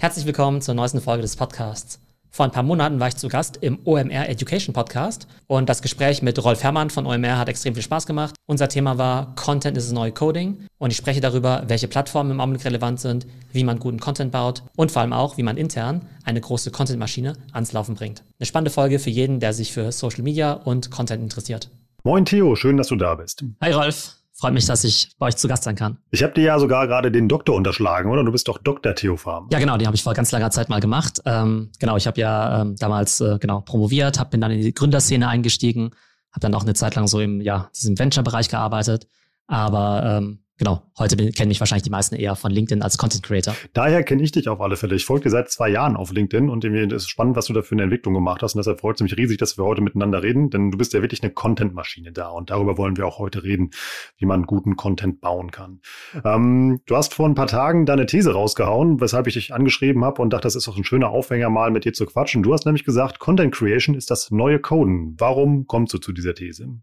Herzlich 0.00 0.26
willkommen 0.26 0.60
zur 0.60 0.74
neuesten 0.74 1.00
Folge 1.00 1.22
des 1.22 1.34
Podcasts. 1.34 1.98
Vor 2.30 2.44
ein 2.44 2.52
paar 2.52 2.62
Monaten 2.62 3.00
war 3.00 3.08
ich 3.08 3.16
zu 3.16 3.26
Gast 3.26 3.56
im 3.62 3.80
OMR 3.84 4.28
Education 4.28 4.72
Podcast 4.72 5.26
und 5.48 5.68
das 5.68 5.82
Gespräch 5.82 6.22
mit 6.22 6.40
Rolf 6.44 6.62
Herrmann 6.62 6.90
von 6.90 7.04
OMR 7.04 7.36
hat 7.36 7.48
extrem 7.48 7.74
viel 7.74 7.82
Spaß 7.82 8.06
gemacht. 8.06 8.36
Unser 8.46 8.68
Thema 8.68 8.96
war 8.96 9.34
Content 9.34 9.76
is 9.76 9.90
a 9.90 9.94
neue 9.94 10.12
Coding 10.12 10.68
und 10.78 10.92
ich 10.92 10.96
spreche 10.96 11.20
darüber, 11.20 11.64
welche 11.66 11.88
Plattformen 11.88 12.30
im 12.30 12.40
Augenblick 12.40 12.64
relevant 12.64 13.00
sind, 13.00 13.26
wie 13.50 13.64
man 13.64 13.80
guten 13.80 13.98
Content 13.98 14.30
baut 14.30 14.62
und 14.76 14.92
vor 14.92 15.02
allem 15.02 15.12
auch, 15.12 15.36
wie 15.36 15.42
man 15.42 15.56
intern 15.56 16.02
eine 16.22 16.40
große 16.40 16.70
Content-Maschine 16.70 17.32
ans 17.52 17.72
Laufen 17.72 17.96
bringt. 17.96 18.22
Eine 18.38 18.46
spannende 18.46 18.70
Folge 18.70 19.00
für 19.00 19.10
jeden, 19.10 19.40
der 19.40 19.52
sich 19.52 19.72
für 19.72 19.90
Social 19.90 20.22
Media 20.22 20.52
und 20.52 20.92
Content 20.92 21.24
interessiert. 21.24 21.70
Moin 22.04 22.24
Theo, 22.24 22.54
schön, 22.54 22.76
dass 22.76 22.86
du 22.86 22.94
da 22.94 23.16
bist. 23.16 23.42
Hi 23.60 23.72
Rolf. 23.72 24.17
Freut 24.40 24.54
mich, 24.54 24.66
dass 24.66 24.84
ich 24.84 25.10
bei 25.18 25.26
euch 25.26 25.36
zu 25.36 25.48
Gast 25.48 25.64
sein 25.64 25.74
kann. 25.74 25.98
Ich 26.12 26.22
habe 26.22 26.32
dir 26.32 26.44
ja 26.44 26.58
sogar 26.60 26.86
gerade 26.86 27.10
den 27.10 27.28
Doktor 27.28 27.56
unterschlagen, 27.56 28.08
oder? 28.08 28.22
Du 28.22 28.30
bist 28.30 28.46
doch 28.46 28.58
Dr. 28.58 28.94
Theo 28.94 29.16
Farm. 29.16 29.48
Ja, 29.50 29.58
genau, 29.58 29.76
die 29.76 29.86
habe 29.86 29.96
ich 29.96 30.04
vor 30.04 30.14
ganz 30.14 30.30
langer 30.30 30.52
Zeit 30.52 30.68
mal 30.68 30.78
gemacht. 30.78 31.20
Ähm, 31.24 31.72
genau, 31.80 31.96
ich 31.96 32.06
habe 32.06 32.20
ja 32.20 32.60
ähm, 32.60 32.76
damals 32.76 33.20
äh, 33.20 33.38
genau 33.40 33.62
promoviert, 33.62 34.20
hab, 34.20 34.30
bin 34.30 34.40
dann 34.40 34.52
in 34.52 34.60
die 34.60 34.72
Gründerszene 34.72 35.26
eingestiegen, 35.26 35.90
habe 36.30 36.40
dann 36.40 36.54
auch 36.54 36.62
eine 36.62 36.74
Zeit 36.74 36.94
lang 36.94 37.08
so 37.08 37.18
im 37.18 37.40
ja 37.40 37.68
diesem 37.74 37.98
Venture-Bereich 37.98 38.48
gearbeitet. 38.48 39.08
Aber 39.48 40.18
ähm, 40.18 40.44
Genau, 40.58 40.82
heute 40.98 41.16
kennen 41.30 41.48
mich 41.48 41.60
wahrscheinlich 41.60 41.84
die 41.84 41.90
meisten 41.90 42.16
eher 42.16 42.34
von 42.34 42.50
LinkedIn 42.50 42.82
als 42.82 42.98
Content 42.98 43.22
Creator. 43.22 43.54
Daher 43.74 44.02
kenne 44.02 44.24
ich 44.24 44.32
dich 44.32 44.48
auf 44.48 44.60
alle 44.60 44.76
Fälle. 44.76 44.96
Ich 44.96 45.04
folge 45.04 45.24
dir 45.24 45.30
seit 45.30 45.52
zwei 45.52 45.68
Jahren 45.68 45.94
auf 45.94 46.12
LinkedIn 46.12 46.50
und 46.50 46.64
irgendwie 46.64 46.96
ist 46.96 47.08
spannend, 47.08 47.36
was 47.36 47.46
du 47.46 47.52
da 47.52 47.62
für 47.62 47.76
eine 47.76 47.84
Entwicklung 47.84 48.12
gemacht 48.12 48.42
hast. 48.42 48.54
Und 48.54 48.58
deshalb 48.58 48.80
freut 48.80 48.96
es 48.96 49.02
mich 49.02 49.16
riesig, 49.16 49.38
dass 49.38 49.56
wir 49.56 49.64
heute 49.64 49.82
miteinander 49.82 50.20
reden, 50.20 50.50
denn 50.50 50.72
du 50.72 50.76
bist 50.78 50.92
ja 50.94 51.00
wirklich 51.00 51.22
eine 51.22 51.32
Content-Maschine 51.32 52.10
da. 52.10 52.30
Und 52.30 52.50
darüber 52.50 52.76
wollen 52.76 52.96
wir 52.96 53.06
auch 53.06 53.20
heute 53.20 53.44
reden, 53.44 53.70
wie 54.16 54.26
man 54.26 54.46
guten 54.46 54.74
Content 54.74 55.20
bauen 55.20 55.52
kann. 55.52 55.80
Ähm, 56.24 56.80
du 56.86 56.96
hast 56.96 57.14
vor 57.14 57.28
ein 57.28 57.36
paar 57.36 57.46
Tagen 57.46 57.86
deine 57.86 58.06
These 58.06 58.32
rausgehauen, 58.32 59.00
weshalb 59.00 59.28
ich 59.28 59.34
dich 59.34 59.54
angeschrieben 59.54 60.04
habe 60.04 60.20
und 60.20 60.32
dachte, 60.32 60.42
das 60.42 60.56
ist 60.56 60.66
doch 60.66 60.76
ein 60.76 60.82
schöner 60.82 61.10
Aufhänger, 61.10 61.50
mal 61.50 61.70
mit 61.70 61.84
dir 61.84 61.92
zu 61.92 62.04
quatschen. 62.04 62.42
Du 62.42 62.52
hast 62.52 62.66
nämlich 62.66 62.84
gesagt, 62.84 63.20
Content 63.20 63.54
Creation 63.54 63.94
ist 63.94 64.10
das 64.10 64.32
neue 64.32 64.58
Coden. 64.58 65.14
Warum 65.18 65.68
kommst 65.68 65.94
du 65.94 65.98
zu 65.98 66.12
dieser 66.12 66.34
These? 66.34 66.80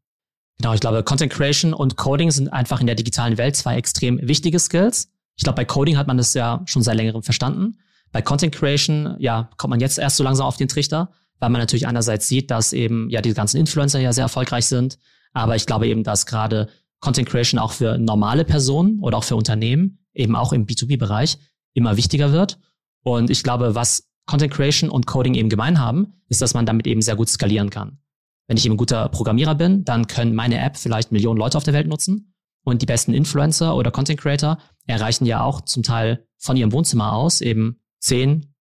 Genau, 0.60 0.74
ich 0.74 0.80
glaube, 0.80 1.04
Content 1.04 1.32
Creation 1.32 1.74
und 1.74 1.98
Coding 1.98 2.32
sind 2.32 2.52
einfach 2.52 2.80
in 2.80 2.88
der 2.88 2.96
digitalen 2.96 3.38
Welt 3.38 3.56
zwei 3.56 3.76
extrem 3.76 4.20
wichtige 4.22 4.60
Skills. 4.60 5.12
Ich 5.36 5.44
glaube, 5.44 5.58
bei 5.58 5.66
Coding 5.66 5.98
hat 5.98 6.08
man 6.08 6.18
das 6.18 6.34
ja 6.34 6.62
schon 6.66 6.82
seit 6.82 6.96
längerem 6.96 7.24
verstanden. 7.24 7.78
Bei 8.12 8.22
Content 8.22 8.56
Creation, 8.56 9.16
ja, 9.20 9.50
kommt 9.58 9.72
man 9.72 9.82
jetzt 9.82 10.00
erst 10.00 10.16
so 10.16 10.24
langsam 10.24 10.46
auf 10.46 10.56
den 10.56 10.70
Trichter, 10.70 11.12
weil 11.40 11.50
man 11.50 11.60
natürlich 11.60 11.88
einerseits 11.88 12.28
sieht, 12.28 12.50
dass 12.52 12.72
eben 12.72 13.10
ja 13.10 13.22
die 13.22 13.34
ganzen 13.34 13.58
Influencer 13.58 14.00
ja 14.00 14.14
sehr 14.14 14.24
erfolgreich 14.24 14.66
sind. 14.66 14.98
Aber 15.34 15.58
ich 15.58 15.66
glaube 15.66 15.88
eben, 15.88 16.04
dass 16.04 16.26
gerade 16.26 16.70
Content 17.02 17.28
Creation 17.28 17.60
auch 17.60 17.74
für 17.74 17.98
normale 17.98 18.46
Personen 18.46 19.00
oder 19.02 19.18
auch 19.18 19.26
für 19.26 19.36
Unternehmen, 19.36 20.00
eben 20.14 20.36
auch 20.38 20.54
im 20.54 20.66
B2B-Bereich, 20.66 21.38
immer 21.74 21.98
wichtiger 21.98 22.32
wird. 22.32 22.58
Und 23.04 23.30
ich 23.30 23.44
glaube, 23.44 23.76
was 23.76 24.10
Content 24.26 24.54
Creation 24.54 24.90
und 24.90 25.06
Coding 25.06 25.36
eben 25.36 25.50
gemein 25.50 25.80
haben, 25.80 26.14
ist, 26.30 26.42
dass 26.42 26.54
man 26.54 26.66
damit 26.66 26.88
eben 26.88 27.02
sehr 27.02 27.16
gut 27.16 27.30
skalieren 27.30 27.70
kann. 27.70 28.00
Wenn 28.48 28.58
ich 28.58 28.66
eben 28.66 28.76
ein 28.76 28.78
guter 28.78 29.10
Programmierer 29.10 29.56
bin, 29.56 29.84
dann 29.86 30.08
können 30.08 30.36
meine 30.36 30.60
App 30.60 30.78
vielleicht 30.78 31.12
Millionen 31.12 31.40
Leute 31.40 31.58
auf 31.58 31.64
der 31.64 31.74
Welt 31.74 31.88
nutzen. 31.88 32.34
Und 32.64 32.82
die 32.82 32.86
besten 32.86 33.14
Influencer 33.14 33.76
oder 33.76 33.92
Content 33.92 34.20
Creator 34.20 34.58
erreichen 34.88 35.26
ja 35.26 35.44
auch 35.44 35.62
zum 35.62 35.84
Teil 35.84 36.26
von 36.38 36.58
ihrem 36.58 36.72
Wohnzimmer 36.72 37.14
aus 37.14 37.42
eben 37.42 37.82
10, 38.02 38.54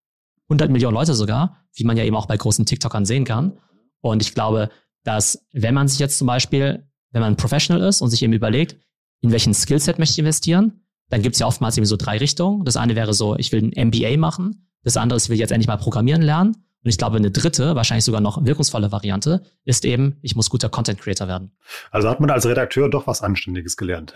100 0.50 0.72
Millionen 0.72 0.94
Leute 0.94 1.14
sogar, 1.14 1.66
wie 1.76 1.84
man 1.84 1.98
ja 1.98 2.04
eben 2.04 2.16
auch 2.16 2.26
bei 2.26 2.38
großen 2.38 2.66
TikTokern 2.66 3.06
sehen 3.06 3.26
kann. 3.26 3.58
Und 4.02 4.22
ich 4.22 4.34
glaube, 4.34 4.70
dass 5.04 5.45
wenn 5.52 5.73
man 5.73 5.88
sich 5.88 6.00
jetzt 6.00 6.17
zum 6.17 6.28
Beispiel, 6.28 6.88
wenn 7.11 7.22
man 7.22 7.38
Professional 7.38 7.81
ist 7.88 8.02
und 8.02 8.09
sich 8.09 8.23
eben 8.23 8.34
überlegt, 8.34 8.78
in 9.22 9.31
welchen 9.31 9.54
Skillset 9.54 10.00
möchte 10.00 10.14
ich 10.14 10.20
investieren, 10.20 10.84
dann 11.09 11.22
gibt 11.22 11.36
es 11.36 11.39
ja 11.39 11.48
oftmals 11.48 11.78
eben 11.78 11.86
so 11.86 11.95
drei 11.95 12.17
Richtungen. 12.17 12.66
Das 12.66 12.78
eine 12.78 12.95
wäre 12.95 13.14
so, 13.14 13.38
ich 13.38 13.52
will 13.52 13.72
ein 13.76 13.88
MBA 13.88 14.17
machen. 14.17 14.70
Das 14.84 14.98
andere 14.98 15.17
ist, 15.17 15.26
ich 15.26 15.30
will 15.30 15.38
jetzt 15.38 15.52
endlich 15.52 15.67
mal 15.67 15.78
programmieren 15.78 16.22
lernen. 16.22 16.58
Und 16.84 16.89
ich 16.89 16.98
glaube, 16.98 17.16
eine 17.17 17.31
dritte, 17.31 17.76
wahrscheinlich 17.76 18.03
sogar 18.03 18.20
noch 18.20 18.44
wirkungsvolle 18.44 18.92
Variante 18.92 19.42
ist 19.64 19.86
eben, 19.86 20.17
ich 20.22 20.36
muss 20.36 20.50
guter 20.50 20.67
Content 20.67 21.00
Creator 21.00 21.30
werden. 21.30 21.52
Also 21.92 22.09
hat 22.09 22.20
man 22.20 22.30
als 22.30 22.45
Redakteur 22.45 22.89
doch 22.89 23.08
was 23.08 23.21
Anständiges 23.21 23.77
gelernt. 23.77 24.14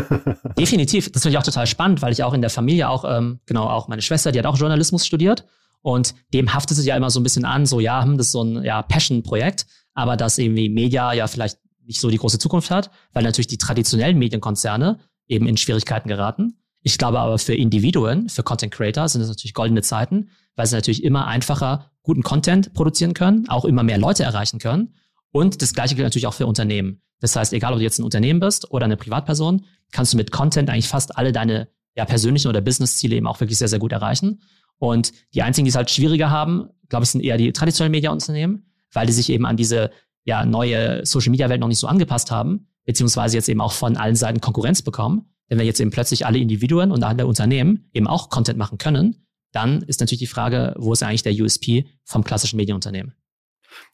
Definitiv. 0.58 1.12
Das 1.12 1.22
finde 1.22 1.34
ich 1.34 1.38
auch 1.38 1.44
total 1.44 1.66
spannend, 1.66 2.00
weil 2.00 2.12
ich 2.12 2.22
auch 2.24 2.32
in 2.32 2.40
der 2.40 2.50
Familie 2.50 2.88
auch, 2.88 3.04
ähm, 3.06 3.40
genau, 3.44 3.68
auch 3.68 3.88
meine 3.88 4.00
Schwester, 4.00 4.32
die 4.32 4.38
hat 4.38 4.46
auch 4.46 4.56
Journalismus 4.56 5.06
studiert. 5.06 5.44
Und 5.82 6.14
dem 6.32 6.54
haftet 6.54 6.78
es 6.78 6.86
ja 6.86 6.96
immer 6.96 7.10
so 7.10 7.20
ein 7.20 7.22
bisschen 7.22 7.44
an, 7.44 7.66
so 7.66 7.78
ja, 7.78 8.02
hm, 8.02 8.16
das 8.16 8.28
ist 8.28 8.32
so 8.32 8.42
ein 8.42 8.64
ja, 8.64 8.82
Passion-Projekt, 8.82 9.66
aber 9.94 10.16
dass 10.16 10.38
irgendwie 10.38 10.70
Media 10.70 11.12
ja 11.12 11.26
vielleicht 11.26 11.58
nicht 11.84 12.00
so 12.00 12.10
die 12.10 12.18
große 12.18 12.38
Zukunft 12.38 12.70
hat, 12.70 12.90
weil 13.12 13.22
natürlich 13.22 13.46
die 13.46 13.58
traditionellen 13.58 14.18
Medienkonzerne 14.18 14.98
eben 15.26 15.46
in 15.46 15.56
Schwierigkeiten 15.56 16.08
geraten. 16.08 16.58
Ich 16.82 16.98
glaube 16.98 17.18
aber 17.18 17.38
für 17.38 17.54
Individuen, 17.54 18.28
für 18.28 18.42
Content 18.42 18.72
Creator 18.72 19.08
sind 19.08 19.20
es 19.20 19.28
natürlich 19.28 19.54
goldene 19.54 19.82
Zeiten, 19.82 20.30
weil 20.56 20.66
sie 20.66 20.76
natürlich 20.76 21.04
immer 21.04 21.26
einfacher 21.26 21.90
guten 22.02 22.22
Content 22.22 22.72
produzieren 22.72 23.14
können, 23.14 23.48
auch 23.48 23.64
immer 23.64 23.82
mehr 23.82 23.98
Leute 23.98 24.22
erreichen 24.22 24.58
können. 24.58 24.94
Und 25.30 25.60
das 25.60 25.74
Gleiche 25.74 25.94
gilt 25.94 26.06
natürlich 26.06 26.26
auch 26.26 26.34
für 26.34 26.46
Unternehmen. 26.46 27.02
Das 27.20 27.34
heißt, 27.36 27.52
egal 27.52 27.72
ob 27.72 27.78
du 27.78 27.84
jetzt 27.84 27.98
ein 27.98 28.04
Unternehmen 28.04 28.40
bist 28.40 28.70
oder 28.70 28.84
eine 28.84 28.96
Privatperson, 28.96 29.64
kannst 29.90 30.12
du 30.12 30.16
mit 30.16 30.30
Content 30.30 30.70
eigentlich 30.70 30.88
fast 30.88 31.16
alle 31.18 31.32
deine 31.32 31.68
ja, 31.96 32.04
persönlichen 32.04 32.48
oder 32.48 32.60
Business-Ziele 32.60 33.16
eben 33.16 33.26
auch 33.26 33.40
wirklich 33.40 33.58
sehr, 33.58 33.68
sehr 33.68 33.80
gut 33.80 33.92
erreichen. 33.92 34.40
Und 34.78 35.12
die 35.34 35.42
einzigen, 35.42 35.64
die 35.64 35.70
es 35.70 35.76
halt 35.76 35.90
schwieriger 35.90 36.30
haben, 36.30 36.68
glaube 36.88 37.04
ich, 37.04 37.10
sind 37.10 37.22
eher 37.22 37.36
die 37.36 37.52
traditionellen 37.52 37.90
Media-Unternehmen, 37.90 38.70
weil 38.92 39.06
die 39.06 39.12
sich 39.12 39.30
eben 39.30 39.44
an 39.44 39.56
diese 39.56 39.90
ja, 40.24 40.44
neue 40.46 41.04
Social-Media-Welt 41.04 41.60
noch 41.60 41.68
nicht 41.68 41.78
so 41.80 41.88
angepasst 41.88 42.30
haben, 42.30 42.68
beziehungsweise 42.84 43.36
jetzt 43.36 43.48
eben 43.48 43.60
auch 43.60 43.72
von 43.72 43.96
allen 43.96 44.14
Seiten 44.14 44.40
Konkurrenz 44.40 44.82
bekommen. 44.82 45.32
Denn 45.50 45.58
wenn 45.58 45.66
jetzt 45.66 45.80
eben 45.80 45.90
plötzlich 45.90 46.26
alle 46.26 46.38
Individuen 46.38 46.90
und 46.90 47.02
alle 47.02 47.26
Unternehmen 47.26 47.88
eben 47.92 48.06
auch 48.06 48.28
Content 48.28 48.58
machen 48.58 48.78
können, 48.78 49.26
dann 49.52 49.82
ist 49.82 50.00
natürlich 50.00 50.20
die 50.20 50.26
Frage, 50.26 50.74
wo 50.78 50.92
ist 50.92 51.02
eigentlich 51.02 51.22
der 51.22 51.32
USP 51.32 51.86
vom 52.04 52.22
klassischen 52.22 52.56
Medienunternehmen? 52.56 53.14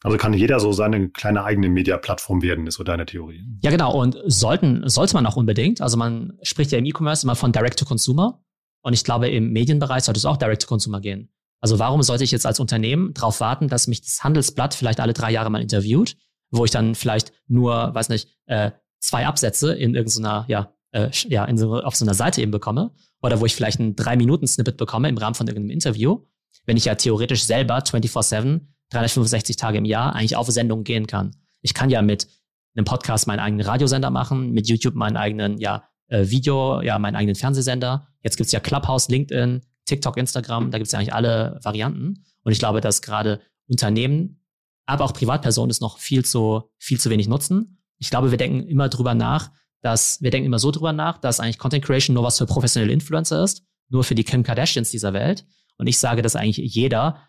Also 0.03 0.17
kann 0.17 0.33
jeder 0.33 0.61
so 0.61 0.73
seine 0.73 1.11
kleine 1.11 1.45
eigene 1.45 1.69
Media-Plattform 1.69 2.43
werden, 2.43 2.67
ist 2.67 2.77
so 2.77 2.85
deine 2.85 3.07
Theorie. 3.07 3.45
Ja, 3.63 3.71
genau. 3.71 4.01
Und 4.01 4.17
sollten, 4.27 4.89
sollte 4.89 5.15
man 5.15 5.27
auch 5.27 5.37
unbedingt. 5.37 5.81
Also 5.81 5.97
man 5.97 6.39
spricht 6.43 6.73
ja 6.73 6.79
im 6.79 6.85
E-Commerce 6.85 7.25
immer 7.25 7.37
von 7.37 7.53
Direct-to-Consumer. 7.53 8.41
Und 8.83 8.93
ich 8.93 9.05
glaube, 9.05 9.29
im 9.29 9.53
Medienbereich 9.53 10.05
sollte 10.05 10.19
es 10.19 10.25
auch 10.25 10.37
Direct-to-Consumer 10.37 11.01
gehen. 11.01 11.31
Also 11.61 11.79
warum 11.79 12.03
sollte 12.03 12.25
ich 12.25 12.31
jetzt 12.31 12.45
als 12.45 12.61
Unternehmen 12.61 13.15
darauf 13.15 13.41
warten, 13.41 13.69
dass 13.69 13.87
mich 13.87 14.03
das 14.03 14.23
Handelsblatt 14.23 14.75
vielleicht 14.75 15.01
alle 15.01 15.15
drei 15.15 15.33
Jahre 15.33 15.51
mal 15.51 15.63
interviewt, 15.63 16.17
wo 16.51 16.65
ich 16.65 16.71
dann 16.71 16.95
vielleicht 16.95 17.33
nur, 17.47 17.95
weiß 17.95 18.11
nicht, 18.11 18.29
äh, 18.47 18.73
zwei 19.01 19.27
Absätze 19.27 19.75
in 19.75 19.95
irgendeiner, 19.95 20.45
ja, 20.49 20.75
äh, 20.95 21.11
ja, 21.29 21.47
so, 21.57 21.75
auf 21.75 21.97
so 21.97 22.05
einer 22.05 22.15
Seite 22.15 22.41
eben 22.41 22.53
bekomme 22.53 22.93
oder 23.21 23.41
wo 23.41 23.47
ich 23.47 23.55
vielleicht 23.55 23.81
ein 23.81 23.97
drei 23.97 24.17
Minuten 24.17 24.47
Snippet 24.47 24.77
bekomme 24.77 25.09
im 25.09 25.19
Rahmen 25.19 25.35
von 25.35 25.47
irgendeinem 25.47 25.75
Interview, 25.75 26.21
wenn 26.67 26.77
ich 26.77 26.85
ja 26.85 26.95
theoretisch 26.95 27.45
selber 27.45 27.79
24/7 27.79 28.61
365 28.91 29.57
Tage 29.57 29.79
im 29.79 29.85
Jahr 29.85 30.15
eigentlich 30.15 30.37
auf 30.37 30.49
Sendungen 30.49 30.85
gehen 30.85 31.07
kann. 31.07 31.35
Ich 31.63 31.75
kann 31.75 31.91
ja 31.91 32.01
mit 32.01 32.29
einem 32.77 32.85
Podcast 32.85 33.27
meinen 33.27 33.41
eigenen 33.41 33.67
Radiosender 33.67 34.11
machen, 34.11 34.53
mit 34.53 34.69
YouTube 34.69 34.95
meinen 34.95 35.17
eigenen 35.17 35.59
ja 35.59 35.85
äh, 36.09 36.29
Video, 36.29 36.81
ja 36.81 36.99
meinen 36.99 37.17
eigenen 37.17 37.35
Fernsehsender. 37.35 38.07
Jetzt 38.23 38.37
gibt's 38.37 38.53
ja 38.53 38.61
Clubhouse, 38.61 39.09
LinkedIn, 39.09 39.63
TikTok, 39.87 40.17
Instagram, 40.17 40.71
da 40.71 40.79
gibt's 40.79 40.93
ja 40.93 40.99
eigentlich 41.01 41.15
alle 41.15 41.59
Varianten. 41.63 42.25
Und 42.43 42.53
ich 42.53 42.59
glaube, 42.61 42.81
dass 42.81 43.03
gerade 43.03 43.41
Unternehmen, 43.67 44.45
aber 44.87 45.05
auch 45.05 45.13
Privatpersonen 45.13 45.71
es 45.71 45.81
noch 45.81 45.99
viel 45.99 46.25
zu 46.25 46.71
viel 46.79 47.01
zu 47.01 47.11
wenig 47.11 47.27
nutzen. 47.27 47.79
Ich 47.99 48.11
glaube, 48.11 48.31
wir 48.31 48.39
denken 48.39 48.69
immer 48.69 48.89
drüber 48.89 49.15
nach, 49.15 49.51
dass 49.85 50.23
wir 50.23 50.31
denken 50.31 50.47
immer 50.47 50.59
so 50.59 50.71
drüber 50.71 50.95
nach, 50.95 51.19
dass 51.19 51.41
eigentlich 51.41 51.59
Content 51.59 51.85
Creation 51.85 52.15
nur 52.15 52.25
was 52.25 52.39
für 52.39 52.47
professionelle 52.47 52.93
Influencer 52.93 53.45
ist, 53.45 53.65
nur 53.91 54.03
für 54.03 54.15
die 54.15 54.25
Kim 54.25 54.43
Kardashians 54.43 54.91
dieser 54.91 55.13
Welt. 55.13 55.45
Und 55.77 55.89
ich 55.89 55.99
sage, 55.99 56.23
dass 56.23 56.37
eigentlich 56.37 56.57
jeder 56.57 57.29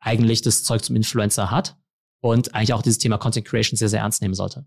eigentlich 0.00 0.42
das 0.42 0.64
Zeug 0.64 0.82
zum 0.82 0.96
Influencer 0.96 1.52
hat 1.52 1.76
und 2.20 2.56
eigentlich 2.56 2.72
auch 2.72 2.82
dieses 2.82 2.98
Thema 2.98 3.18
Content 3.18 3.46
Creation 3.46 3.76
sehr, 3.76 3.88
sehr 3.88 4.00
ernst 4.00 4.20
nehmen 4.20 4.34
sollte. 4.34 4.66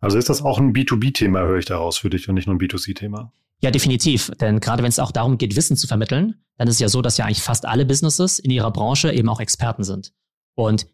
Also 0.00 0.18
ist 0.18 0.28
das 0.28 0.42
auch 0.42 0.58
ein 0.58 0.74
B2B-Thema, 0.74 1.40
höre 1.40 1.58
ich 1.58 1.64
daraus 1.64 1.96
für 1.96 2.10
dich 2.10 2.28
und 2.28 2.34
nicht 2.34 2.46
nur 2.46 2.56
ein 2.56 2.60
B2C-Thema? 2.60 3.32
Ja, 3.62 3.70
definitiv. 3.70 4.30
Denn 4.38 4.60
gerade 4.60 4.82
wenn 4.82 4.90
es 4.90 4.98
auch 4.98 5.10
darum 5.10 5.38
geht, 5.38 5.56
Wissen 5.56 5.76
zu 5.76 5.86
vermitteln, 5.86 6.44
dann 6.58 6.68
ist 6.68 6.74
es 6.74 6.80
ja 6.80 6.90
so, 6.90 7.00
dass 7.00 7.16
ja 7.16 7.24
eigentlich 7.24 7.42
fast 7.42 7.64
alle 7.64 7.86
Businesses 7.86 8.38
in 8.38 8.50
ihrer 8.50 8.70
Branche 8.70 9.10
eben 9.10 9.30
auch 9.30 9.40
Experten 9.40 9.84
sind. 9.84 10.12
Und 10.54 10.86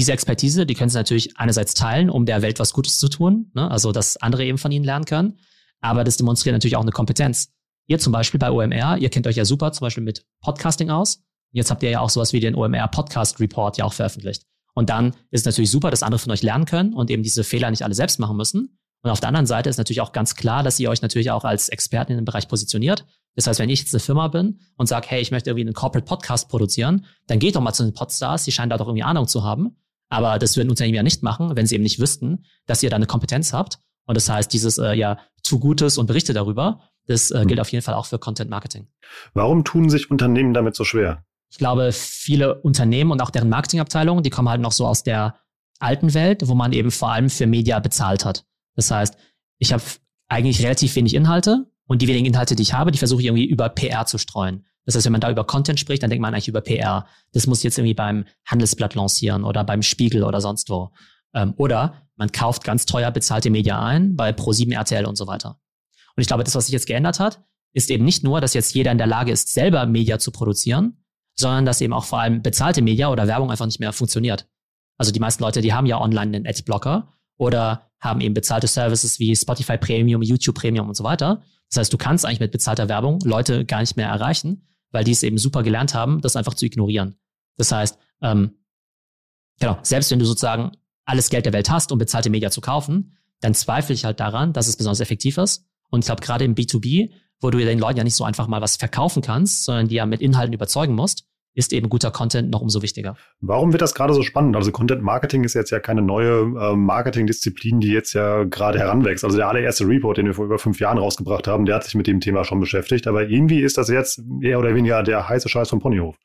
diese 0.00 0.12
Expertise, 0.12 0.64
die 0.64 0.74
können 0.74 0.88
sie 0.88 0.96
natürlich 0.96 1.36
einerseits 1.36 1.74
teilen, 1.74 2.08
um 2.08 2.24
der 2.24 2.40
Welt 2.40 2.58
was 2.58 2.72
Gutes 2.72 2.98
zu 2.98 3.10
tun, 3.10 3.50
ne? 3.52 3.70
also 3.70 3.92
dass 3.92 4.16
andere 4.16 4.46
eben 4.46 4.56
von 4.56 4.72
ihnen 4.72 4.82
lernen 4.82 5.04
können, 5.04 5.38
aber 5.82 6.04
das 6.04 6.16
demonstriert 6.16 6.54
natürlich 6.54 6.76
auch 6.76 6.80
eine 6.80 6.90
Kompetenz. 6.90 7.52
Ihr 7.86 7.98
zum 7.98 8.10
Beispiel 8.10 8.38
bei 8.38 8.50
OMR, 8.50 8.96
ihr 8.96 9.10
kennt 9.10 9.26
euch 9.26 9.36
ja 9.36 9.44
super 9.44 9.72
zum 9.72 9.84
Beispiel 9.84 10.02
mit 10.02 10.24
Podcasting 10.40 10.88
aus. 10.88 11.22
Jetzt 11.52 11.70
habt 11.70 11.82
ihr 11.82 11.90
ja 11.90 12.00
auch 12.00 12.08
sowas 12.08 12.32
wie 12.32 12.40
den 12.40 12.54
OMR 12.54 12.88
Podcast 12.88 13.40
Report 13.40 13.76
ja 13.76 13.84
auch 13.84 13.92
veröffentlicht. 13.92 14.46
Und 14.72 14.88
dann 14.88 15.08
ist 15.30 15.40
es 15.40 15.44
natürlich 15.44 15.70
super, 15.70 15.90
dass 15.90 16.02
andere 16.02 16.18
von 16.18 16.32
euch 16.32 16.42
lernen 16.42 16.64
können 16.64 16.94
und 16.94 17.10
eben 17.10 17.22
diese 17.22 17.44
Fehler 17.44 17.70
nicht 17.70 17.82
alle 17.82 17.94
selbst 17.94 18.18
machen 18.18 18.38
müssen. 18.38 18.78
Und 19.02 19.10
auf 19.10 19.20
der 19.20 19.28
anderen 19.28 19.46
Seite 19.46 19.68
ist 19.68 19.76
natürlich 19.76 20.00
auch 20.00 20.12
ganz 20.12 20.34
klar, 20.34 20.62
dass 20.62 20.80
ihr 20.80 20.88
euch 20.88 21.02
natürlich 21.02 21.30
auch 21.30 21.44
als 21.44 21.68
Experten 21.68 22.12
in 22.12 22.18
dem 22.18 22.24
Bereich 22.24 22.48
positioniert. 22.48 23.04
Das 23.34 23.46
heißt, 23.46 23.60
wenn 23.60 23.68
ich 23.68 23.80
jetzt 23.80 23.92
eine 23.94 24.00
Firma 24.00 24.28
bin 24.28 24.60
und 24.76 24.86
sage, 24.86 25.08
hey, 25.10 25.20
ich 25.20 25.30
möchte 25.30 25.50
irgendwie 25.50 25.66
einen 25.66 25.74
Corporate 25.74 26.06
Podcast 26.06 26.48
produzieren, 26.48 27.04
dann 27.26 27.38
geht 27.38 27.56
doch 27.56 27.60
mal 27.60 27.74
zu 27.74 27.82
den 27.82 27.92
Podstars, 27.92 28.44
die 28.44 28.52
scheinen 28.52 28.70
da 28.70 28.78
doch 28.78 28.86
irgendwie 28.86 29.02
Ahnung 29.02 29.28
zu 29.28 29.44
haben. 29.44 29.76
Aber 30.10 30.38
das 30.38 30.56
würden 30.56 30.68
Unternehmen 30.68 30.96
ja 30.96 31.02
nicht 31.02 31.22
machen, 31.22 31.56
wenn 31.56 31.66
sie 31.66 31.76
eben 31.76 31.84
nicht 31.84 32.00
wüssten, 32.00 32.44
dass 32.66 32.82
ihr 32.82 32.90
da 32.90 32.96
eine 32.96 33.06
Kompetenz 33.06 33.52
habt. 33.52 33.78
Und 34.06 34.16
das 34.16 34.28
heißt, 34.28 34.52
dieses 34.52 34.76
äh, 34.78 34.92
ja, 34.92 35.18
tu 35.42 35.58
Gutes 35.58 35.96
und 35.96 36.06
berichte 36.06 36.32
darüber, 36.32 36.80
Das 37.06 37.30
äh, 37.30 37.44
mhm. 37.44 37.48
gilt 37.48 37.60
auf 37.60 37.70
jeden 37.70 37.82
Fall 37.82 37.94
auch 37.94 38.06
für 38.06 38.18
Content 38.18 38.50
Marketing. 38.50 38.88
Warum 39.34 39.64
tun 39.64 39.88
sich 39.88 40.10
Unternehmen 40.10 40.52
damit 40.52 40.74
so 40.74 40.84
schwer? 40.84 41.24
Ich 41.50 41.58
glaube, 41.58 41.92
viele 41.92 42.60
Unternehmen 42.60 43.10
und 43.10 43.22
auch 43.22 43.30
deren 43.30 43.48
Marketingabteilungen, 43.48 44.22
die 44.22 44.30
kommen 44.30 44.48
halt 44.48 44.60
noch 44.60 44.72
so 44.72 44.86
aus 44.86 45.02
der 45.02 45.36
alten 45.78 46.12
Welt, 46.14 46.46
wo 46.46 46.54
man 46.54 46.72
eben 46.72 46.90
vor 46.90 47.10
allem 47.10 47.30
für 47.30 47.46
Media 47.46 47.78
bezahlt 47.80 48.24
hat. 48.24 48.44
Das 48.76 48.90
heißt, 48.90 49.16
ich 49.58 49.72
habe 49.72 49.82
eigentlich 50.28 50.62
relativ 50.62 50.94
wenig 50.96 51.14
Inhalte 51.14 51.66
und 51.86 52.02
die 52.02 52.08
wenigen 52.08 52.26
Inhalte, 52.26 52.54
die 52.54 52.62
ich 52.62 52.72
habe, 52.72 52.92
die 52.92 52.98
versuche 52.98 53.20
ich 53.20 53.26
irgendwie 53.26 53.46
über 53.46 53.68
PR 53.68 54.06
zu 54.06 54.18
streuen. 54.18 54.66
Das 54.86 54.94
heißt, 54.94 55.04
wenn 55.04 55.12
man 55.12 55.20
da 55.20 55.30
über 55.30 55.44
Content 55.44 55.78
spricht, 55.78 56.02
dann 56.02 56.10
denkt 56.10 56.22
man 56.22 56.34
eigentlich 56.34 56.48
über 56.48 56.60
PR. 56.60 57.06
Das 57.32 57.46
muss 57.46 57.62
jetzt 57.62 57.78
irgendwie 57.78 57.94
beim 57.94 58.24
Handelsblatt 58.46 58.94
lancieren 58.94 59.44
oder 59.44 59.64
beim 59.64 59.82
Spiegel 59.82 60.24
oder 60.24 60.40
sonst 60.40 60.70
wo. 60.70 60.90
Ähm, 61.34 61.54
oder 61.56 61.94
man 62.16 62.32
kauft 62.32 62.64
ganz 62.64 62.86
teuer 62.86 63.10
bezahlte 63.10 63.50
Media 63.50 63.80
ein 63.82 64.16
bei 64.16 64.30
Pro7 64.30 64.72
RTL 64.72 65.06
und 65.06 65.16
so 65.16 65.26
weiter. 65.26 65.60
Und 66.16 66.20
ich 66.20 66.26
glaube, 66.26 66.44
das, 66.44 66.54
was 66.54 66.66
sich 66.66 66.72
jetzt 66.72 66.86
geändert 66.86 67.20
hat, 67.20 67.42
ist 67.72 67.90
eben 67.90 68.04
nicht 68.04 68.24
nur, 68.24 68.40
dass 68.40 68.54
jetzt 68.54 68.74
jeder 68.74 68.90
in 68.90 68.98
der 68.98 69.06
Lage 69.06 69.32
ist, 69.32 69.52
selber 69.52 69.86
Media 69.86 70.18
zu 70.18 70.32
produzieren, 70.32 71.04
sondern 71.36 71.64
dass 71.64 71.80
eben 71.80 71.92
auch 71.92 72.04
vor 72.04 72.20
allem 72.20 72.42
bezahlte 72.42 72.82
Media 72.82 73.08
oder 73.08 73.26
Werbung 73.26 73.50
einfach 73.50 73.66
nicht 73.66 73.80
mehr 73.80 73.92
funktioniert. 73.92 74.48
Also 74.98 75.12
die 75.12 75.20
meisten 75.20 75.42
Leute, 75.42 75.60
die 75.60 75.72
haben 75.72 75.86
ja 75.86 76.00
online 76.00 76.36
einen 76.36 76.46
Adblocker 76.46 77.12
oder 77.36 77.90
haben 78.00 78.20
eben 78.20 78.34
bezahlte 78.34 78.66
Services 78.66 79.18
wie 79.18 79.34
Spotify 79.34 79.78
Premium, 79.78 80.22
YouTube 80.22 80.56
Premium 80.56 80.88
und 80.88 80.96
so 80.96 81.04
weiter. 81.04 81.42
Das 81.70 81.78
heißt, 81.78 81.92
du 81.92 81.96
kannst 81.96 82.26
eigentlich 82.26 82.40
mit 82.40 82.52
bezahlter 82.52 82.88
Werbung 82.88 83.20
Leute 83.24 83.64
gar 83.64 83.80
nicht 83.80 83.96
mehr 83.96 84.08
erreichen, 84.08 84.66
weil 84.90 85.04
die 85.04 85.12
es 85.12 85.22
eben 85.22 85.38
super 85.38 85.62
gelernt 85.62 85.94
haben, 85.94 86.20
das 86.20 86.36
einfach 86.36 86.54
zu 86.54 86.66
ignorieren. 86.66 87.16
Das 87.56 87.72
heißt, 87.72 87.98
ähm, 88.22 88.58
genau, 89.58 89.78
selbst 89.82 90.10
wenn 90.10 90.18
du 90.18 90.24
sozusagen 90.24 90.72
alles 91.04 91.30
Geld 91.30 91.46
der 91.46 91.52
Welt 91.52 91.70
hast, 91.70 91.92
um 91.92 91.98
bezahlte 91.98 92.30
Media 92.30 92.50
zu 92.50 92.60
kaufen, 92.60 93.16
dann 93.40 93.54
zweifle 93.54 93.94
ich 93.94 94.04
halt 94.04 94.20
daran, 94.20 94.52
dass 94.52 94.66
es 94.66 94.76
besonders 94.76 95.00
effektiv 95.00 95.38
ist. 95.38 95.66
Und 95.90 96.00
ich 96.00 96.06
glaube, 96.06 96.22
gerade 96.22 96.44
im 96.44 96.54
B2B, 96.54 97.10
wo 97.40 97.50
du 97.50 97.58
den 97.58 97.78
Leuten 97.78 97.98
ja 97.98 98.04
nicht 98.04 98.14
so 98.14 98.24
einfach 98.24 98.46
mal 98.46 98.60
was 98.60 98.76
verkaufen 98.76 99.22
kannst, 99.22 99.64
sondern 99.64 99.88
die 99.88 99.96
ja 99.96 100.06
mit 100.06 100.20
Inhalten 100.20 100.52
überzeugen 100.52 100.94
musst, 100.94 101.26
ist 101.54 101.72
eben 101.72 101.88
guter 101.88 102.10
Content 102.10 102.50
noch 102.50 102.60
umso 102.60 102.82
wichtiger. 102.82 103.16
Warum 103.40 103.72
wird 103.72 103.82
das 103.82 103.94
gerade 103.94 104.14
so 104.14 104.22
spannend? 104.22 104.56
Also 104.56 104.70
Content 104.70 105.02
Marketing 105.02 105.44
ist 105.44 105.54
jetzt 105.54 105.70
ja 105.70 105.80
keine 105.80 106.02
neue 106.02 106.42
äh, 106.42 106.76
Marketingdisziplin, 106.76 107.80
die 107.80 107.88
jetzt 107.88 108.12
ja 108.12 108.44
gerade 108.44 108.78
heranwächst. 108.78 109.24
Also 109.24 109.36
der 109.36 109.48
allererste 109.48 109.86
Report, 109.86 110.16
den 110.16 110.26
wir 110.26 110.34
vor 110.34 110.44
über 110.44 110.58
fünf 110.58 110.80
Jahren 110.80 110.98
rausgebracht 110.98 111.48
haben, 111.48 111.66
der 111.66 111.76
hat 111.76 111.84
sich 111.84 111.94
mit 111.94 112.06
dem 112.06 112.20
Thema 112.20 112.44
schon 112.44 112.60
beschäftigt. 112.60 113.06
Aber 113.06 113.28
irgendwie 113.28 113.60
ist 113.60 113.78
das 113.78 113.88
jetzt 113.88 114.22
eher 114.42 114.58
oder 114.58 114.74
weniger 114.74 115.02
der 115.02 115.28
heiße 115.28 115.48
Scheiß 115.48 115.68
vom 115.70 115.80
Ponyhof. 115.80 116.16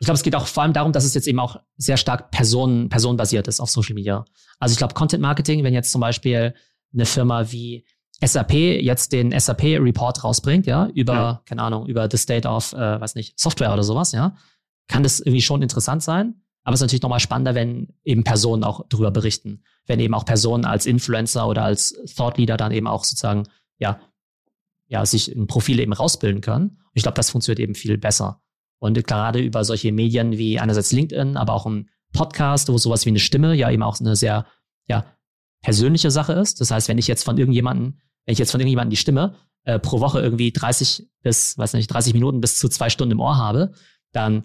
Ich 0.00 0.04
glaube, 0.04 0.16
es 0.16 0.22
geht 0.22 0.36
auch 0.36 0.46
vor 0.46 0.62
allem 0.62 0.72
darum, 0.72 0.92
dass 0.92 1.04
es 1.04 1.14
jetzt 1.14 1.26
eben 1.26 1.40
auch 1.40 1.56
sehr 1.76 1.96
stark 1.96 2.30
personen, 2.30 2.88
personenbasiert 2.88 3.48
ist 3.48 3.60
auf 3.60 3.70
Social 3.70 3.94
Media. 3.94 4.24
Also 4.60 4.72
ich 4.72 4.78
glaube, 4.78 4.94
Content 4.94 5.22
Marketing, 5.22 5.64
wenn 5.64 5.74
jetzt 5.74 5.90
zum 5.90 6.00
Beispiel 6.00 6.54
eine 6.92 7.04
Firma 7.04 7.50
wie 7.50 7.84
SAP 8.24 8.52
jetzt 8.52 9.12
den 9.12 9.38
SAP 9.38 9.62
Report 9.62 10.22
rausbringt, 10.24 10.66
ja, 10.66 10.88
über, 10.94 11.12
ja. 11.12 11.42
keine 11.46 11.62
Ahnung, 11.62 11.86
über 11.86 12.08
the 12.10 12.16
state 12.16 12.48
of, 12.48 12.72
äh, 12.72 13.00
weiß 13.00 13.14
nicht, 13.14 13.38
Software 13.38 13.72
oder 13.72 13.82
sowas, 13.82 14.12
ja, 14.12 14.36
kann 14.88 15.02
das 15.02 15.20
irgendwie 15.20 15.42
schon 15.42 15.62
interessant 15.62 16.02
sein. 16.02 16.42
Aber 16.64 16.74
es 16.74 16.80
ist 16.80 16.84
natürlich 16.84 17.02
nochmal 17.02 17.20
spannender, 17.20 17.54
wenn 17.54 17.94
eben 18.04 18.24
Personen 18.24 18.64
auch 18.64 18.84
darüber 18.88 19.10
berichten. 19.10 19.62
Wenn 19.86 20.00
eben 20.00 20.14
auch 20.14 20.24
Personen 20.24 20.64
als 20.64 20.86
Influencer 20.86 21.48
oder 21.48 21.64
als 21.64 21.96
Thought 22.14 22.36
Leader 22.36 22.56
dann 22.56 22.72
eben 22.72 22.86
auch 22.86 23.04
sozusagen, 23.04 23.44
ja, 23.78 24.00
ja, 24.86 25.04
sich 25.06 25.28
ein 25.34 25.46
Profil 25.46 25.80
eben 25.80 25.92
rausbilden 25.92 26.40
können. 26.40 26.68
Und 26.68 26.92
ich 26.94 27.02
glaube, 27.02 27.16
das 27.16 27.30
funktioniert 27.30 27.60
eben 27.60 27.74
viel 27.74 27.96
besser. 27.96 28.42
Und 28.78 29.06
gerade 29.06 29.40
über 29.40 29.64
solche 29.64 29.92
Medien 29.92 30.36
wie 30.36 30.58
einerseits 30.58 30.92
LinkedIn, 30.92 31.36
aber 31.36 31.54
auch 31.54 31.66
ein 31.66 31.88
Podcast, 32.12 32.68
wo 32.68 32.78
sowas 32.78 33.04
wie 33.04 33.10
eine 33.10 33.18
Stimme 33.18 33.54
ja 33.54 33.70
eben 33.70 33.82
auch 33.82 34.00
eine 34.00 34.16
sehr, 34.16 34.46
ja, 34.88 35.04
persönliche 35.62 36.10
Sache 36.10 36.32
ist. 36.34 36.60
Das 36.60 36.70
heißt, 36.70 36.88
wenn 36.88 36.98
ich 36.98 37.06
jetzt 37.06 37.24
von 37.24 37.36
irgendjemanden, 37.36 38.00
wenn 38.24 38.32
ich 38.32 38.38
jetzt 38.38 38.50
von 38.50 38.60
irgendjemandem 38.60 38.90
die 38.90 38.96
Stimme 38.96 39.34
äh, 39.64 39.78
pro 39.78 40.00
Woche 40.00 40.20
irgendwie 40.20 40.52
30 40.52 41.08
bis, 41.22 41.58
weiß 41.58 41.74
nicht, 41.74 41.88
30 41.88 42.14
Minuten 42.14 42.40
bis 42.40 42.58
zu 42.58 42.68
zwei 42.68 42.90
Stunden 42.90 43.12
im 43.12 43.20
Ohr 43.20 43.36
habe, 43.36 43.72
dann 44.12 44.44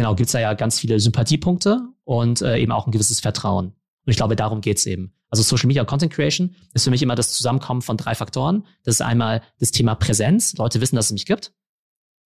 genau, 0.00 0.14
gibt 0.14 0.28
es 0.28 0.32
da 0.32 0.40
ja 0.40 0.54
ganz 0.54 0.80
viele 0.80 0.98
Sympathiepunkte 0.98 1.82
und 2.04 2.40
äh, 2.40 2.56
eben 2.56 2.72
auch 2.72 2.86
ein 2.86 2.90
gewisses 2.90 3.20
Vertrauen. 3.20 3.66
Und 3.66 4.10
ich 4.10 4.16
glaube, 4.16 4.34
darum 4.34 4.62
geht's 4.62 4.86
eben. 4.86 5.12
Also 5.28 5.42
Social 5.42 5.66
Media 5.66 5.84
Content 5.84 6.10
Creation 6.10 6.54
ist 6.72 6.84
für 6.84 6.90
mich 6.90 7.02
immer 7.02 7.16
das 7.16 7.32
Zusammenkommen 7.32 7.82
von 7.82 7.98
drei 7.98 8.14
Faktoren. 8.14 8.64
Das 8.82 8.94
ist 8.94 9.02
einmal 9.02 9.42
das 9.58 9.72
Thema 9.72 9.94
Präsenz. 9.94 10.54
Leute 10.56 10.80
wissen, 10.80 10.96
dass 10.96 11.06
es 11.06 11.12
mich 11.12 11.26
gibt. 11.26 11.52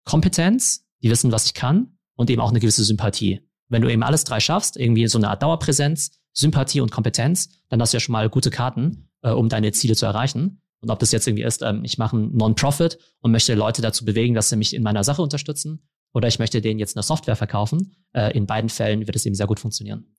Kompetenz, 0.04 0.86
die 1.02 1.10
wissen, 1.10 1.32
was 1.32 1.46
ich 1.46 1.54
kann. 1.54 1.98
Und 2.14 2.30
eben 2.30 2.40
auch 2.40 2.50
eine 2.50 2.60
gewisse 2.60 2.84
Sympathie. 2.84 3.40
Wenn 3.68 3.82
du 3.82 3.90
eben 3.90 4.04
alles 4.04 4.22
drei 4.22 4.38
schaffst, 4.38 4.76
irgendwie 4.76 5.08
so 5.08 5.18
eine 5.18 5.28
Art 5.28 5.42
Dauerpräsenz, 5.42 6.12
Sympathie 6.32 6.80
und 6.80 6.92
Kompetenz, 6.92 7.48
dann 7.70 7.82
hast 7.82 7.92
du 7.92 7.96
ja 7.96 8.00
schon 8.00 8.12
mal 8.12 8.30
gute 8.30 8.50
Karten, 8.50 9.08
äh, 9.22 9.30
um 9.30 9.48
deine 9.48 9.72
Ziele 9.72 9.96
zu 9.96 10.06
erreichen. 10.06 10.62
Und 10.78 10.90
ob 10.90 11.00
das 11.00 11.10
jetzt 11.10 11.26
irgendwie 11.26 11.42
ist, 11.42 11.62
ähm, 11.62 11.82
ich 11.82 11.98
mache 11.98 12.16
ein 12.16 12.36
Non-Profit 12.36 12.98
und 13.20 13.32
möchte 13.32 13.54
Leute 13.54 13.82
dazu 13.82 14.04
bewegen, 14.04 14.34
dass 14.34 14.50
sie 14.50 14.56
mich 14.56 14.74
in 14.74 14.84
meiner 14.84 15.02
Sache 15.02 15.22
unterstützen 15.22 15.82
oder 16.14 16.28
ich 16.28 16.38
möchte 16.38 16.62
denen 16.62 16.78
jetzt 16.78 16.96
eine 16.96 17.02
Software 17.02 17.36
verkaufen. 17.36 17.96
Äh, 18.12 18.34
in 18.36 18.46
beiden 18.46 18.70
Fällen 18.70 19.06
wird 19.06 19.16
es 19.16 19.26
eben 19.26 19.34
sehr 19.34 19.46
gut 19.46 19.60
funktionieren. 19.60 20.14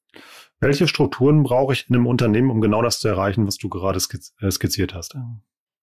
Welche 0.59 0.87
Strukturen 0.87 1.43
brauche 1.43 1.73
ich 1.73 1.89
in 1.89 1.95
einem 1.95 2.05
Unternehmen, 2.05 2.51
um 2.51 2.61
genau 2.61 2.81
das 2.81 2.99
zu 2.99 3.07
erreichen, 3.07 3.47
was 3.47 3.57
du 3.57 3.69
gerade 3.69 3.99
äh, 4.41 4.51
skizziert 4.51 4.93
hast? 4.93 5.15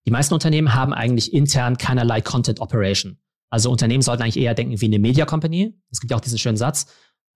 Die 0.06 0.10
meisten 0.10 0.34
Unternehmen 0.34 0.74
haben 0.74 0.92
eigentlich 0.92 1.32
intern 1.32 1.78
keinerlei 1.78 2.20
Content 2.20 2.60
Operation. 2.60 3.18
Also 3.50 3.70
Unternehmen 3.70 4.02
sollten 4.02 4.22
eigentlich 4.22 4.42
eher 4.42 4.54
denken 4.54 4.80
wie 4.80 4.86
eine 4.86 4.98
Media 4.98 5.26
Company. 5.26 5.78
Es 5.90 6.00
gibt 6.00 6.10
ja 6.10 6.16
auch 6.16 6.22
diesen 6.22 6.38
schönen 6.38 6.56
Satz. 6.56 6.86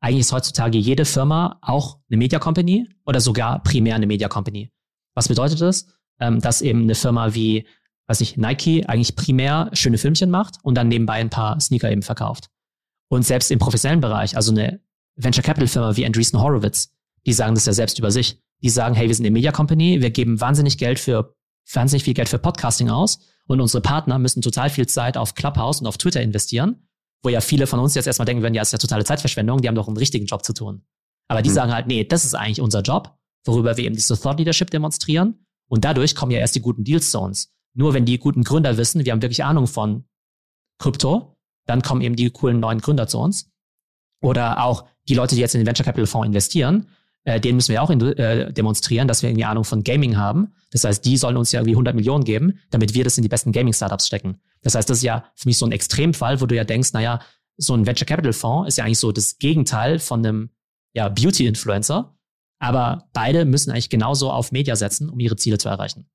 Eigentlich 0.00 0.20
ist 0.20 0.32
heutzutage 0.32 0.78
jede 0.78 1.04
Firma 1.04 1.58
auch 1.62 1.98
eine 2.08 2.16
Media 2.16 2.38
Company 2.38 2.88
oder 3.04 3.20
sogar 3.20 3.62
primär 3.62 3.94
eine 3.94 4.06
Media 4.06 4.28
Company. 4.28 4.70
Was 5.14 5.28
bedeutet 5.28 5.60
das? 5.60 5.86
Ähm, 6.18 6.40
dass 6.40 6.62
eben 6.62 6.82
eine 6.82 6.94
Firma 6.94 7.34
wie, 7.34 7.66
weiß 8.06 8.22
ich, 8.22 8.36
Nike 8.36 8.86
eigentlich 8.86 9.14
primär 9.16 9.70
schöne 9.74 9.98
Filmchen 9.98 10.30
macht 10.30 10.56
und 10.62 10.74
dann 10.74 10.88
nebenbei 10.88 11.14
ein 11.14 11.30
paar 11.30 11.60
Sneaker 11.60 11.90
eben 11.90 12.02
verkauft. 12.02 12.48
Und 13.08 13.24
selbst 13.24 13.50
im 13.50 13.58
professionellen 13.58 14.00
Bereich, 14.00 14.36
also 14.36 14.52
eine 14.52 14.80
Venture 15.16 15.42
Capital 15.44 15.68
Firma 15.68 15.96
wie 15.96 16.06
Andreessen 16.06 16.40
Horowitz, 16.40 16.92
die 17.24 17.32
sagen 17.32 17.54
das 17.54 17.66
ja 17.66 17.72
selbst 17.72 17.98
über 17.98 18.10
sich. 18.10 18.40
Die 18.62 18.70
sagen, 18.70 18.94
hey, 18.94 19.08
wir 19.08 19.14
sind 19.14 19.26
eine 19.26 19.32
Media 19.32 19.52
Company, 19.52 20.00
wir 20.00 20.10
geben 20.10 20.40
wahnsinnig 20.40 20.78
Geld 20.78 20.98
für, 20.98 21.34
wahnsinnig 21.72 22.04
viel 22.04 22.14
Geld 22.14 22.28
für 22.28 22.38
Podcasting 22.38 22.88
aus 22.88 23.18
und 23.46 23.60
unsere 23.60 23.82
Partner 23.82 24.18
müssen 24.18 24.42
total 24.42 24.70
viel 24.70 24.86
Zeit 24.86 25.16
auf 25.16 25.34
Clubhouse 25.34 25.80
und 25.80 25.86
auf 25.86 25.98
Twitter 25.98 26.22
investieren, 26.22 26.88
wo 27.22 27.28
ja 27.28 27.40
viele 27.40 27.66
von 27.66 27.80
uns 27.80 27.94
jetzt 27.94 28.06
erstmal 28.06 28.26
denken 28.26 28.42
würden, 28.42 28.54
ja, 28.54 28.62
ist 28.62 28.72
ja 28.72 28.78
totale 28.78 29.04
Zeitverschwendung, 29.04 29.60
die 29.60 29.68
haben 29.68 29.74
doch 29.74 29.88
einen 29.88 29.96
richtigen 29.96 30.26
Job 30.26 30.44
zu 30.44 30.52
tun. 30.52 30.82
Aber 31.28 31.42
die 31.42 31.50
mhm. 31.50 31.54
sagen 31.54 31.72
halt, 31.72 31.86
nee, 31.86 32.04
das 32.04 32.24
ist 32.24 32.34
eigentlich 32.34 32.60
unser 32.60 32.80
Job, 32.80 33.16
worüber 33.44 33.76
wir 33.76 33.84
eben 33.84 33.94
diese 33.94 34.18
Thought 34.18 34.38
Leadership 34.38 34.70
demonstrieren 34.70 35.46
und 35.68 35.84
dadurch 35.84 36.14
kommen 36.14 36.32
ja 36.32 36.38
erst 36.38 36.54
die 36.54 36.60
guten 36.60 36.84
Deals 36.84 37.10
zu 37.10 37.20
uns. 37.20 37.52
Nur 37.74 37.92
wenn 37.92 38.06
die 38.06 38.18
guten 38.18 38.42
Gründer 38.42 38.78
wissen, 38.78 39.04
wir 39.04 39.12
haben 39.12 39.22
wirklich 39.22 39.44
Ahnung 39.44 39.66
von 39.66 40.04
Krypto, 40.78 41.35
dann 41.66 41.82
kommen 41.82 42.00
eben 42.00 42.16
die 42.16 42.30
coolen 42.30 42.60
neuen 42.60 42.80
Gründer 42.80 43.06
zu 43.06 43.18
uns. 43.18 43.50
Oder 44.22 44.62
auch 44.62 44.86
die 45.08 45.14
Leute, 45.14 45.34
die 45.34 45.40
jetzt 45.40 45.54
in 45.54 45.60
den 45.60 45.66
Venture 45.66 45.84
Capital 45.84 46.06
Fonds 46.06 46.26
investieren, 46.26 46.88
äh, 47.24 47.40
denen 47.40 47.56
müssen 47.56 47.72
wir 47.72 47.82
auch 47.82 47.90
in, 47.90 48.00
äh, 48.00 48.52
demonstrieren, 48.52 49.08
dass 49.08 49.22
wir 49.22 49.28
irgendwie 49.28 49.44
Ahnung 49.44 49.64
von 49.64 49.82
Gaming 49.82 50.16
haben. 50.16 50.54
Das 50.70 50.84
heißt, 50.84 51.04
die 51.04 51.16
sollen 51.16 51.36
uns 51.36 51.52
ja 51.52 51.60
irgendwie 51.60 51.74
100 51.74 51.94
Millionen 51.94 52.24
geben, 52.24 52.60
damit 52.70 52.94
wir 52.94 53.04
das 53.04 53.18
in 53.18 53.22
die 53.22 53.28
besten 53.28 53.52
Gaming-Startups 53.52 54.06
stecken. 54.06 54.40
Das 54.62 54.74
heißt, 54.74 54.88
das 54.88 54.98
ist 54.98 55.04
ja 55.04 55.24
für 55.34 55.48
mich 55.48 55.58
so 55.58 55.66
ein 55.66 55.72
Extremfall, 55.72 56.40
wo 56.40 56.46
du 56.46 56.54
ja 56.54 56.64
denkst, 56.64 56.92
naja, 56.92 57.20
so 57.56 57.74
ein 57.74 57.86
Venture 57.86 58.06
Capital 58.06 58.32
Fonds 58.32 58.68
ist 58.68 58.78
ja 58.78 58.84
eigentlich 58.84 58.98
so 58.98 59.12
das 59.12 59.38
Gegenteil 59.38 59.98
von 59.98 60.24
einem 60.24 60.50
ja, 60.92 61.08
Beauty-Influencer. 61.08 62.16
Aber 62.58 63.08
beide 63.12 63.44
müssen 63.44 63.70
eigentlich 63.70 63.90
genauso 63.90 64.30
auf 64.30 64.52
Media 64.52 64.76
setzen, 64.76 65.10
um 65.10 65.18
ihre 65.18 65.36
Ziele 65.36 65.58
zu 65.58 65.68
erreichen. 65.68 66.08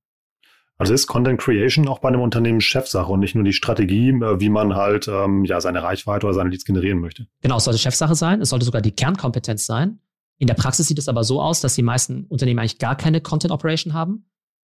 Also 0.77 0.93
ist 0.93 1.07
Content 1.07 1.39
Creation 1.39 1.87
auch 1.87 1.99
bei 1.99 2.09
einem 2.09 2.21
Unternehmen 2.21 2.59
Chefsache 2.59 3.11
und 3.11 3.19
nicht 3.19 3.35
nur 3.35 3.43
die 3.43 3.53
Strategie, 3.53 4.09
äh, 4.09 4.39
wie 4.39 4.49
man 4.49 4.75
halt 4.75 5.07
ähm, 5.07 5.45
ja 5.45 5.61
seine 5.61 5.83
Reichweite 5.83 6.25
oder 6.25 6.33
seine 6.33 6.49
Leads 6.49 6.65
generieren 6.65 6.99
möchte. 6.99 7.27
Genau, 7.41 7.57
es 7.57 7.65
sollte 7.65 7.79
Chefsache 7.79 8.15
sein, 8.15 8.41
es 8.41 8.49
sollte 8.49 8.65
sogar 8.65 8.81
die 8.81 8.91
Kernkompetenz 8.91 9.65
sein. 9.65 9.99
In 10.39 10.47
der 10.47 10.55
Praxis 10.55 10.87
sieht 10.87 10.97
es 10.97 11.07
aber 11.07 11.23
so 11.23 11.39
aus, 11.39 11.61
dass 11.61 11.75
die 11.75 11.83
meisten 11.83 12.25
Unternehmen 12.25 12.59
eigentlich 12.59 12.79
gar 12.79 12.95
keine 12.95 13.21
Content 13.21 13.53
Operation 13.53 13.93
haben. 13.93 14.25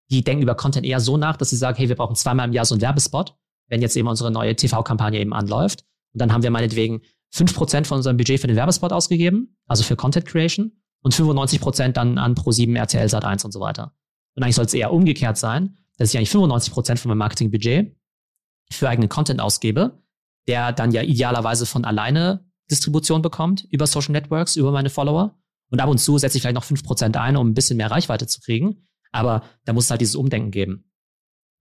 Die 0.09 0.21
denken 0.21 0.43
über 0.43 0.55
Content 0.55 0.85
eher 0.85 0.99
so 0.99 1.15
nach, 1.15 1.37
dass 1.37 1.49
sie 1.49 1.55
sagen, 1.55 1.77
hey, 1.77 1.87
wir 1.87 1.95
brauchen 1.95 2.15
zweimal 2.15 2.49
im 2.49 2.53
Jahr 2.53 2.65
so 2.65 2.75
einen 2.75 2.81
Werbespot, 2.81 3.37
wenn 3.69 3.81
jetzt 3.81 3.95
eben 3.95 4.09
unsere 4.09 4.31
neue 4.31 4.53
TV-Kampagne 4.53 5.17
eben 5.17 5.31
anläuft. 5.31 5.85
Und 6.13 6.19
dann 6.21 6.33
haben 6.33 6.43
wir 6.43 6.51
meinetwegen 6.51 7.03
fünf 7.29 7.55
Prozent 7.55 7.87
von 7.87 7.97
unserem 7.97 8.17
Budget 8.17 8.41
für 8.41 8.47
den 8.47 8.57
Werbespot 8.57 8.91
ausgegeben, 8.91 9.55
also 9.65 9.83
für 9.83 9.95
Content 9.95 10.25
Creation, 10.25 10.73
und 11.03 11.13
95% 11.13 11.93
dann 11.93 12.17
an 12.17 12.35
Pro7, 12.35 12.75
RTL, 12.75 13.07
Sat1 13.07 13.45
und 13.45 13.51
so 13.53 13.61
weiter. 13.61 13.93
Und 14.35 14.43
eigentlich 14.43 14.55
soll 14.55 14.65
es 14.65 14.73
eher 14.73 14.91
umgekehrt 14.91 15.37
sein, 15.37 15.77
dass 16.01 16.09
ich 16.09 16.17
eigentlich 16.17 16.31
95 16.31 16.73
Prozent 16.73 16.99
von 16.99 17.09
meinem 17.09 17.19
Marketingbudget 17.19 17.95
für 18.71 18.89
eigenen 18.89 19.07
Content 19.07 19.39
ausgebe, 19.39 20.01
der 20.47 20.71
dann 20.71 20.91
ja 20.91 21.03
idealerweise 21.03 21.67
von 21.67 21.85
alleine 21.85 22.43
Distribution 22.71 23.21
bekommt 23.21 23.67
über 23.69 23.85
Social 23.85 24.13
Networks, 24.13 24.55
über 24.55 24.71
meine 24.71 24.89
Follower. 24.89 25.37
Und 25.69 25.79
ab 25.79 25.89
und 25.89 25.99
zu 25.99 26.17
setze 26.17 26.37
ich 26.37 26.41
vielleicht 26.41 26.55
noch 26.55 26.63
5 26.63 26.83
Prozent 26.83 27.17
ein, 27.17 27.37
um 27.37 27.49
ein 27.49 27.53
bisschen 27.53 27.77
mehr 27.77 27.91
Reichweite 27.91 28.25
zu 28.25 28.41
kriegen. 28.41 28.87
Aber 29.11 29.43
da 29.65 29.73
muss 29.73 29.85
es 29.85 29.91
halt 29.91 30.01
dieses 30.01 30.15
Umdenken 30.15 30.49
geben. 30.49 30.91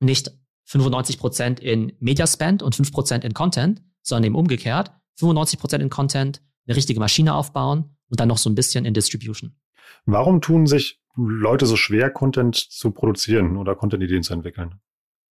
Nicht 0.01 0.31
95 0.65 1.19
Prozent 1.19 1.61
in 1.61 1.93
Media 2.01 2.27
Spend 2.27 2.63
und 2.63 2.75
5% 2.75 3.23
in 3.25 3.35
Content, 3.35 3.83
sondern 4.01 4.25
eben 4.25 4.37
umgekehrt. 4.37 4.91
95 5.19 5.59
Prozent 5.61 5.83
in 5.83 5.91
Content, 5.91 6.41
eine 6.67 6.77
richtige 6.77 6.99
Maschine 6.99 7.35
aufbauen 7.35 7.95
und 8.09 8.21
dann 8.21 8.29
noch 8.29 8.39
so 8.39 8.49
ein 8.49 8.55
bisschen 8.55 8.87
in 8.87 8.95
Distribution. 8.95 9.55
Warum 10.07 10.41
tun 10.41 10.67
sich 10.67 11.00
Leute 11.17 11.67
so 11.67 11.77
schwer, 11.77 12.11
Content 12.11 12.57
zu 12.57 12.93
produzieren 12.93 13.57
oder 13.57 13.75
Content-Ideen 13.75 14.23
zu 14.23 14.33
entwickeln? 14.33 14.81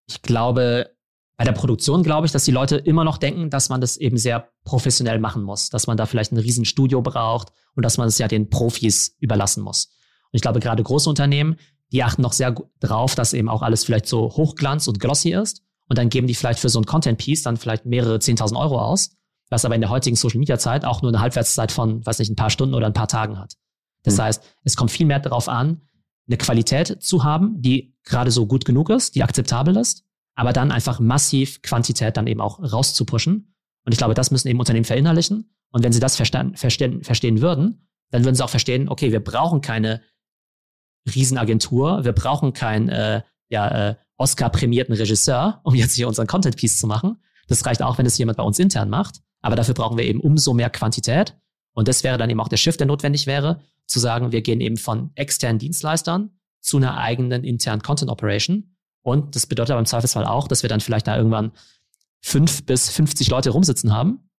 Ich 0.07 0.21
glaube, 0.21 0.91
Bei 1.39 1.45
der 1.45 1.53
Produktion 1.53 2.03
glaube 2.03 2.25
ich, 2.25 2.33
dass 2.33 2.43
die 2.43 2.51
Leute 2.51 2.75
immer 2.75 3.05
noch 3.05 3.17
denken, 3.17 3.50
dass 3.50 3.69
man 3.69 3.79
das 3.79 3.95
eben 3.95 4.17
sehr 4.17 4.50
professionell 4.65 5.19
machen 5.19 5.41
muss, 5.41 5.69
dass 5.69 5.88
man 5.88 5.95
da 5.95 6.05
vielleicht 6.05 6.33
ein 6.33 6.38
Riesenstudio 6.38 7.01
braucht 7.01 7.53
und 7.75 7.86
dass 7.86 7.98
man 7.98 8.09
es 8.09 8.17
ja 8.17 8.27
den 8.27 8.50
Profis 8.50 9.15
überlassen 9.21 9.63
muss. 9.63 9.86
Und 9.86 10.33
ich 10.33 10.41
glaube, 10.41 10.59
gerade 10.59 10.83
große 10.83 11.09
Unternehmen, 11.09 11.55
die 11.93 12.03
achten 12.03 12.24
noch 12.24 12.33
sehr 12.33 12.53
drauf, 12.81 13.15
dass 13.15 13.31
eben 13.31 13.48
auch 13.48 13.62
alles 13.62 13.86
vielleicht 13.86 14.05
so 14.05 14.24
hochglanz 14.31 14.89
und 14.89 15.00
glossy 15.00 15.31
ist. 15.31 15.63
Und 15.88 15.98
dann 15.98 16.09
geben 16.09 16.27
die 16.27 16.36
vielleicht 16.36 16.59
für 16.59 16.67
so 16.67 16.81
ein 16.81 16.86
Content-Piece 16.86 17.43
dann 17.43 17.55
vielleicht 17.55 17.86
mehrere 17.86 18.17
10.000 18.17 18.59
Euro 18.59 18.77
aus, 18.81 19.12
was 19.50 19.63
aber 19.63 19.75
in 19.75 19.81
der 19.81 19.91
heutigen 19.91 20.17
Social-Media-Zeit 20.17 20.83
auch 20.83 21.01
nur 21.01 21.09
eine 21.09 21.21
Halbwertszeit 21.21 21.71
von, 21.71 22.05
weiß 22.05 22.19
nicht, 22.19 22.29
ein 22.31 22.36
paar 22.36 22.50
Stunden 22.50 22.75
oder 22.75 22.86
ein 22.86 22.93
paar 22.93 23.07
Tagen 23.07 23.39
hat. 23.39 23.53
Das 24.03 24.17
mhm. 24.17 24.21
heißt, 24.23 24.43
es 24.63 24.75
kommt 24.75 24.91
viel 24.91 25.05
mehr 25.05 25.19
darauf 25.19 25.49
an, 25.49 25.81
eine 26.27 26.37
Qualität 26.37 27.01
zu 27.01 27.23
haben, 27.23 27.61
die 27.61 27.95
gerade 28.03 28.31
so 28.31 28.45
gut 28.45 28.65
genug 28.65 28.89
ist, 28.89 29.15
die 29.15 29.23
akzeptabel 29.23 29.75
ist 29.77 30.05
aber 30.39 30.53
dann 30.53 30.71
einfach 30.71 31.01
massiv 31.01 31.61
Quantität 31.63 32.15
dann 32.15 32.25
eben 32.25 32.39
auch 32.39 32.61
rauszupushen. 32.61 33.53
Und 33.83 33.91
ich 33.91 33.97
glaube, 33.97 34.13
das 34.13 34.31
müssen 34.31 34.47
eben 34.47 34.57
Unternehmen 34.57 34.85
verinnerlichen. 34.85 35.53
Und 35.69 35.83
wenn 35.83 35.91
sie 35.91 35.99
das 35.99 36.15
verstehen, 36.15 36.55
verstehen, 36.55 37.03
verstehen 37.03 37.41
würden, 37.41 37.89
dann 38.09 38.23
würden 38.23 38.35
sie 38.35 38.45
auch 38.45 38.49
verstehen, 38.49 38.87
okay, 38.87 39.11
wir 39.11 39.21
brauchen 39.21 39.59
keine 39.59 40.01
Riesenagentur, 41.13 42.05
wir 42.05 42.13
brauchen 42.13 42.53
keinen 42.53 42.87
äh, 42.87 43.21
ja, 43.49 43.89
äh, 43.89 43.95
Oscar-prämierten 44.15 44.95
Regisseur, 44.95 45.59
um 45.65 45.75
jetzt 45.75 45.95
hier 45.95 46.07
unseren 46.07 46.27
Content-Piece 46.27 46.79
zu 46.79 46.87
machen. 46.87 47.17
Das 47.49 47.65
reicht 47.65 47.81
auch, 47.81 47.97
wenn 47.97 48.05
es 48.05 48.17
jemand 48.17 48.37
bei 48.37 48.43
uns 48.43 48.59
intern 48.59 48.89
macht. 48.89 49.19
Aber 49.41 49.57
dafür 49.57 49.73
brauchen 49.73 49.97
wir 49.97 50.05
eben 50.05 50.21
umso 50.21 50.53
mehr 50.53 50.69
Quantität. 50.69 51.35
Und 51.73 51.88
das 51.88 52.03
wäre 52.03 52.17
dann 52.17 52.29
eben 52.29 52.39
auch 52.39 52.47
der 52.47 52.57
Shift, 52.57 52.79
der 52.79 52.88
notwendig 52.88 53.27
wäre, 53.27 53.61
zu 53.85 53.99
sagen, 53.99 54.31
wir 54.31 54.41
gehen 54.41 54.61
eben 54.61 54.77
von 54.77 55.11
externen 55.15 55.59
Dienstleistern 55.59 56.31
zu 56.59 56.77
einer 56.77 56.97
eigenen 56.97 57.43
internen 57.43 57.81
Content 57.81 58.11
Operation 58.11 58.75
und 59.01 59.35
das 59.35 59.45
bedeutet 59.47 59.71
aber 59.71 59.79
im 59.79 59.85
Zweifelsfall 59.85 60.25
auch, 60.25 60.47
dass 60.47 60.63
wir 60.63 60.69
dann 60.69 60.81
vielleicht 60.81 61.07
da 61.07 61.17
irgendwann 61.17 61.51
fünf 62.21 62.65
bis 62.65 62.89
50 62.89 63.29
Leute 63.29 63.51
rumsitzen 63.51 63.93
haben, 63.93 64.29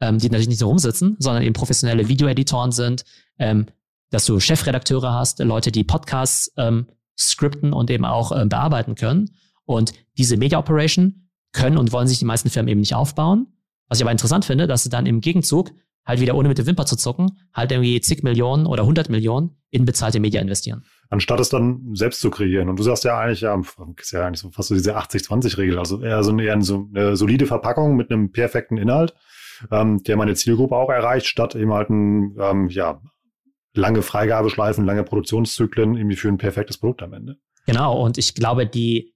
ähm, 0.00 0.18
die 0.18 0.28
natürlich 0.28 0.48
nicht 0.48 0.58
so 0.58 0.68
rumsitzen, 0.68 1.16
sondern 1.18 1.42
eben 1.42 1.52
professionelle 1.52 2.08
Videoeditoren 2.08 2.72
sind, 2.72 3.04
ähm, 3.38 3.66
dass 4.10 4.26
du 4.26 4.38
Chefredakteure 4.38 5.12
hast, 5.12 5.40
Leute, 5.40 5.72
die 5.72 5.84
Podcasts 5.84 6.52
ähm, 6.56 6.86
skripten 7.18 7.72
und 7.72 7.90
eben 7.90 8.04
auch 8.04 8.32
ähm, 8.32 8.48
bearbeiten 8.48 8.94
können. 8.94 9.30
Und 9.64 9.92
diese 10.16 10.36
Media 10.36 10.58
Operation 10.58 11.28
können 11.52 11.78
und 11.78 11.92
wollen 11.92 12.06
sich 12.06 12.18
die 12.18 12.24
meisten 12.24 12.50
Firmen 12.50 12.68
eben 12.68 12.80
nicht 12.80 12.94
aufbauen. 12.94 13.46
Was 13.88 13.98
ich 13.98 14.04
aber 14.04 14.12
interessant 14.12 14.44
finde, 14.44 14.66
dass 14.66 14.84
sie 14.84 14.90
dann 14.90 15.06
im 15.06 15.20
Gegenzug 15.20 15.72
halt 16.04 16.20
wieder 16.20 16.34
ohne 16.34 16.48
mit 16.48 16.58
der 16.58 16.66
Wimper 16.66 16.86
zu 16.86 16.96
zucken, 16.96 17.38
halt 17.52 17.72
irgendwie 17.72 18.00
zig 18.00 18.22
Millionen 18.22 18.66
oder 18.66 18.84
hundert 18.84 19.08
Millionen 19.08 19.56
in 19.70 19.84
bezahlte 19.84 20.20
Media 20.20 20.40
investieren 20.40 20.84
anstatt 21.14 21.40
es 21.40 21.48
dann 21.48 21.94
selbst 21.94 22.20
zu 22.20 22.30
kreieren. 22.30 22.68
Und 22.68 22.78
du 22.78 22.82
sagst 22.82 23.04
ja 23.04 23.18
eigentlich, 23.18 23.40
ja, 23.40 23.58
ist 23.96 24.12
ja 24.12 24.26
eigentlich 24.26 24.40
so 24.40 24.50
fast 24.50 24.68
so 24.68 24.74
diese 24.74 24.96
80-20-Regel, 24.96 25.78
also 25.78 26.02
eher 26.02 26.22
so 26.22 26.32
eine, 26.32 26.44
eher 26.44 26.60
so 26.60 26.88
eine 26.94 27.16
solide 27.16 27.46
Verpackung 27.46 27.96
mit 27.96 28.10
einem 28.10 28.32
perfekten 28.32 28.76
Inhalt, 28.76 29.14
ähm, 29.70 30.02
der 30.02 30.16
meine 30.16 30.34
Zielgruppe 30.34 30.76
auch 30.76 30.90
erreicht, 30.90 31.26
statt 31.26 31.54
eben 31.54 31.72
halt 31.72 31.88
ein, 31.90 32.36
ähm, 32.38 32.68
ja, 32.68 33.00
lange 33.74 34.02
Freigabeschleifen, 34.02 34.84
lange 34.84 35.04
Produktionszyklen 35.04 35.96
irgendwie 35.96 36.16
für 36.16 36.28
ein 36.28 36.38
perfektes 36.38 36.78
Produkt 36.78 37.02
am 37.02 37.12
Ende. 37.12 37.36
Genau, 37.66 38.00
und 38.04 38.18
ich 38.18 38.34
glaube, 38.34 38.66
die, 38.66 39.14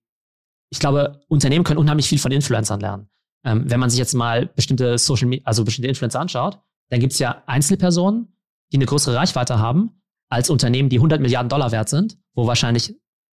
ich 0.70 0.80
glaube, 0.80 1.20
Unternehmen 1.28 1.64
können 1.64 1.78
unheimlich 1.78 2.08
viel 2.08 2.18
von 2.18 2.32
Influencern 2.32 2.80
lernen. 2.80 3.08
Ähm, 3.44 3.64
wenn 3.68 3.78
man 3.78 3.90
sich 3.90 3.98
jetzt 3.98 4.14
mal 4.14 4.46
bestimmte 4.46 4.98
Social 4.98 5.28
Media, 5.28 5.46
also 5.46 5.64
bestimmte 5.64 5.88
Influencer 5.88 6.20
anschaut, 6.20 6.58
dann 6.90 7.00
gibt 7.00 7.12
es 7.12 7.18
ja 7.18 7.42
Einzelpersonen, 7.46 8.28
die 8.72 8.76
eine 8.76 8.86
größere 8.86 9.14
Reichweite 9.14 9.58
haben, 9.58 10.02
als 10.28 10.50
Unternehmen, 10.50 10.88
die 10.88 10.96
100 10.96 11.20
Milliarden 11.20 11.48
Dollar 11.48 11.72
wert 11.72 11.88
sind, 11.88 12.18
wo 12.34 12.46
wahrscheinlich 12.46 12.94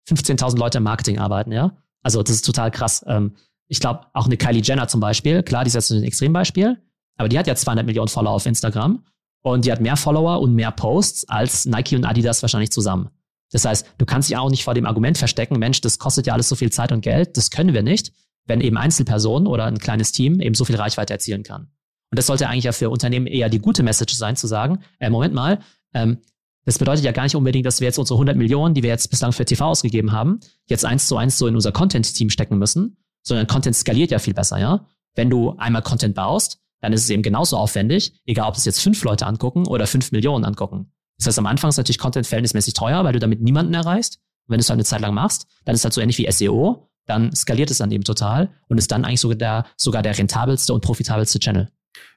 15.000 0.09 0.57
Leute 0.57 0.79
im 0.79 0.83
Marketing 0.83 1.19
arbeiten, 1.19 1.51
ja. 1.51 1.77
Also 2.03 2.23
das 2.23 2.35
ist 2.35 2.45
total 2.45 2.71
krass. 2.71 3.03
Ähm, 3.07 3.35
ich 3.67 3.79
glaube, 3.79 4.07
auch 4.13 4.25
eine 4.25 4.37
Kylie 4.37 4.61
Jenner 4.61 4.87
zum 4.87 4.99
Beispiel, 4.99 5.43
klar, 5.43 5.63
die 5.63 5.69
ist 5.69 5.75
jetzt 5.75 5.91
ein 5.91 6.03
Extrembeispiel, 6.03 6.81
aber 7.17 7.29
die 7.29 7.39
hat 7.39 7.47
ja 7.47 7.55
200 7.55 7.85
Millionen 7.85 8.09
Follower 8.09 8.33
auf 8.33 8.45
Instagram 8.45 9.05
und 9.43 9.65
die 9.65 9.71
hat 9.71 9.79
mehr 9.79 9.95
Follower 9.95 10.41
und 10.41 10.53
mehr 10.55 10.71
Posts 10.71 11.29
als 11.29 11.65
Nike 11.65 11.95
und 11.95 12.05
Adidas 12.05 12.41
wahrscheinlich 12.41 12.71
zusammen. 12.71 13.09
Das 13.51 13.65
heißt, 13.65 13.85
du 13.97 14.05
kannst 14.05 14.29
dich 14.29 14.37
auch 14.37 14.49
nicht 14.49 14.63
vor 14.63 14.73
dem 14.73 14.85
Argument 14.85 15.17
verstecken, 15.17 15.59
Mensch, 15.59 15.81
das 15.81 15.99
kostet 15.99 16.27
ja 16.27 16.33
alles 16.33 16.49
so 16.49 16.55
viel 16.55 16.71
Zeit 16.71 16.91
und 16.91 17.01
Geld, 17.01 17.37
das 17.37 17.51
können 17.51 17.73
wir 17.73 17.83
nicht, 17.83 18.11
wenn 18.45 18.61
eben 18.61 18.77
Einzelpersonen 18.77 19.47
oder 19.47 19.65
ein 19.65 19.77
kleines 19.77 20.11
Team 20.11 20.39
eben 20.39 20.55
so 20.55 20.65
viel 20.65 20.75
Reichweite 20.75 21.13
erzielen 21.13 21.43
kann. 21.43 21.71
Und 22.11 22.17
das 22.17 22.27
sollte 22.27 22.47
eigentlich 22.47 22.65
ja 22.65 22.73
für 22.73 22.89
Unternehmen 22.89 23.25
eher 23.25 23.49
die 23.49 23.59
gute 23.59 23.83
Message 23.83 24.13
sein, 24.15 24.35
zu 24.35 24.47
sagen, 24.47 24.79
äh, 24.99 25.09
Moment 25.09 25.33
mal, 25.33 25.59
ähm, 25.93 26.19
das 26.65 26.77
bedeutet 26.77 27.03
ja 27.03 27.11
gar 27.11 27.23
nicht 27.23 27.35
unbedingt, 27.35 27.65
dass 27.65 27.79
wir 27.79 27.87
jetzt 27.87 27.97
unsere 27.97 28.17
100 28.17 28.37
Millionen, 28.37 28.75
die 28.75 28.83
wir 28.83 28.89
jetzt 28.89 29.09
bislang 29.09 29.31
für 29.31 29.45
TV 29.45 29.65
ausgegeben 29.65 30.11
haben, 30.11 30.39
jetzt 30.67 30.85
eins 30.85 31.07
zu 31.07 31.17
eins 31.17 31.37
so 31.37 31.47
in 31.47 31.55
unser 31.55 31.71
Content-Team 31.71 32.29
stecken 32.29 32.57
müssen, 32.57 32.97
sondern 33.23 33.47
Content 33.47 33.75
skaliert 33.75 34.11
ja 34.11 34.19
viel 34.19 34.33
besser, 34.33 34.59
ja. 34.59 34.85
Wenn 35.15 35.29
du 35.29 35.55
einmal 35.57 35.81
Content 35.81 36.13
baust, 36.13 36.59
dann 36.81 36.93
ist 36.93 37.03
es 37.03 37.09
eben 37.09 37.23
genauso 37.23 37.57
aufwendig, 37.57 38.13
egal 38.25 38.47
ob 38.47 38.55
es 38.55 38.65
jetzt 38.65 38.81
fünf 38.81 39.03
Leute 39.03 39.25
angucken 39.25 39.67
oder 39.67 39.87
fünf 39.87 40.11
Millionen 40.11 40.45
angucken. 40.45 40.91
Das 41.17 41.27
heißt, 41.27 41.39
am 41.39 41.45
Anfang 41.45 41.69
ist 41.69 41.77
natürlich 41.77 41.99
Content 41.99 42.25
verhältnismäßig 42.27 42.73
teuer, 42.73 43.03
weil 43.03 43.13
du 43.13 43.19
damit 43.19 43.41
niemanden 43.41 43.73
erreichst. 43.73 44.19
Und 44.47 44.53
wenn 44.53 44.57
du 44.57 44.61
es 44.61 44.69
halt 44.69 44.77
eine 44.77 44.85
Zeit 44.85 45.01
lang 45.01 45.13
machst, 45.13 45.45
dann 45.65 45.75
ist 45.75 45.81
es 45.81 45.85
halt 45.85 45.93
so 45.93 46.01
ähnlich 46.01 46.17
wie 46.17 46.31
SEO, 46.31 46.89
dann 47.05 47.35
skaliert 47.35 47.69
es 47.69 47.77
dann 47.77 47.91
eben 47.91 48.03
total 48.03 48.49
und 48.67 48.77
ist 48.77 48.91
dann 48.91 49.05
eigentlich 49.05 49.19
sogar 49.19 49.37
der, 49.37 49.65
sogar 49.77 50.01
der 50.01 50.17
rentabelste 50.17 50.73
und 50.73 50.81
profitabelste 50.81 51.39
Channel. 51.39 51.69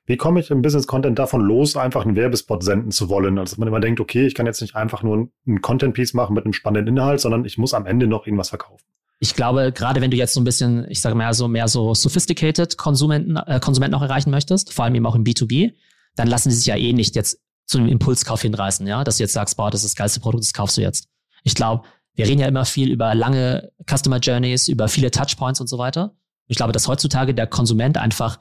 Wie 0.07 0.17
komme 0.17 0.41
ich 0.41 0.51
im 0.51 0.61
Business 0.61 0.87
Content 0.87 1.19
davon 1.19 1.41
los, 1.41 1.77
einfach 1.77 2.05
einen 2.05 2.15
Werbespot 2.15 2.63
senden 2.63 2.91
zu 2.91 3.09
wollen? 3.09 3.39
Also 3.39 3.53
dass 3.53 3.59
man 3.59 3.69
immer 3.69 3.81
denkt, 3.81 4.01
okay, 4.01 4.27
ich 4.27 4.35
kann 4.35 4.45
jetzt 4.47 4.61
nicht 4.61 4.77
einfach 4.77 5.03
nur 5.03 5.29
ein 5.47 5.63
Content 5.63 5.95
Piece 5.95 6.13
machen 6.13 6.35
mit 6.35 6.45
einem 6.45 6.53
spannenden 6.53 6.97
Inhalt, 6.97 7.21
sondern 7.21 7.45
ich 7.45 7.57
muss 7.57 7.73
am 7.73 7.87
Ende 7.87 8.07
noch 8.07 8.27
irgendwas 8.27 8.51
verkaufen. 8.51 8.85
Ich 9.21 9.35
glaube, 9.35 9.73
gerade 9.73 10.03
wenn 10.03 10.11
du 10.11 10.17
jetzt 10.17 10.35
so 10.35 10.41
ein 10.41 10.45
bisschen, 10.45 10.87
ich 10.91 11.01
sage 11.01 11.15
mal 11.15 11.33
so 11.33 11.49
mehr 11.49 11.69
so 11.69 11.95
sophisticated 11.95 12.77
Konsumenten, 12.77 13.37
äh, 13.37 13.61
Konsumenten 13.61 13.93
noch 13.93 14.03
erreichen 14.03 14.31
möchtest, 14.31 14.73
vor 14.75 14.85
allem 14.85 14.95
eben 14.95 15.07
auch 15.07 15.15
im 15.15 15.25
B2B, 15.25 15.73
dann 16.17 16.29
lassen 16.29 16.51
die 16.51 16.55
sich 16.55 16.67
ja 16.67 16.77
eh 16.77 16.93
nicht 16.93 17.17
jetzt 17.17 17.41
zu 17.67 17.79
einem 17.79 17.89
Impulskauf 17.89 18.43
hinreißen, 18.43 18.87
ja, 18.87 19.05
dass 19.05 19.17
du 19.17 19.23
jetzt 19.23 19.33
sagst, 19.33 19.57
boah, 19.57 19.71
das 19.71 19.83
ist 19.83 19.93
das 19.93 19.97
geilste 19.97 20.21
Produkt, 20.21 20.45
das 20.45 20.53
kaufst 20.53 20.77
du 20.77 20.83
jetzt. 20.83 21.09
Ich 21.45 21.55
glaube, 21.55 21.85
wir 22.15 22.27
reden 22.27 22.41
ja 22.41 22.47
immer 22.47 22.65
viel 22.65 22.91
über 22.91 23.15
lange 23.15 23.73
Customer 23.89 24.19
Journeys, 24.19 24.69
über 24.69 24.89
viele 24.89 25.11
Touchpoints 25.11 25.61
und 25.61 25.69
so 25.69 25.79
weiter. 25.79 26.15
Ich 26.47 26.57
glaube, 26.57 26.73
dass 26.73 26.87
heutzutage 26.87 27.35
der 27.35 27.47
Konsument 27.47 27.97
einfach 27.97 28.39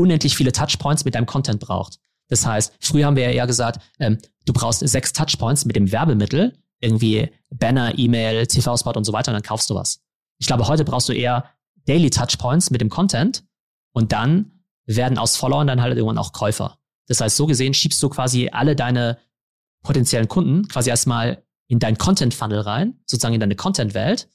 unendlich 0.00 0.36
viele 0.36 0.52
Touchpoints 0.52 1.04
mit 1.04 1.14
deinem 1.14 1.26
Content 1.26 1.60
braucht. 1.60 1.98
Das 2.28 2.46
heißt, 2.46 2.74
früher 2.80 3.06
haben 3.06 3.16
wir 3.16 3.24
ja 3.24 3.30
eher 3.30 3.46
gesagt, 3.46 3.82
ähm, 3.98 4.18
du 4.46 4.52
brauchst 4.52 4.80
sechs 4.80 5.12
Touchpoints 5.12 5.64
mit 5.64 5.76
dem 5.76 5.92
Werbemittel, 5.92 6.56
irgendwie 6.80 7.28
Banner, 7.50 7.98
E-Mail, 7.98 8.46
TV-Spot 8.46 8.92
und 8.92 9.04
so 9.04 9.12
weiter, 9.12 9.30
und 9.30 9.34
dann 9.34 9.42
kaufst 9.42 9.68
du 9.68 9.74
was. 9.74 10.00
Ich 10.38 10.46
glaube, 10.46 10.66
heute 10.66 10.84
brauchst 10.84 11.08
du 11.08 11.12
eher 11.12 11.44
Daily 11.86 12.08
Touchpoints 12.08 12.70
mit 12.70 12.80
dem 12.80 12.88
Content 12.88 13.44
und 13.92 14.12
dann 14.12 14.62
werden 14.86 15.18
aus 15.18 15.36
Followern 15.36 15.66
dann 15.66 15.82
halt 15.82 15.96
irgendwann 15.96 16.18
auch 16.18 16.32
Käufer. 16.32 16.78
Das 17.08 17.20
heißt, 17.20 17.36
so 17.36 17.46
gesehen 17.46 17.74
schiebst 17.74 18.02
du 18.02 18.08
quasi 18.08 18.48
alle 18.50 18.76
deine 18.76 19.18
potenziellen 19.82 20.28
Kunden 20.28 20.68
quasi 20.68 20.90
erstmal 20.90 21.44
in 21.68 21.78
dein 21.78 21.98
Content-Funnel 21.98 22.60
rein, 22.60 23.00
sozusagen 23.06 23.34
in 23.34 23.40
deine 23.40 23.56
Content-Welt. 23.56 24.28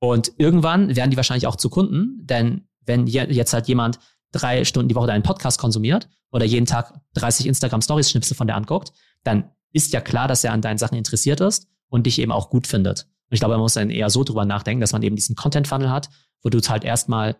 Und 0.00 0.32
irgendwann 0.38 0.94
werden 0.94 1.10
die 1.10 1.16
wahrscheinlich 1.16 1.46
auch 1.46 1.56
zu 1.56 1.70
Kunden, 1.70 2.24
denn 2.26 2.68
wenn 2.84 3.06
jetzt 3.06 3.52
halt 3.52 3.68
jemand 3.68 3.98
drei 4.32 4.64
Stunden 4.64 4.88
die 4.88 4.94
Woche 4.94 5.06
deinen 5.06 5.22
Podcast 5.22 5.58
konsumiert 5.58 6.08
oder 6.30 6.44
jeden 6.44 6.66
Tag 6.66 6.94
30 7.14 7.46
Instagram-Stories-Schnipsel 7.46 8.36
von 8.36 8.46
dir 8.46 8.54
anguckt, 8.54 8.92
dann 9.24 9.50
ist 9.72 9.92
ja 9.92 10.00
klar, 10.00 10.28
dass 10.28 10.44
er 10.44 10.52
an 10.52 10.62
deinen 10.62 10.78
Sachen 10.78 10.96
interessiert 10.96 11.40
ist 11.40 11.68
und 11.88 12.06
dich 12.06 12.18
eben 12.18 12.32
auch 12.32 12.50
gut 12.50 12.66
findet. 12.66 13.02
Und 13.30 13.34
ich 13.34 13.40
glaube, 13.40 13.54
man 13.54 13.60
muss 13.60 13.74
dann 13.74 13.90
eher 13.90 14.10
so 14.10 14.24
drüber 14.24 14.44
nachdenken, 14.44 14.80
dass 14.80 14.92
man 14.92 15.02
eben 15.02 15.16
diesen 15.16 15.36
Content-Funnel 15.36 15.90
hat, 15.90 16.08
wo 16.42 16.48
du 16.48 16.60
halt 16.60 16.84
erstmal 16.84 17.36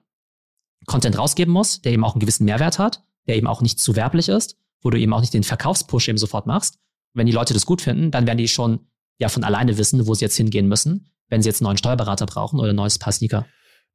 Content 0.87 1.18
rausgeben 1.18 1.52
musst, 1.52 1.85
der 1.85 1.92
eben 1.92 2.04
auch 2.04 2.14
einen 2.14 2.21
gewissen 2.21 2.45
Mehrwert 2.45 2.78
hat, 2.78 3.02
der 3.26 3.37
eben 3.37 3.47
auch 3.47 3.62
nicht 3.62 3.80
zu 3.80 3.97
werblich 3.97 4.28
ist, 4.28 4.57
wo 4.83 4.90
du 4.90 4.99
eben 4.99 5.12
auch 5.12 5.21
nicht 5.21 5.35
den 5.35 5.45
Verkaufspush 5.45 6.09
eben 6.09 6.18
sofort 6.18 6.47
machst. 6.47 6.75
Und 7.14 7.21
wenn 7.21 7.26
die 7.26 7.33
Leute 7.33 7.54
das 7.54 7.66
gut 7.66 7.83
finden, 7.83 8.11
dann 8.11 8.26
werden 8.26 8.38
die 8.38 8.49
schon 8.49 8.80
ja 9.18 9.28
von 9.28 9.45
alleine 9.45 9.78
wissen, 9.78 10.07
wo 10.07 10.14
sie 10.14 10.25
jetzt 10.25 10.37
hingehen 10.37 10.68
müssen, 10.68 11.11
wenn 11.28 11.42
sie 11.42 11.49
jetzt 11.49 11.61
einen 11.61 11.66
neuen 11.66 11.78
Steuerberater 11.78 12.26
brauchen 12.26 12.59
oder 12.61 12.71
ein 12.71 12.76
neues 12.76 12.99
Paar 12.99 13.12
Sneaker. 13.12 13.47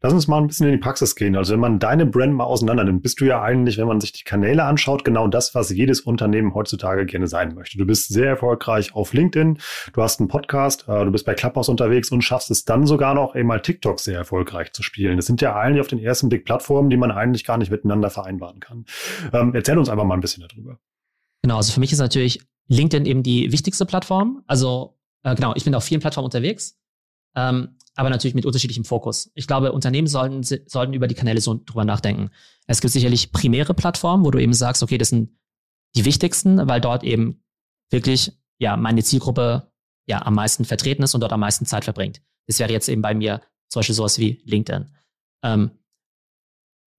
Lass 0.06 0.12
uns 0.12 0.28
mal 0.28 0.38
ein 0.38 0.48
bisschen 0.48 0.66
in 0.66 0.74
die 0.74 0.80
Praxis 0.80 1.16
gehen. 1.16 1.38
Also 1.38 1.54
wenn 1.54 1.62
man 1.62 1.80
deine 1.80 2.06
Brand 2.06 2.34
mal 2.34 2.44
auseinander 2.44 2.84
nimmt, 2.84 3.04
bist 3.04 3.22
du 3.22 3.26
ja 3.26 3.42
eigentlich, 3.42 3.78
wenn 3.78 3.88
man 3.88 4.02
sich 4.02 4.12
die 4.12 4.26
Kanäle 4.26 4.66
anschaut, 4.66 5.06
genau 5.06 5.30
das, 5.30 5.56
was 5.56 5.70
jedes 5.70 6.02
Unternehmen 6.02 6.54
heutzutage 6.54 7.06
gerne 7.06 7.28
sein 7.28 7.56
möchte. 7.56 7.78
Du 7.78 7.86
bist 7.86 8.10
sehr 8.10 8.28
erfolgreich 8.28 8.94
auf 8.96 9.14
LinkedIn, 9.14 9.60
du 9.94 10.02
hast 10.02 10.20
einen 10.20 10.28
Podcast, 10.28 10.90
äh, 10.90 11.06
du 11.06 11.10
bist 11.10 11.26
bei 11.26 11.34
Clubhouse 11.36 11.70
unterwegs 11.70 12.12
und 12.12 12.22
schaffst 12.22 12.52
es 12.52 12.66
dann 12.66 12.86
sogar 12.86 13.14
noch 13.14 13.34
eben 13.34 13.48
mal 13.48 13.62
TikTok 13.62 14.02
sehr 14.02 14.18
erfolgreich 14.18 14.74
zu 14.74 14.84
spielen. 14.84 15.16
Das 15.16 15.26
sind 15.26 15.40
ja 15.40 15.56
eigentlich 15.56 15.80
auf 15.80 15.88
den 15.88 16.00
ersten 16.00 16.28
Blick 16.28 16.44
Plattformen, 16.44 16.90
die 16.90 16.98
man 16.98 17.10
eigentlich 17.10 17.46
gar 17.46 17.58
nicht 17.58 17.72
miteinander 17.72 18.10
vereinbaren 18.10 18.60
kann. 18.60 18.84
Ähm, 19.32 19.56
erzähl 19.56 19.78
uns 19.78 19.88
einfach 19.88 20.04
mal 20.04 20.16
ein 20.16 20.22
bisschen 20.22 20.46
darüber. 20.46 20.80
Genau, 21.44 21.56
also 21.56 21.72
für 21.72 21.80
mich 21.80 21.94
ist 21.94 22.00
natürlich 22.00 22.42
LinkedIn 22.68 23.06
eben 23.06 23.24
die 23.24 23.54
wichtigste 23.54 23.86
Plattform. 23.86 24.44
Also 24.48 24.98
äh, 25.24 25.34
genau, 25.34 25.54
ich 25.56 25.64
bin 25.64 25.74
auf 25.74 25.86
vielen 25.86 26.02
Plattformen 26.02 26.26
unterwegs. 26.26 26.78
Ähm, 27.38 27.78
aber 27.96 28.10
natürlich 28.10 28.36
mit 28.36 28.46
unterschiedlichem 28.46 28.86
Fokus. 28.86 29.32
Ich 29.36 29.48
glaube, 29.48 29.72
Unternehmen 29.72 30.08
sollten, 30.08 30.44
sollten 30.44 30.94
über 30.94 31.08
die 31.08 31.16
Kanäle 31.16 31.42
so 31.42 31.60
drüber 31.64 31.86
nachdenken. 31.86 32.32
Es 32.68 32.82
gibt 32.82 32.94
sicherlich 32.94 33.32
primäre 33.32 33.74
Plattformen, 33.74 34.26
wo 34.26 34.32
du 34.32 34.40
eben 34.40 34.54
sagst, 34.54 34.82
okay, 34.84 34.98
das 34.98 35.10
sind 35.10 35.30
die 35.96 36.06
wichtigsten, 36.06 36.68
weil 36.68 36.82
dort 36.82 37.04
eben 37.04 37.44
wirklich, 37.92 38.32
ja, 38.58 38.76
meine 38.78 39.04
Zielgruppe 39.04 39.72
ja 40.08 40.26
am 40.26 40.34
meisten 40.34 40.66
vertreten 40.66 41.04
ist 41.04 41.14
und 41.14 41.22
dort 41.22 41.34
am 41.34 41.40
meisten 41.40 41.66
Zeit 41.66 41.84
verbringt. 41.84 42.22
Das 42.48 42.60
wäre 42.60 42.72
jetzt 42.72 42.90
eben 42.90 43.02
bei 43.02 43.14
mir 43.14 43.42
zum 43.70 43.80
Beispiel 43.80 43.96
sowas 43.96 44.18
wie 44.18 44.42
LinkedIn. 44.46 44.94
Ähm, 45.44 45.72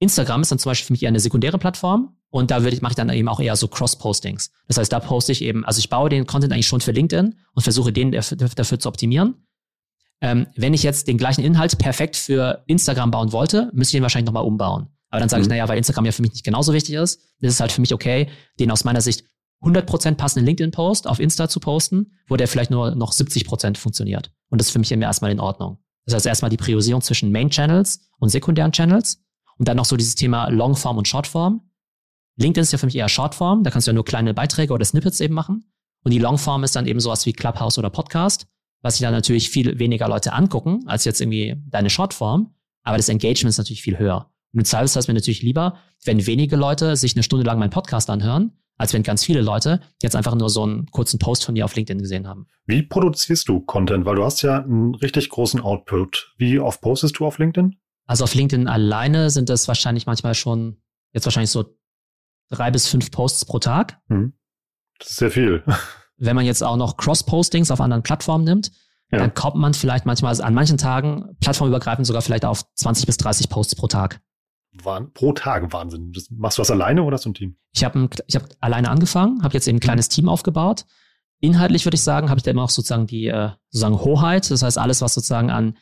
Instagram 0.00 0.42
ist 0.42 0.50
dann 0.50 0.58
zum 0.58 0.70
Beispiel 0.70 0.86
für 0.86 0.92
mich 0.92 1.02
eher 1.02 1.08
eine 1.08 1.20
sekundäre 1.20 1.58
Plattform 1.58 2.16
und 2.30 2.50
da 2.50 2.62
würde 2.62 2.74
ich, 2.74 2.82
mache 2.82 2.92
ich 2.92 2.96
dann 2.96 3.10
eben 3.10 3.28
auch 3.28 3.40
eher 3.40 3.56
so 3.56 3.68
Cross-Postings. 3.68 4.50
Das 4.66 4.76
heißt, 4.76 4.92
da 4.92 5.00
poste 5.00 5.32
ich 5.32 5.42
eben, 5.42 5.64
also 5.64 5.78
ich 5.78 5.88
baue 5.88 6.08
den 6.10 6.26
Content 6.26 6.52
eigentlich 6.52 6.66
schon 6.66 6.80
für 6.80 6.92
LinkedIn 6.92 7.38
und 7.52 7.62
versuche 7.62 7.92
den 7.92 8.12
dafür, 8.12 8.36
dafür 8.36 8.78
zu 8.78 8.88
optimieren. 8.88 9.46
Ähm, 10.24 10.46
wenn 10.56 10.72
ich 10.72 10.82
jetzt 10.82 11.06
den 11.06 11.18
gleichen 11.18 11.44
Inhalt 11.44 11.76
perfekt 11.76 12.16
für 12.16 12.64
Instagram 12.66 13.10
bauen 13.10 13.32
wollte, 13.32 13.70
müsste 13.74 13.94
ich 13.94 13.98
ihn 13.98 14.02
wahrscheinlich 14.02 14.24
nochmal 14.24 14.44
umbauen. 14.44 14.88
Aber 15.10 15.20
dann 15.20 15.28
sage 15.28 15.40
mhm. 15.40 15.44
ich, 15.44 15.48
naja, 15.50 15.68
weil 15.68 15.76
Instagram 15.76 16.06
ja 16.06 16.12
für 16.12 16.22
mich 16.22 16.32
nicht 16.32 16.44
genauso 16.44 16.72
wichtig 16.72 16.94
ist, 16.94 17.20
ist 17.40 17.52
es 17.52 17.60
halt 17.60 17.72
für 17.72 17.82
mich 17.82 17.92
okay, 17.92 18.30
den 18.58 18.70
aus 18.70 18.84
meiner 18.84 19.02
Sicht 19.02 19.26
100% 19.60 20.14
passenden 20.14 20.46
LinkedIn-Post 20.46 21.06
auf 21.08 21.20
Insta 21.20 21.50
zu 21.50 21.60
posten, 21.60 22.12
wo 22.26 22.36
der 22.36 22.48
vielleicht 22.48 22.70
nur 22.70 22.94
noch 22.94 23.12
70% 23.12 23.76
funktioniert. 23.76 24.32
Und 24.48 24.62
das 24.62 24.68
ist 24.68 24.72
für 24.72 24.78
mich 24.78 24.90
immer 24.92 25.04
erstmal 25.04 25.30
in 25.30 25.40
Ordnung. 25.40 25.76
Das 26.06 26.14
heißt 26.14 26.24
erstmal 26.24 26.50
die 26.50 26.56
Priorisierung 26.56 27.02
zwischen 27.02 27.30
Main-Channels 27.30 28.00
und 28.18 28.30
sekundären 28.30 28.72
Channels 28.72 29.22
und 29.58 29.68
dann 29.68 29.76
noch 29.76 29.84
so 29.84 29.98
dieses 29.98 30.14
Thema 30.14 30.48
Longform 30.48 30.96
und 30.96 31.06
Shortform. 31.06 31.68
LinkedIn 32.36 32.62
ist 32.62 32.72
ja 32.72 32.78
für 32.78 32.86
mich 32.86 32.96
eher 32.96 33.10
Shortform, 33.10 33.62
da 33.62 33.70
kannst 33.70 33.86
du 33.86 33.90
ja 33.90 33.94
nur 33.94 34.06
kleine 34.06 34.32
Beiträge 34.32 34.72
oder 34.72 34.86
Snippets 34.86 35.20
eben 35.20 35.34
machen. 35.34 35.70
Und 36.02 36.12
die 36.12 36.18
Longform 36.18 36.64
ist 36.64 36.76
dann 36.76 36.86
eben 36.86 37.00
sowas 37.00 37.26
wie 37.26 37.34
Clubhouse 37.34 37.76
oder 37.76 37.90
Podcast, 37.90 38.46
was 38.84 38.96
sich 38.96 39.02
dann 39.02 39.14
natürlich 39.14 39.48
viel 39.48 39.78
weniger 39.78 40.08
Leute 40.08 40.34
angucken, 40.34 40.82
als 40.86 41.06
jetzt 41.06 41.22
irgendwie 41.22 41.56
deine 41.70 41.88
Shortform. 41.88 42.54
Aber 42.82 42.98
das 42.98 43.08
Engagement 43.08 43.48
ist 43.48 43.56
natürlich 43.56 43.80
viel 43.80 43.98
höher. 43.98 44.30
Und 44.52 44.60
im 44.60 44.64
Zweifelsfall 44.66 45.00
ist 45.00 45.08
mir 45.08 45.14
natürlich 45.14 45.40
lieber, 45.40 45.78
wenn 46.04 46.26
wenige 46.26 46.56
Leute 46.56 46.94
sich 46.94 47.16
eine 47.16 47.22
Stunde 47.22 47.46
lang 47.46 47.58
meinen 47.58 47.70
Podcast 47.70 48.10
anhören, 48.10 48.52
als 48.76 48.92
wenn 48.92 49.02
ganz 49.02 49.24
viele 49.24 49.40
Leute 49.40 49.80
jetzt 50.02 50.14
einfach 50.14 50.34
nur 50.34 50.50
so 50.50 50.64
einen 50.64 50.84
kurzen 50.90 51.18
Post 51.18 51.46
von 51.46 51.54
dir 51.54 51.64
auf 51.64 51.74
LinkedIn 51.74 51.98
gesehen 51.98 52.28
haben. 52.28 52.46
Wie 52.66 52.82
produzierst 52.82 53.48
du 53.48 53.60
Content? 53.60 54.04
Weil 54.04 54.16
du 54.16 54.24
hast 54.24 54.42
ja 54.42 54.62
einen 54.62 54.94
richtig 54.96 55.30
großen 55.30 55.60
Output. 55.60 56.34
Wie 56.36 56.58
oft 56.58 56.82
postest 56.82 57.18
du 57.18 57.24
auf 57.24 57.38
LinkedIn? 57.38 57.76
Also 58.04 58.24
auf 58.24 58.34
LinkedIn 58.34 58.68
alleine 58.68 59.30
sind 59.30 59.48
das 59.48 59.66
wahrscheinlich 59.66 60.04
manchmal 60.04 60.34
schon, 60.34 60.82
jetzt 61.14 61.24
wahrscheinlich 61.24 61.50
so 61.50 61.74
drei 62.50 62.70
bis 62.70 62.86
fünf 62.86 63.10
Posts 63.10 63.46
pro 63.46 63.60
Tag. 63.60 63.98
Hm. 64.08 64.34
Das 64.98 65.08
ist 65.08 65.16
sehr 65.16 65.30
viel. 65.30 65.64
Wenn 66.16 66.36
man 66.36 66.44
jetzt 66.44 66.62
auch 66.62 66.76
noch 66.76 66.96
Cross-Postings 66.96 67.70
auf 67.70 67.80
anderen 67.80 68.02
Plattformen 68.02 68.44
nimmt, 68.44 68.70
ja. 69.10 69.18
dann 69.18 69.34
kommt 69.34 69.56
man 69.56 69.74
vielleicht 69.74 70.06
manchmal 70.06 70.30
also 70.30 70.42
an 70.42 70.54
manchen 70.54 70.78
Tagen 70.78 71.36
plattformübergreifend 71.40 72.06
sogar 72.06 72.22
vielleicht 72.22 72.44
auf 72.44 72.64
20 72.74 73.06
bis 73.06 73.16
30 73.16 73.48
Posts 73.48 73.76
pro 73.76 73.86
Tag. 73.86 74.20
pro 75.14 75.32
Tag 75.32 75.72
Wahnsinn. 75.72 76.12
Das, 76.12 76.28
machst 76.30 76.58
du 76.58 76.62
das 76.62 76.70
alleine 76.70 77.02
oder 77.02 77.18
so 77.18 77.30
ein 77.30 77.34
Team? 77.34 77.56
Ich 77.72 77.84
habe 77.84 78.08
ich 78.26 78.36
hab 78.36 78.44
alleine 78.60 78.90
angefangen, 78.90 79.42
habe 79.42 79.54
jetzt 79.54 79.68
eben 79.68 79.78
ein 79.78 79.80
kleines 79.80 80.08
Team 80.08 80.28
aufgebaut. 80.28 80.84
Inhaltlich 81.40 81.84
würde 81.84 81.96
ich 81.96 82.02
sagen, 82.02 82.30
habe 82.30 82.38
ich 82.38 82.44
da 82.44 82.50
immer 82.50 82.64
auch 82.64 82.70
sozusagen 82.70 83.06
die 83.06 83.26
äh, 83.26 83.50
sozusagen 83.70 84.00
Hoheit. 84.00 84.50
Das 84.50 84.62
heißt, 84.62 84.78
alles, 84.78 85.02
was 85.02 85.14
sozusagen 85.14 85.50
an 85.50 85.76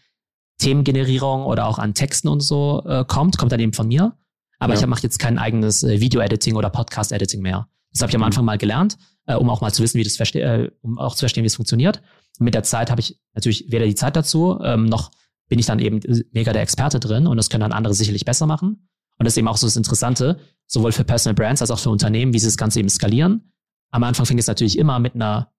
Themengenerierung 0.58 1.44
oder 1.44 1.66
auch 1.66 1.78
an 1.78 1.94
Texten 1.94 2.28
und 2.28 2.40
so 2.40 2.82
äh, 2.86 3.04
kommt, 3.06 3.38
kommt 3.38 3.52
dann 3.52 3.60
eben 3.60 3.72
von 3.72 3.88
mir. 3.88 4.16
Aber 4.58 4.74
ja. 4.74 4.80
ich 4.80 4.86
mache 4.86 5.02
jetzt 5.02 5.18
kein 5.18 5.38
eigenes 5.38 5.82
äh, 5.82 6.00
Video-Editing 6.00 6.56
oder 6.56 6.70
Podcast-Editing 6.70 7.40
mehr. 7.40 7.68
Das 7.92 8.00
habe 8.00 8.10
ich 8.10 8.14
am 8.14 8.20
mhm. 8.20 8.26
Anfang 8.26 8.44
mal 8.44 8.58
gelernt, 8.58 8.96
äh, 9.26 9.34
um 9.34 9.50
auch 9.50 9.60
mal 9.60 9.72
zu 9.72 9.82
wissen, 9.82 9.98
wie 9.98 10.04
das 10.04 10.18
äh, 10.34 10.70
um 10.80 10.98
auch 10.98 11.14
zu 11.14 11.20
verstehen, 11.20 11.44
wie 11.44 11.48
es 11.48 11.56
funktioniert. 11.56 12.02
Und 12.38 12.44
mit 12.44 12.54
der 12.54 12.62
Zeit 12.62 12.90
habe 12.90 13.00
ich 13.00 13.20
natürlich 13.34 13.66
weder 13.70 13.86
die 13.86 13.94
Zeit 13.94 14.16
dazu, 14.16 14.58
ähm, 14.62 14.86
noch 14.86 15.10
bin 15.48 15.58
ich 15.58 15.66
dann 15.66 15.80
eben 15.80 16.00
mega 16.32 16.52
der 16.52 16.62
Experte 16.62 16.98
drin 16.98 17.26
und 17.26 17.36
das 17.36 17.50
können 17.50 17.60
dann 17.60 17.72
andere 17.72 17.94
sicherlich 17.94 18.24
besser 18.24 18.46
machen. 18.46 18.88
Und 19.18 19.24
das 19.26 19.34
ist 19.34 19.38
eben 19.38 19.48
auch 19.48 19.58
so 19.58 19.66
das 19.66 19.76
Interessante, 19.76 20.38
sowohl 20.66 20.92
für 20.92 21.04
Personal 21.04 21.34
Brands 21.34 21.60
als 21.60 21.70
auch 21.70 21.78
für 21.78 21.90
Unternehmen, 21.90 22.32
wie 22.32 22.38
sie 22.38 22.46
das 22.46 22.56
Ganze 22.56 22.80
eben 22.80 22.88
skalieren. 22.88 23.52
Am 23.90 24.02
Anfang 24.02 24.24
fing 24.24 24.38
es 24.38 24.46
natürlich 24.46 24.78
immer 24.78 24.98
mit 24.98 25.14
einer 25.14 25.52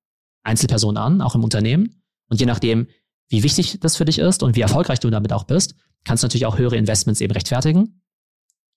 Einzelperson 0.44 0.98
an, 0.98 1.22
auch 1.22 1.36
im 1.36 1.44
Unternehmen. 1.44 2.02
Und 2.30 2.40
je 2.40 2.48
nachdem, 2.48 2.88
wie 3.30 3.44
wichtig 3.44 3.80
das 3.80 3.96
für 3.96 4.06
dich 4.06 4.20
ist 4.20 4.44
und 4.44 4.56
wie 4.56 4.62
erfolgreich 4.62 5.00
du 5.00 5.10
damit 5.10 5.32
auch 5.32 5.44
bist, 5.44 5.76
kannst 6.04 6.24
du 6.24 6.26
natürlich 6.26 6.46
auch 6.46 6.58
höhere 6.58 6.76
Investments 6.76 7.22
eben 7.22 7.32
rechtfertigen. 7.32 8.02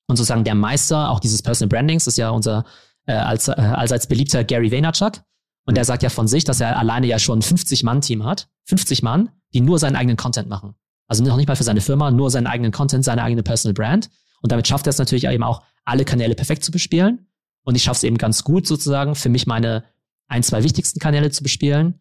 Und 0.06 0.16
sozusagen 0.16 0.44
der 0.44 0.54
Meister 0.54 1.10
auch 1.10 1.20
dieses 1.20 1.42
Personal 1.42 1.68
Brandings 1.68 2.06
ist 2.06 2.18
ja 2.18 2.30
unser 2.30 2.64
äh, 3.06 3.12
als, 3.12 3.48
äh, 3.48 3.52
allseits 3.52 4.06
beliebter 4.06 4.44
Gary 4.44 4.70
Vaynerchuk. 4.70 5.22
Und 5.64 5.76
der 5.76 5.84
sagt 5.84 6.02
ja 6.02 6.08
von 6.08 6.28
sich, 6.28 6.44
dass 6.44 6.60
er 6.60 6.78
alleine 6.78 7.06
ja 7.06 7.18
schon 7.18 7.40
50-Mann-Team 7.40 8.24
hat. 8.24 8.48
50 8.64 9.02
Mann, 9.02 9.30
die 9.52 9.60
nur 9.60 9.78
seinen 9.78 9.96
eigenen 9.96 10.16
Content 10.16 10.48
machen. 10.48 10.74
Also 11.08 11.24
noch 11.24 11.36
nicht 11.36 11.48
mal 11.48 11.56
für 11.56 11.64
seine 11.64 11.80
Firma, 11.80 12.10
nur 12.10 12.30
seinen 12.30 12.46
eigenen 12.46 12.72
Content, 12.72 13.04
seine 13.04 13.22
eigene 13.22 13.42
Personal 13.42 13.74
Brand. 13.74 14.10
Und 14.42 14.52
damit 14.52 14.68
schafft 14.68 14.86
er 14.86 14.90
es 14.90 14.98
natürlich 14.98 15.24
eben 15.24 15.42
auch, 15.42 15.62
alle 15.84 16.04
Kanäle 16.04 16.34
perfekt 16.34 16.64
zu 16.64 16.70
bespielen. 16.70 17.28
Und 17.62 17.74
ich 17.74 17.82
schaffe 17.82 17.98
es 17.98 18.04
eben 18.04 18.18
ganz 18.18 18.44
gut, 18.44 18.66
sozusagen, 18.66 19.14
für 19.14 19.28
mich 19.28 19.46
meine 19.46 19.84
ein, 20.28 20.42
zwei 20.42 20.62
wichtigsten 20.62 21.00
Kanäle 21.00 21.30
zu 21.30 21.42
bespielen 21.42 22.00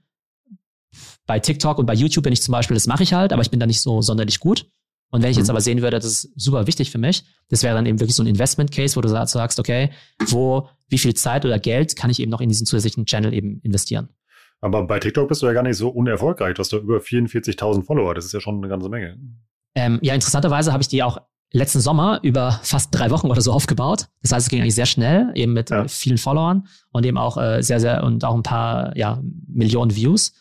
bei 1.26 1.40
TikTok 1.40 1.78
und 1.80 1.86
bei 1.86 1.94
YouTube 1.94 2.24
bin 2.24 2.34
ich 2.34 2.42
zum 2.42 2.52
Beispiel, 2.52 2.76
das 2.76 2.88
mache 2.88 3.04
ich 3.04 3.14
halt, 3.14 3.34
aber 3.34 3.42
ich 3.42 3.50
bin 3.50 3.60
da 3.60 3.66
nicht 3.66 3.82
so 3.82 4.02
sonderlich 4.02 4.40
gut. 4.40 4.68
Und 5.12 5.22
wenn 5.22 5.32
ich 5.32 5.38
jetzt 5.38 5.48
mhm. 5.48 5.52
aber 5.52 5.62
sehen 5.62 5.82
würde, 5.82 5.98
das 5.98 6.06
ist 6.06 6.32
super 6.36 6.68
wichtig 6.68 6.92
für 6.92 6.98
mich, 6.98 7.24
das 7.50 7.64
wäre 7.64 7.76
dann 7.76 7.86
eben 7.86 8.00
wirklich 8.00 8.16
so 8.16 8.24
ein 8.24 8.28
Investment 8.28 8.72
Case, 8.72 8.96
wo 8.96 9.02
du 9.02 9.10
sagst, 9.10 9.60
okay, 9.60 9.92
wo, 10.28 10.68
wie 10.88 10.98
viel 10.98 11.14
Zeit 11.14 11.46
oder 11.46 11.60
Geld 11.60 11.96
kann 11.96 12.10
ich 12.10 12.20
eben 12.20 12.32
noch 12.32 12.42
in 12.42 12.50
diesen 12.50 12.66
zusätzlichen 12.66 13.06
Channel 13.06 13.34
eben 13.34 13.60
investieren? 13.62 14.10
Aber 14.62 14.86
bei 14.88 15.00
TikTok 15.00 15.28
bist 15.28 15.42
du 15.42 15.48
ja 15.48 15.54
gar 15.54 15.64
nicht 15.64 15.78
so 15.78 15.90
unerfolgreich. 15.90 16.56
Du 16.56 16.60
hast 16.60 16.74
da 16.74 16.78
über 16.78 16.98
44.000 16.98 17.84
Follower. 17.84 18.14
Das 18.14 18.26
ist 18.26 18.34
ja 18.34 18.40
schon 18.40 18.58
eine 18.58 18.68
ganze 18.68 18.90
Menge. 18.90 19.18
Ähm, 19.76 20.00
ja, 20.02 20.14
interessanterweise 20.14 20.72
habe 20.72 20.82
ich 20.82 20.88
die 20.88 21.04
auch 21.04 21.20
letzten 21.52 21.80
Sommer 21.80 22.20
über 22.24 22.60
fast 22.64 22.94
drei 22.94 23.12
Wochen 23.12 23.30
oder 23.30 23.42
so 23.42 23.52
aufgebaut. 23.52 24.08
Das 24.22 24.32
heißt, 24.32 24.48
es 24.48 24.50
ging 24.50 24.62
eigentlich 24.62 24.76
sehr 24.76 24.86
schnell, 24.86 25.32
eben 25.36 25.54
mit 25.54 25.70
ja. 25.70 25.88
vielen 25.88 26.18
Followern 26.18 26.68
und 26.92 27.06
eben 27.06 27.18
auch 27.18 27.38
äh, 27.38 27.62
sehr, 27.62 27.80
sehr 27.80 28.04
und 28.04 28.24
auch 28.26 28.36
ein 28.36 28.44
paar 28.44 28.96
ja, 28.98 29.22
Millionen 29.48 29.96
Views. 29.96 30.34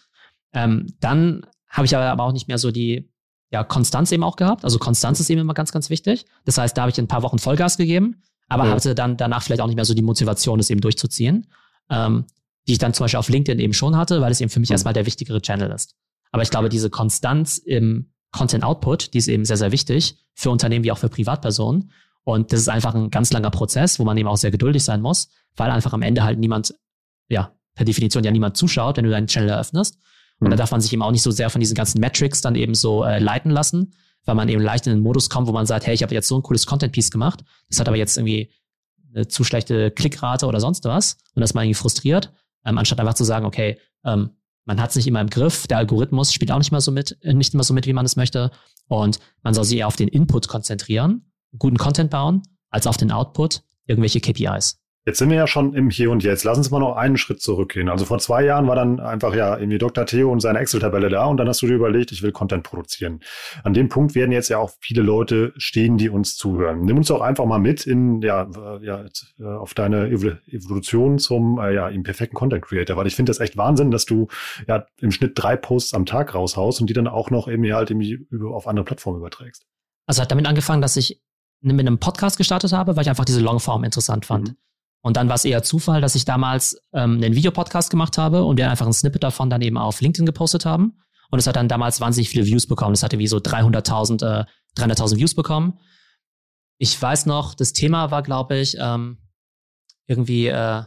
Ähm, 0.52 0.86
dann 1.00 1.46
habe 1.68 1.86
ich 1.86 1.96
aber 1.96 2.22
auch 2.22 2.32
nicht 2.32 2.48
mehr 2.48 2.58
so 2.58 2.70
die 2.70 3.10
ja, 3.50 3.62
Konstanz 3.62 4.10
eben 4.10 4.24
auch 4.24 4.36
gehabt. 4.36 4.64
Also 4.64 4.78
Konstanz 4.78 5.20
ist 5.20 5.30
eben 5.30 5.40
immer 5.40 5.54
ganz, 5.54 5.70
ganz 5.70 5.90
wichtig. 5.90 6.24
Das 6.44 6.58
heißt, 6.58 6.76
da 6.76 6.82
habe 6.82 6.90
ich 6.90 6.98
ein 6.98 7.08
paar 7.08 7.22
Wochen 7.22 7.38
Vollgas 7.38 7.76
gegeben, 7.76 8.22
aber 8.48 8.66
ja. 8.66 8.72
hatte 8.72 8.94
dann 8.94 9.16
danach 9.16 9.42
vielleicht 9.42 9.60
auch 9.60 9.66
nicht 9.66 9.76
mehr 9.76 9.84
so 9.84 9.94
die 9.94 10.02
Motivation, 10.02 10.58
das 10.58 10.70
eben 10.70 10.80
durchzuziehen, 10.80 11.46
ähm, 11.90 12.24
die 12.66 12.72
ich 12.72 12.78
dann 12.78 12.94
zum 12.94 13.04
Beispiel 13.04 13.18
auf 13.18 13.28
LinkedIn 13.28 13.60
eben 13.60 13.74
schon 13.74 13.96
hatte, 13.96 14.20
weil 14.20 14.32
es 14.32 14.40
eben 14.40 14.50
für 14.50 14.60
mich 14.60 14.70
mhm. 14.70 14.74
erstmal 14.74 14.94
der 14.94 15.06
wichtigere 15.06 15.40
Channel 15.40 15.70
ist. 15.70 15.94
Aber 16.32 16.42
ich 16.42 16.50
glaube, 16.50 16.68
diese 16.68 16.90
Konstanz 16.90 17.58
im 17.58 18.10
Content 18.32 18.64
Output, 18.64 19.14
die 19.14 19.18
ist 19.18 19.28
eben 19.28 19.44
sehr, 19.44 19.56
sehr 19.56 19.70
wichtig 19.70 20.18
für 20.34 20.50
Unternehmen 20.50 20.84
wie 20.84 20.90
auch 20.90 20.98
für 20.98 21.08
Privatpersonen. 21.08 21.92
Und 22.24 22.52
das 22.52 22.60
ist 22.60 22.68
einfach 22.68 22.94
ein 22.94 23.10
ganz 23.10 23.32
langer 23.32 23.50
Prozess, 23.50 23.98
wo 23.98 24.04
man 24.04 24.16
eben 24.16 24.28
auch 24.28 24.36
sehr 24.36 24.50
geduldig 24.50 24.82
sein 24.82 25.00
muss, 25.00 25.28
weil 25.56 25.70
einfach 25.70 25.92
am 25.92 26.02
Ende 26.02 26.24
halt 26.24 26.38
niemand, 26.38 26.74
ja, 27.28 27.52
per 27.74 27.84
Definition 27.84 28.24
ja 28.24 28.30
niemand 28.30 28.56
zuschaut, 28.56 28.96
wenn 28.96 29.04
du 29.04 29.10
deinen 29.10 29.26
Channel 29.26 29.50
eröffnest. 29.50 29.98
Und 30.40 30.50
da 30.50 30.56
mhm. 30.56 30.58
darf 30.58 30.70
man 30.70 30.80
sich 30.80 30.92
eben 30.92 31.02
auch 31.02 31.12
nicht 31.12 31.22
so 31.22 31.30
sehr 31.30 31.50
von 31.50 31.60
diesen 31.60 31.74
ganzen 31.74 32.00
Metrics 32.00 32.40
dann 32.40 32.56
eben 32.56 32.74
so 32.74 33.04
äh, 33.04 33.18
leiten 33.18 33.50
lassen, 33.50 33.94
weil 34.24 34.34
man 34.34 34.48
eben 34.48 34.62
leicht 34.62 34.86
in 34.86 34.94
den 34.94 35.02
Modus 35.02 35.28
kommt, 35.28 35.48
wo 35.48 35.52
man 35.52 35.66
sagt, 35.66 35.86
hey, 35.86 35.94
ich 35.94 36.02
habe 36.02 36.14
jetzt 36.14 36.28
so 36.28 36.36
ein 36.36 36.42
cooles 36.42 36.66
Content-Piece 36.66 37.10
gemacht, 37.10 37.44
das 37.68 37.80
hat 37.80 37.88
aber 37.88 37.96
jetzt 37.96 38.16
irgendwie 38.16 38.50
eine 39.14 39.28
zu 39.28 39.44
schlechte 39.44 39.90
Klickrate 39.90 40.46
oder 40.46 40.60
sonst 40.60 40.84
was 40.84 41.18
und 41.34 41.40
das 41.40 41.50
ist 41.50 41.54
man 41.54 41.64
irgendwie 41.64 41.78
frustriert, 41.78 42.32
ähm, 42.64 42.78
anstatt 42.78 43.00
einfach 43.00 43.14
zu 43.14 43.24
sagen, 43.24 43.46
okay, 43.46 43.78
ähm, 44.04 44.30
man 44.64 44.80
hat 44.80 44.90
es 44.90 44.96
nicht 44.96 45.06
immer 45.06 45.20
im 45.20 45.28
Griff, 45.28 45.66
der 45.66 45.78
Algorithmus 45.78 46.32
spielt 46.32 46.50
auch 46.50 46.58
nicht 46.58 46.72
mal 46.72 46.80
so 46.80 46.90
mit, 46.90 47.18
äh, 47.22 47.34
nicht 47.34 47.54
immer 47.54 47.64
so 47.64 47.74
mit, 47.74 47.86
wie 47.86 47.92
man 47.92 48.06
es 48.06 48.16
möchte 48.16 48.50
und 48.88 49.18
man 49.42 49.54
soll 49.54 49.64
sich 49.64 49.78
eher 49.78 49.88
auf 49.88 49.96
den 49.96 50.08
Input 50.08 50.48
konzentrieren, 50.48 51.30
guten 51.58 51.76
Content 51.76 52.10
bauen, 52.10 52.42
als 52.70 52.86
auf 52.86 52.96
den 52.96 53.12
Output, 53.12 53.62
irgendwelche 53.86 54.20
KPIs. 54.20 54.83
Jetzt 55.06 55.18
sind 55.18 55.28
wir 55.28 55.36
ja 55.36 55.46
schon 55.46 55.74
im 55.74 55.90
Hier 55.90 56.10
und 56.10 56.22
Jetzt. 56.22 56.44
Lass 56.44 56.56
uns 56.56 56.70
mal 56.70 56.78
noch 56.78 56.96
einen 56.96 57.18
Schritt 57.18 57.42
zurückgehen. 57.42 57.90
Also 57.90 58.06
vor 58.06 58.18
zwei 58.20 58.42
Jahren 58.42 58.66
war 58.66 58.74
dann 58.74 59.00
einfach 59.00 59.34
ja 59.34 59.58
irgendwie 59.58 59.76
Dr. 59.76 60.06
Theo 60.06 60.32
und 60.32 60.40
seine 60.40 60.58
Excel-Tabelle 60.60 61.10
da 61.10 61.26
und 61.26 61.36
dann 61.36 61.46
hast 61.46 61.60
du 61.60 61.66
dir 61.66 61.74
überlegt, 61.74 62.10
ich 62.10 62.22
will 62.22 62.32
Content 62.32 62.62
produzieren. 62.62 63.20
An 63.64 63.74
dem 63.74 63.90
Punkt 63.90 64.14
werden 64.14 64.32
jetzt 64.32 64.48
ja 64.48 64.56
auch 64.56 64.70
viele 64.80 65.02
Leute 65.02 65.52
stehen, 65.58 65.98
die 65.98 66.08
uns 66.08 66.36
zuhören. 66.36 66.80
Nimm 66.80 66.96
uns 66.96 67.08
doch 67.08 67.20
einfach 67.20 67.44
mal 67.44 67.58
mit 67.58 67.86
in 67.86 68.22
ja, 68.22 68.48
ja 68.80 69.04
äh, 69.38 69.44
auf 69.44 69.74
deine 69.74 70.06
Evolution 70.06 71.18
zum 71.18 71.58
äh, 71.58 71.74
ja 71.74 71.88
im 71.88 72.02
perfekten 72.02 72.36
Content 72.36 72.64
Creator, 72.64 72.96
weil 72.96 73.06
ich 73.06 73.14
finde 73.14 73.28
das 73.28 73.40
echt 73.40 73.58
Wahnsinn, 73.58 73.90
dass 73.90 74.06
du 74.06 74.28
ja 74.66 74.86
im 75.00 75.10
Schnitt 75.10 75.32
drei 75.34 75.56
Posts 75.56 75.92
am 75.92 76.06
Tag 76.06 76.34
raushaust 76.34 76.80
und 76.80 76.88
die 76.88 76.94
dann 76.94 77.08
auch 77.08 77.30
noch 77.30 77.46
irgendwie 77.46 77.74
halt 77.74 77.90
irgendwie 77.90 78.26
auf 78.50 78.66
andere 78.66 78.86
Plattformen 78.86 79.18
überträgst. 79.18 79.66
Also 80.06 80.22
hat 80.22 80.30
damit 80.30 80.46
angefangen, 80.46 80.80
dass 80.80 80.96
ich 80.96 81.22
mit 81.60 81.78
einem 81.80 81.98
Podcast 81.98 82.38
gestartet 82.38 82.72
habe, 82.72 82.96
weil 82.96 83.02
ich 83.02 83.10
einfach 83.10 83.24
diese 83.26 83.40
Longform 83.40 83.84
interessant 83.84 84.24
fand. 84.24 84.48
Mhm. 84.48 84.56
Und 85.04 85.18
dann 85.18 85.28
war 85.28 85.34
es 85.34 85.44
eher 85.44 85.62
Zufall, 85.62 86.00
dass 86.00 86.14
ich 86.14 86.24
damals 86.24 86.80
ähm, 86.94 87.16
einen 87.22 87.34
Videopodcast 87.34 87.90
gemacht 87.90 88.16
habe 88.16 88.42
und 88.42 88.56
wir 88.56 88.70
einfach 88.70 88.86
ein 88.86 88.92
Snippet 88.94 89.22
davon 89.22 89.50
dann 89.50 89.60
eben 89.60 89.76
auf 89.76 90.00
LinkedIn 90.00 90.24
gepostet 90.24 90.64
haben. 90.64 90.98
Und 91.30 91.38
es 91.38 91.46
hat 91.46 91.56
dann 91.56 91.68
damals 91.68 92.00
wahnsinnig 92.00 92.30
viele 92.30 92.46
Views 92.46 92.66
bekommen. 92.66 92.94
Es 92.94 93.02
hatte 93.02 93.18
wie 93.18 93.26
so 93.26 93.36
300.000 93.36 94.24
äh, 94.24 94.44
300.000 94.78 95.18
Views 95.18 95.34
bekommen. 95.34 95.78
Ich 96.78 97.00
weiß 97.00 97.26
noch, 97.26 97.54
das 97.54 97.74
Thema 97.74 98.10
war, 98.12 98.22
glaube 98.22 98.56
ich, 98.56 98.78
ähm, 98.80 99.18
irgendwie, 100.06 100.46
äh, 100.46 100.82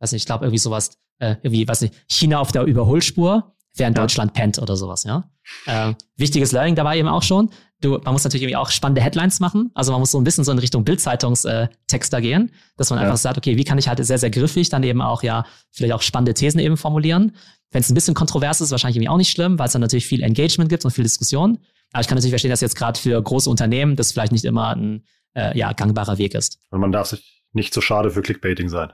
weiß 0.00 0.12
nicht, 0.12 0.22
ich 0.22 0.26
glaube 0.26 0.46
irgendwie 0.46 0.58
sowas, 0.58 0.98
äh, 1.18 1.36
irgendwie, 1.42 1.68
weiß 1.68 1.82
nicht, 1.82 1.94
China 2.08 2.38
auf 2.38 2.52
der 2.52 2.64
Überholspur, 2.64 3.54
während 3.74 3.98
ja. 3.98 4.02
Deutschland 4.02 4.32
pennt 4.32 4.58
oder 4.60 4.76
sowas, 4.76 5.04
ja. 5.04 5.30
Äh, 5.66 5.92
wichtiges 6.16 6.52
Learning 6.52 6.74
dabei 6.74 6.96
eben 6.96 7.08
auch 7.08 7.22
schon 7.22 7.50
du, 7.82 7.98
man 8.04 8.12
muss 8.12 8.24
natürlich 8.24 8.42
irgendwie 8.42 8.56
auch 8.56 8.70
spannende 8.70 9.02
Headlines 9.02 9.40
machen. 9.40 9.70
Also 9.74 9.92
man 9.92 10.00
muss 10.00 10.10
so 10.10 10.18
ein 10.18 10.24
bisschen 10.24 10.44
so 10.44 10.52
in 10.52 10.58
Richtung 10.58 10.84
Bildzeitungstexter 10.84 12.18
äh, 12.18 12.22
gehen, 12.22 12.52
dass 12.76 12.90
man 12.90 12.98
ja. 12.98 13.04
einfach 13.04 13.18
sagt, 13.18 13.36
okay, 13.36 13.56
wie 13.56 13.64
kann 13.64 13.78
ich 13.78 13.88
halt 13.88 14.04
sehr, 14.04 14.18
sehr 14.18 14.30
griffig 14.30 14.68
dann 14.70 14.82
eben 14.82 15.02
auch 15.02 15.22
ja 15.22 15.44
vielleicht 15.70 15.92
auch 15.92 16.02
spannende 16.02 16.34
Thesen 16.34 16.60
eben 16.60 16.76
formulieren. 16.76 17.32
Wenn 17.70 17.80
es 17.80 17.90
ein 17.90 17.94
bisschen 17.94 18.14
kontrovers 18.14 18.60
ist, 18.60 18.70
wahrscheinlich 18.70 18.96
irgendwie 18.96 19.08
auch 19.08 19.16
nicht 19.16 19.30
schlimm, 19.30 19.58
weil 19.58 19.66
es 19.66 19.72
dann 19.72 19.80
natürlich 19.80 20.06
viel 20.06 20.22
Engagement 20.22 20.70
gibt 20.70 20.84
und 20.84 20.90
viel 20.90 21.04
Diskussion. 21.04 21.58
Aber 21.92 22.00
ich 22.00 22.06
kann 22.06 22.16
natürlich 22.16 22.32
verstehen, 22.32 22.50
dass 22.50 22.60
jetzt 22.60 22.76
gerade 22.76 22.98
für 22.98 23.20
große 23.20 23.48
Unternehmen 23.48 23.96
das 23.96 24.12
vielleicht 24.12 24.32
nicht 24.32 24.44
immer 24.44 24.74
ein 24.74 25.04
äh, 25.34 25.56
ja, 25.56 25.72
gangbarer 25.72 26.18
Weg 26.18 26.34
ist. 26.34 26.58
Und 26.70 26.80
man 26.80 26.92
darf 26.92 27.08
sich 27.08 27.42
nicht 27.52 27.74
so 27.74 27.80
schade 27.80 28.10
für 28.10 28.22
Clickbaiting 28.22 28.68
sein. 28.68 28.92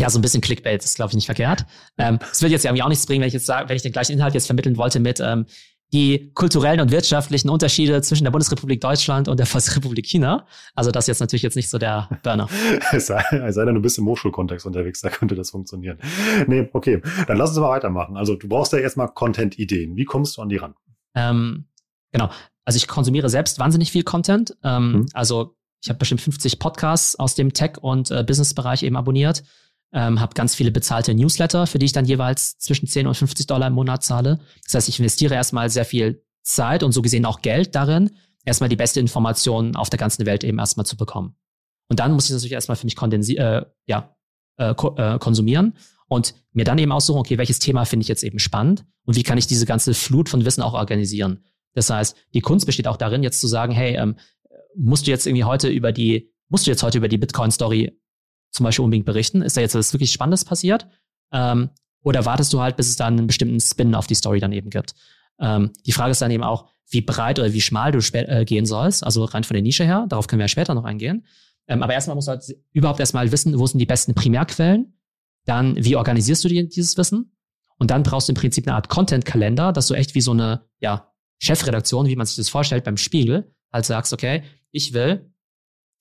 Ja, 0.00 0.08
so 0.10 0.18
ein 0.18 0.22
bisschen 0.22 0.40
Clickbait 0.40 0.82
ist, 0.84 0.94
glaube 0.94 1.10
ich, 1.10 1.16
nicht 1.16 1.26
verkehrt. 1.26 1.66
Ähm, 1.98 2.20
es 2.30 2.40
wird 2.40 2.52
jetzt 2.52 2.64
irgendwie 2.64 2.82
auch 2.82 2.88
nichts 2.88 3.04
bringen, 3.04 3.20
wenn 3.20 3.28
ich 3.28 3.34
jetzt 3.34 3.46
sage, 3.46 3.68
wenn 3.68 3.76
ich 3.76 3.82
den 3.82 3.92
gleichen 3.92 4.12
Inhalt 4.12 4.32
jetzt 4.32 4.46
vermitteln 4.46 4.76
wollte 4.76 5.00
mit 5.00 5.18
ähm, 5.18 5.46
die 5.92 6.30
kulturellen 6.34 6.80
und 6.80 6.90
wirtschaftlichen 6.90 7.48
Unterschiede 7.48 8.02
zwischen 8.02 8.24
der 8.24 8.30
Bundesrepublik 8.30 8.80
Deutschland 8.80 9.28
und 9.28 9.38
der 9.38 9.46
Volksrepublik 9.46 10.06
China. 10.06 10.46
Also 10.74 10.90
das 10.90 11.04
ist 11.04 11.08
jetzt 11.08 11.20
natürlich 11.20 11.42
jetzt 11.42 11.56
nicht 11.56 11.70
so 11.70 11.78
der 11.78 12.08
Burner. 12.22 12.48
es, 12.92 13.06
sei, 13.06 13.22
es 13.46 13.54
sei 13.54 13.64
denn, 13.64 13.74
du 13.74 13.80
bist 13.80 13.96
im 13.98 14.06
Hochschulkontext 14.06 14.66
unterwegs, 14.66 15.00
da 15.00 15.08
könnte 15.08 15.34
das 15.34 15.50
funktionieren. 15.50 15.98
Nee, 16.46 16.68
okay. 16.72 17.00
Dann 17.26 17.38
lass 17.38 17.50
uns 17.50 17.58
mal 17.58 17.70
weitermachen. 17.70 18.16
Also 18.16 18.36
du 18.36 18.48
brauchst 18.48 18.72
ja 18.72 18.78
erstmal 18.78 19.08
Content-Ideen. 19.08 19.96
Wie 19.96 20.04
kommst 20.04 20.36
du 20.36 20.42
an 20.42 20.50
die 20.50 20.56
ran? 20.56 20.74
Ähm, 21.14 21.64
genau. 22.12 22.30
Also 22.66 22.76
ich 22.76 22.86
konsumiere 22.86 23.30
selbst 23.30 23.58
wahnsinnig 23.58 23.90
viel 23.90 24.02
Content. 24.02 24.56
Ähm, 24.62 24.92
hm. 24.92 25.06
Also 25.14 25.56
ich 25.82 25.88
habe 25.88 25.98
bestimmt 25.98 26.20
50 26.20 26.58
Podcasts 26.58 27.16
aus 27.16 27.34
dem 27.34 27.54
Tech- 27.54 27.78
und 27.80 28.10
äh, 28.10 28.24
Business-Bereich 28.24 28.82
eben 28.82 28.96
abonniert 28.96 29.42
ähm, 29.92 30.20
habe 30.20 30.34
ganz 30.34 30.54
viele 30.54 30.70
bezahlte 30.70 31.14
Newsletter, 31.14 31.66
für 31.66 31.78
die 31.78 31.86
ich 31.86 31.92
dann 31.92 32.04
jeweils 32.04 32.58
zwischen 32.58 32.86
10 32.86 33.06
und 33.06 33.14
50 33.14 33.46
Dollar 33.46 33.68
im 33.68 33.74
Monat 33.74 34.04
zahle. 34.04 34.40
Das 34.64 34.74
heißt, 34.74 34.88
ich 34.88 34.98
investiere 34.98 35.34
erstmal 35.34 35.70
sehr 35.70 35.84
viel 35.84 36.22
Zeit 36.42 36.82
und 36.82 36.92
so 36.92 37.02
gesehen 37.02 37.24
auch 37.24 37.40
Geld 37.40 37.74
darin, 37.74 38.10
erstmal 38.44 38.68
die 38.68 38.76
beste 38.76 39.00
Information 39.00 39.76
auf 39.76 39.90
der 39.90 39.98
ganzen 39.98 40.26
Welt 40.26 40.44
eben 40.44 40.58
erstmal 40.58 40.86
zu 40.86 40.96
bekommen. 40.96 41.36
Und 41.88 42.00
dann 42.00 42.12
muss 42.12 42.24
ich 42.24 42.30
das 42.30 42.42
natürlich 42.42 42.52
erstmal 42.52 42.76
für 42.76 42.86
mich 42.86 43.38
äh, 43.38 43.62
ja, 43.86 44.16
äh, 44.56 44.74
ko 44.74 44.94
äh, 44.96 45.18
konsumieren 45.18 45.74
und 46.08 46.34
mir 46.52 46.64
dann 46.64 46.78
eben 46.78 46.92
aussuchen, 46.92 47.18
okay, 47.18 47.38
welches 47.38 47.58
Thema 47.58 47.84
finde 47.84 48.02
ich 48.02 48.08
jetzt 48.08 48.24
eben 48.24 48.38
spannend 48.38 48.84
und 49.04 49.16
wie 49.16 49.22
kann 49.22 49.38
ich 49.38 49.46
diese 49.46 49.66
ganze 49.66 49.94
Flut 49.94 50.28
von 50.28 50.44
Wissen 50.44 50.62
auch 50.62 50.74
organisieren. 50.74 51.44
Das 51.74 51.90
heißt, 51.90 52.16
die 52.34 52.40
Kunst 52.40 52.66
besteht 52.66 52.88
auch 52.88 52.96
darin, 52.96 53.22
jetzt 53.22 53.40
zu 53.40 53.46
sagen, 53.46 53.72
hey, 53.72 53.96
ähm, 53.96 54.16
musst 54.74 55.06
du 55.06 55.10
jetzt 55.10 55.26
irgendwie 55.26 55.44
heute 55.44 55.68
über 55.68 55.92
die, 55.92 56.32
musst 56.48 56.66
du 56.66 56.70
jetzt 56.70 56.82
heute 56.82 56.98
über 56.98 57.08
die 57.08 57.18
Bitcoin-Story 57.18 57.98
zum 58.50 58.64
Beispiel 58.64 58.84
unbedingt 58.84 59.06
berichten? 59.06 59.42
Ist 59.42 59.56
da 59.56 59.60
jetzt 59.60 59.74
was 59.74 59.92
wirklich 59.92 60.12
Spannendes 60.12 60.44
passiert? 60.44 60.86
Ähm, 61.32 61.70
oder 62.02 62.24
wartest 62.24 62.52
du 62.52 62.60
halt, 62.60 62.76
bis 62.76 62.88
es 62.88 62.96
dann 62.96 63.18
einen 63.18 63.26
bestimmten 63.26 63.60
Spin 63.60 63.94
auf 63.94 64.06
die 64.06 64.14
Story 64.14 64.40
dann 64.40 64.52
eben 64.52 64.70
gibt? 64.70 64.94
Ähm, 65.40 65.72
die 65.86 65.92
Frage 65.92 66.12
ist 66.12 66.22
dann 66.22 66.30
eben 66.30 66.42
auch, 66.42 66.68
wie 66.90 67.02
breit 67.02 67.38
oder 67.38 67.52
wie 67.52 67.60
schmal 67.60 67.92
du 67.92 67.98
äh, 68.14 68.44
gehen 68.44 68.64
sollst, 68.64 69.04
also 69.04 69.24
rein 69.24 69.44
von 69.44 69.54
der 69.54 69.62
Nische 69.62 69.84
her. 69.84 70.06
Darauf 70.08 70.26
können 70.26 70.40
wir 70.40 70.44
ja 70.44 70.48
später 70.48 70.74
noch 70.74 70.84
eingehen. 70.84 71.26
Ähm, 71.66 71.82
aber 71.82 71.92
erstmal 71.92 72.14
musst 72.14 72.28
du 72.28 72.32
halt 72.32 72.56
überhaupt 72.72 73.00
erstmal 73.00 73.30
wissen, 73.30 73.58
wo 73.58 73.66
sind 73.66 73.78
die 73.78 73.86
besten 73.86 74.14
Primärquellen. 74.14 74.94
Dann, 75.44 75.76
wie 75.76 75.96
organisierst 75.96 76.44
du 76.44 76.48
die, 76.48 76.68
dieses 76.68 76.96
Wissen? 76.96 77.36
Und 77.78 77.90
dann 77.90 78.02
brauchst 78.02 78.28
du 78.28 78.32
im 78.32 78.36
Prinzip 78.36 78.66
eine 78.66 78.74
Art 78.74 78.88
Content-Kalender, 78.88 79.72
dass 79.72 79.86
du 79.86 79.94
echt 79.94 80.14
wie 80.14 80.20
so 80.20 80.32
eine, 80.32 80.64
ja, 80.80 81.12
Chefredaktion, 81.40 82.06
wie 82.06 82.16
man 82.16 82.26
sich 82.26 82.36
das 82.36 82.48
vorstellt, 82.48 82.84
beim 82.84 82.96
Spiegel, 82.96 83.54
halt 83.72 83.84
sagst, 83.84 84.12
okay, 84.12 84.42
ich 84.72 84.92
will, 84.92 85.32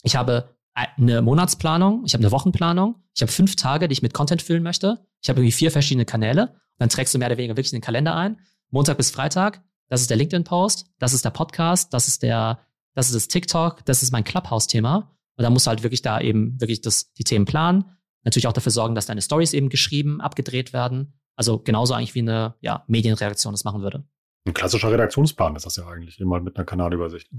ich 0.04 0.16
habe 0.16 0.57
eine 0.78 1.22
Monatsplanung, 1.22 2.04
ich 2.06 2.14
habe 2.14 2.24
eine 2.24 2.32
Wochenplanung, 2.32 2.96
ich 3.16 3.22
habe 3.22 3.32
fünf 3.32 3.56
Tage, 3.56 3.88
die 3.88 3.94
ich 3.94 4.04
mit 4.04 4.14
Content 4.14 4.44
füllen 4.44 4.62
möchte. 4.62 5.00
Ich 5.22 5.30
habe 5.30 5.40
irgendwie 5.40 5.52
vier 5.52 5.72
verschiedene 5.72 6.06
Kanäle. 6.06 6.50
Und 6.50 6.80
dann 6.80 6.90
trägst 6.90 7.14
du 7.14 7.18
mehr 7.18 7.30
oder 7.30 7.38
weniger 7.38 7.58
wirklich 7.58 7.72
den 7.72 7.82
Kalender 7.82 8.16
ein. 8.16 8.40
Montag 8.70 8.98
bis 8.98 9.10
Freitag, 9.10 9.64
das 9.90 10.02
ist 10.02 10.10
der 10.10 10.18
LinkedIn-Post, 10.18 10.92
das 11.00 11.14
ist 11.14 11.26
der 11.26 11.32
Podcast, 11.32 11.94
das 11.94 12.08
ist 12.08 12.22
der, 12.22 12.60
das 12.94 13.08
ist 13.08 13.16
das 13.16 13.28
TikTok, 13.28 13.86
das 13.86 14.04
ist 14.04 14.12
mein 14.12 14.24
Clubhouse-Thema. 14.24 15.18
Und 15.36 15.44
da 15.44 15.50
musst 15.50 15.66
du 15.66 15.70
halt 15.70 15.82
wirklich 15.82 16.04
da 16.04 16.22
eben 16.22 16.62
wirklich 16.62 16.82
das, 16.82 17.12
die 17.14 17.24
Themen 17.24 17.46
planen. 17.46 17.86
Natürlich 18.24 18.48
auch 18.48 18.54
dafür 18.54 18.72
sorgen, 18.72 18.94
dass 18.94 19.08
deine 19.08 19.22
Stories 19.22 19.54
eben 19.54 19.70
geschrieben, 19.70 20.22
abgedreht 20.22 20.74
werden. 20.74 21.14
Also 21.36 21.60
genauso 21.60 21.96
eigentlich 21.96 22.14
wie 22.14 22.20
eine 22.20 22.56
ja, 22.62 22.84
Medienreaktion 22.88 23.54
das 23.54 23.64
machen 23.64 23.82
würde. 23.82 24.04
Ein 24.46 24.54
klassischer 24.54 24.92
Redaktionsplan 24.92 25.56
ist 25.56 25.66
das 25.66 25.76
ja 25.78 25.88
eigentlich, 25.88 26.20
immer 26.20 26.40
mit 26.40 26.56
einer 26.56 26.66
Kanalübersicht. 26.66 27.30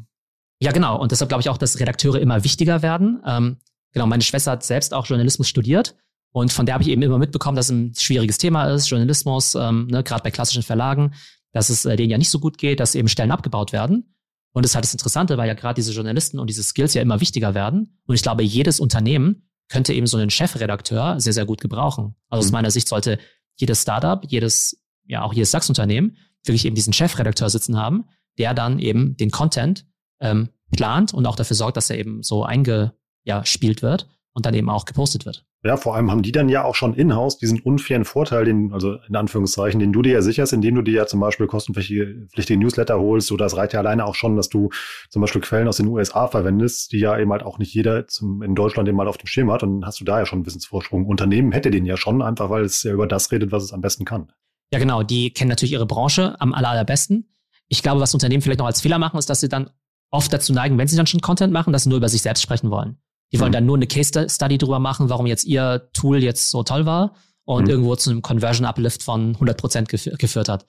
Ja, 0.61 0.73
genau. 0.73 1.01
Und 1.01 1.13
deshalb 1.13 1.29
glaube 1.29 1.43
ich 1.43 1.49
auch, 1.49 1.59
dass 1.59 1.79
Redakteure 1.79 2.21
immer 2.21 2.45
wichtiger 2.45 2.83
werden. 2.83 3.23
Ähm, 3.25 3.57
genau, 3.93 4.07
meine 4.07 4.23
Schwester 4.23 4.53
hat 4.53 4.65
selbst 4.65 4.93
auch 4.93 5.07
Journalismus 5.07 5.49
studiert. 5.49 5.95
Und 6.33 6.53
von 6.53 6.67
der 6.67 6.75
habe 6.75 6.83
ich 6.83 6.91
eben 6.91 7.03
immer 7.03 7.19
mitbekommen, 7.19 7.57
dass 7.57 7.67
es 7.67 7.73
ein 7.73 7.95
schwieriges 7.97 8.39
Thema 8.39 8.67
ist, 8.71 8.89
Journalismus, 8.89 9.55
ähm, 9.55 9.87
ne, 9.87 10.03
gerade 10.03 10.23
bei 10.23 10.31
klassischen 10.31 10.63
Verlagen, 10.63 11.15
dass 11.53 11.71
es 11.71 11.85
äh, 11.85 11.97
denen 11.97 12.11
ja 12.11 12.19
nicht 12.19 12.31
so 12.31 12.39
gut 12.39 12.59
geht, 12.59 12.81
dass 12.81 12.95
eben 12.95 13.09
Stellen 13.09 13.31
abgebaut 13.31 13.73
werden. 13.73 14.15
Und 14.53 14.65
das 14.65 14.73
ist 14.73 14.75
halt 14.75 14.85
das 14.85 14.93
Interessante, 14.93 15.39
weil 15.39 15.49
ja 15.49 15.55
gerade 15.55 15.75
diese 15.75 15.93
Journalisten 15.93 16.39
und 16.39 16.49
diese 16.49 16.63
Skills 16.63 16.95
ja 16.95 17.03
immer 17.03 17.21
wichtiger 17.21 17.55
werden. 17.55 17.99
Und 18.07 18.15
ich 18.15 18.23
glaube, 18.23 18.43
jedes 18.43 18.81
Unternehmen 18.81 19.49
könnte 19.69 19.93
eben 19.93 20.07
so 20.07 20.17
einen 20.17 20.31
Chefredakteur 20.31 21.21
sehr, 21.21 21.33
sehr 21.33 21.47
gut 21.47 21.61
gebrauchen. 21.61 22.15
Also 22.29 22.43
mhm. 22.43 22.47
aus 22.47 22.53
meiner 22.53 22.71
Sicht 22.71 22.89
sollte 22.89 23.19
jedes 23.57 23.83
Startup, 23.83 24.23
jedes, 24.27 24.83
ja 25.05 25.23
auch 25.23 25.33
jedes 25.33 25.51
DAX-Unternehmen 25.51 26.17
wirklich 26.45 26.65
eben 26.65 26.75
diesen 26.75 26.93
Chefredakteur 26.93 27.51
sitzen 27.51 27.77
haben, 27.77 28.07
der 28.39 28.55
dann 28.55 28.79
eben 28.79 29.17
den 29.17 29.31
Content 29.31 29.87
ähm, 30.21 30.49
plant 30.77 31.15
und 31.15 31.27
auch 31.27 31.37
dafür 31.37 31.57
sorgt, 31.57 31.77
dass 31.77 31.91
er 31.91 31.99
eben 31.99 32.23
so 32.23 32.45
eingespielt 32.45 33.83
wird 33.83 34.09
und 34.33 34.47
dann 34.47 34.55
eben 34.55 34.71
auch 34.71 34.85
gepostet 34.85 35.27
wird. 35.27 35.45
Ja, 35.65 35.77
vor 35.77 35.97
allem 35.97 36.09
haben 36.13 36.23
die 36.23 36.31
dann 36.31 36.49
ja 36.49 36.63
auch 36.63 36.77
schon 36.77 36.95
in-house 36.95 37.39
diesen 37.39 37.59
unfairen 37.59 38.05
Vorteil, 38.05 38.45
den, 38.45 38.73
also 38.73 38.95
in 39.09 39.17
Anführungszeichen, 39.17 39.81
den 39.81 39.93
du 39.93 40.03
dir 40.03 40.13
ja 40.13 40.23
sicherst, 40.23 40.53
indem 40.53 40.77
du 40.77 40.83
dir 40.83 40.95
ja 40.95 41.07
zum 41.07 41.19
Beispiel 41.19 41.49
kostenpflichtige 41.49 42.57
Newsletter 42.57 43.01
holst. 43.01 43.27
So, 43.27 43.37
das 43.37 43.57
reicht 43.57 43.73
ja 43.73 43.81
alleine 43.81 44.05
auch 44.05 44.15
schon, 44.15 44.37
dass 44.37 44.49
du 44.49 44.69
zum 45.11 45.21
Beispiel 45.21 45.41
Quellen 45.41 45.67
aus 45.67 45.79
den 45.79 45.89
USA 45.89 46.29
verwendest, 46.29 46.93
die 46.93 47.01
ja 47.01 47.19
eben 47.19 47.33
halt 47.33 47.43
auch 47.43 47.59
nicht 47.59 47.75
jeder 47.75 48.07
zum, 48.07 48.43
in 48.43 48.55
Deutschland 48.55 48.89
eben 48.89 48.97
mal 48.97 49.09
auf 49.09 49.19
dem 49.19 49.27
Schirm 49.27 49.51
hat. 49.51 49.65
Und 49.65 49.81
dann 49.81 49.87
hast 49.89 49.99
du 49.99 50.05
da 50.05 50.21
ja 50.21 50.27
schon 50.27 50.39
einen 50.39 50.47
Wissensvorsprung. 50.47 51.07
Unternehmen 51.07 51.51
hätte 51.51 51.73
den 51.73 51.85
ja 51.85 51.97
schon, 51.97 52.23
einfach 52.23 52.51
weil 52.51 52.63
es 52.63 52.85
ja 52.85 52.93
über 52.93 53.09
das 53.09 53.33
redet, 53.33 53.51
was 53.51 53.65
es 53.65 53.73
am 53.73 53.81
besten 53.81 54.05
kann. 54.05 54.31
Ja, 54.73 54.79
genau. 54.79 55.03
Die 55.03 55.33
kennen 55.33 55.49
natürlich 55.49 55.73
ihre 55.73 55.87
Branche 55.87 56.41
am 56.41 56.55
aller, 56.55 56.69
allerbesten. 56.69 57.35
Ich 57.67 57.83
glaube, 57.83 58.01
was 58.01 58.15
Unternehmen 58.15 58.43
vielleicht 58.43 58.61
noch 58.61 58.67
als 58.67 58.81
Fehler 58.81 58.99
machen, 58.99 59.19
ist, 59.19 59.29
dass 59.29 59.41
sie 59.41 59.49
dann 59.49 59.71
oft 60.11 60.33
dazu 60.33 60.53
neigen, 60.53 60.79
wenn 60.79 60.89
sie 60.89 60.97
dann 60.97 61.07
schon 61.07 61.21
Content 61.21 61.53
machen, 61.53 61.73
dass 61.73 61.85
sie 61.85 61.89
nur 61.89 61.99
über 61.99 62.09
sich 62.09 62.23
selbst 62.23 62.43
sprechen 62.43 62.71
wollen. 62.71 62.99
Die 63.33 63.41
wollen 63.41 63.51
mhm. 63.51 63.55
dann 63.55 63.67
nur 63.67 63.77
eine 63.77 63.87
Case 63.87 64.29
Study 64.29 64.59
drüber 64.59 64.79
machen, 64.79 65.11
warum 65.11 65.27
jetzt 65.27 65.45
ihr 65.45 65.91
Tool 65.93 66.23
jetzt 66.23 66.51
so 66.51 66.63
toll 66.63 66.87
war 66.87 67.15
und 67.45 67.65
mhm. 67.65 67.71
irgendwo 67.71 67.97
zu 67.97 68.11
einem 68.11 68.23
Conversion 68.23 68.67
Uplift 68.67 69.03
von 69.03 69.35
100 69.35 69.59
Prozent 69.59 69.89
gef 69.89 70.09
geführt 70.19 70.49
hat. 70.49 70.65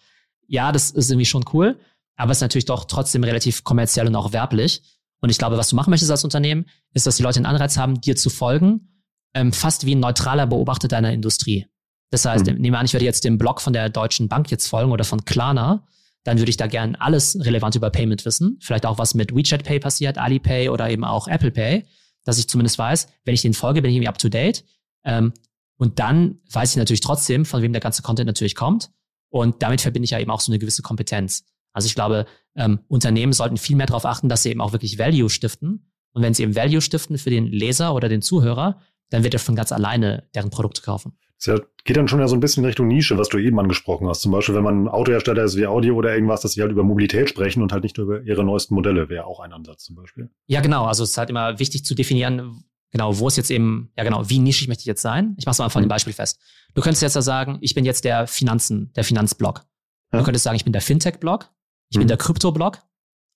Ja, 0.48 0.72
das 0.72 0.92
ist 0.92 1.10
irgendwie 1.10 1.26
schon 1.26 1.46
cool, 1.54 1.80
aber 2.16 2.32
es 2.32 2.40
ist 2.40 2.42
natürlich 2.42 2.66
doch 2.66 2.86
trotzdem 2.86 3.24
relativ 3.24 3.64
kommerziell 3.64 4.08
und 4.08 4.16
auch 4.16 4.34
werblich. 4.34 4.82
Und 5.22 5.30
ich 5.30 5.38
glaube, 5.38 5.58
was 5.58 5.70
du 5.70 5.76
machen 5.76 5.90
möchtest 5.90 6.12
als 6.12 6.24
Unternehmen, 6.24 6.66
ist, 6.94 7.06
dass 7.06 7.18
die 7.18 7.24
Leute 7.24 7.38
einen 7.38 7.46
Anreiz 7.46 7.78
haben, 7.78 8.02
dir 8.02 8.16
zu 8.16 8.30
folgen, 8.30 9.04
ähm, 9.34 9.54
fast 9.54 9.86
wie 9.86 9.96
ein 9.96 10.00
neutraler 10.00 10.48
Beobachter 10.48 10.88
deiner 10.88 11.14
Industrie. 11.14 11.68
Das 12.10 12.26
heißt, 12.26 12.46
mhm. 12.46 12.54
nehmen 12.56 12.74
wir 12.74 12.80
an, 12.80 12.86
ich 12.86 12.94
würde 12.94 13.06
jetzt 13.06 13.24
dem 13.24 13.38
Blog 13.38 13.62
von 13.62 13.74
der 13.74 13.90
Deutschen 13.90 14.28
Bank 14.28 14.50
jetzt 14.50 14.68
folgen 14.68 14.92
oder 14.92 15.04
von 15.04 15.26
Klarna 15.26 15.86
dann 16.30 16.38
würde 16.38 16.52
ich 16.52 16.58
da 16.58 16.68
gern 16.68 16.94
alles 16.94 17.44
relevant 17.44 17.74
über 17.74 17.90
Payment 17.90 18.24
wissen. 18.24 18.60
Vielleicht 18.62 18.86
auch, 18.86 19.00
was 19.00 19.16
mit 19.16 19.36
WeChat 19.36 19.64
Pay 19.64 19.80
passiert, 19.80 20.20
Alipay 20.20 20.70
oder 20.70 20.88
eben 20.88 21.04
auch 21.04 21.28
Apple 21.28 21.50
Pay, 21.50 21.88
dass 22.24 22.38
ich 22.38 22.48
zumindest 22.48 22.78
weiß, 22.78 23.08
wenn 23.26 23.34
ich 23.34 23.42
den 23.42 23.56
folge, 23.56 23.82
bin 23.82 23.90
ich 23.90 23.96
irgendwie 23.96 24.10
up 24.10 24.20
to 24.20 24.30
date. 24.30 24.64
Ähm, 25.04 25.34
und 25.78 25.98
dann 25.98 26.38
weiß 26.52 26.70
ich 26.70 26.78
natürlich 26.78 27.02
trotzdem, 27.02 27.46
von 27.46 27.64
wem 27.64 27.74
der 27.74 27.82
ganze 27.82 28.04
Content 28.04 28.28
natürlich 28.28 28.54
kommt. 28.54 28.92
Und 29.30 29.64
damit 29.64 29.82
verbinde 29.82 30.04
ich 30.06 30.12
ja 30.12 30.20
eben 30.20 30.30
auch 30.30 30.40
so 30.40 30.52
eine 30.52 30.60
gewisse 30.60 30.84
Kompetenz. 30.84 31.46
Also 31.74 31.88
ich 31.88 31.96
glaube, 31.96 32.28
ähm, 32.56 32.82
Unternehmen 32.88 33.34
sollten 33.34 33.58
viel 33.58 33.76
mehr 33.76 33.88
darauf 33.88 34.06
achten, 34.06 34.30
dass 34.30 34.44
sie 34.44 34.52
eben 34.52 34.62
auch 34.62 34.72
wirklich 34.72 35.00
Value 35.00 35.32
stiften. 35.32 35.92
Und 36.14 36.22
wenn 36.22 36.36
sie 36.36 36.44
eben 36.44 36.56
Value 36.56 36.82
stiften 36.82 37.18
für 37.18 37.32
den 37.32 37.48
Leser 37.48 37.96
oder 37.96 38.08
den 38.08 38.22
Zuhörer, 38.22 38.80
dann 39.10 39.24
wird 39.24 39.34
er 39.34 39.40
von 39.40 39.56
ganz 39.56 39.72
alleine 39.72 40.30
deren 40.36 40.52
Produkte 40.52 40.84
kaufen. 40.84 41.18
Das 41.44 41.62
geht 41.86 41.96
dann 41.96 42.08
schon 42.08 42.20
ja 42.20 42.28
so 42.28 42.36
ein 42.36 42.42
bisschen 42.42 42.64
in 42.64 42.68
Richtung 42.68 42.88
Nische, 42.88 43.18
was 43.18 43.30
du 43.30 43.38
eben 43.38 43.60
angesprochen 43.60 44.08
hast. 44.08 44.22
Zum 44.22 44.32
Beispiel, 44.32 44.56
wenn 44.56 44.64
man 44.64 44.88
Autohersteller 44.88 45.44
ist 45.44 45.56
wie 45.56 45.68
Audi 45.68 45.92
oder 45.92 46.14
irgendwas, 46.14 46.42
dass 46.42 46.54
sie 46.54 46.62
halt 46.62 46.72
über 46.72 46.84
Mobilität 46.84 47.30
sprechen 47.30 47.64
und 47.64 47.72
halt 47.72 47.84
nicht 47.84 47.98
nur 47.98 48.06
über 48.06 48.22
ihre 48.22 48.44
neuesten 48.44 48.76
Modelle, 48.76 49.10
wäre 49.10 49.26
auch 49.26 49.40
ein 49.40 49.54
Ansatz 49.54 49.86
zum 49.86 49.96
Beispiel. 49.96 50.30
Ja, 50.48 50.62
genau. 50.62 50.86
Also 50.86 51.04
es 51.04 51.12
ist 51.12 51.18
halt 51.18 51.30
immer 51.30 51.58
wichtig 51.58 51.86
zu 51.86 51.96
definieren, 51.96 52.64
genau, 52.92 53.18
wo 53.20 53.28
es 53.28 53.38
jetzt 53.38 53.52
eben, 53.52 53.92
ja 53.98 54.04
genau, 54.04 54.30
wie 54.30 54.40
nischig 54.40 54.68
möchte 54.68 54.82
ich 54.82 54.88
jetzt 54.88 55.02
sein? 55.02 55.36
Ich 55.38 55.46
mache 55.46 55.54
es 55.54 55.60
mal 55.60 55.70
von 55.70 55.82
mhm. 55.82 55.86
dem 55.86 55.90
Beispiel 55.90 56.14
fest. 56.14 56.40
Du 56.74 56.82
könntest 56.82 57.02
jetzt 57.02 57.16
ja 57.16 57.22
sagen, 57.22 57.58
ich 57.62 57.74
bin 57.74 57.86
jetzt 57.86 58.04
der 58.04 58.28
Finanzen, 58.28 58.92
der 58.96 59.04
Finanzblock. 59.04 59.66
Ja. 60.12 60.20
Du 60.20 60.26
könntest 60.26 60.44
sagen, 60.44 60.56
ich 60.56 60.66
bin 60.66 60.74
der 60.74 60.82
Fintech-Block, 60.82 61.50
ich 61.90 61.98
mhm. 61.98 62.02
bin 62.02 62.08
der 62.10 62.18
Krypto-Block 62.18 62.80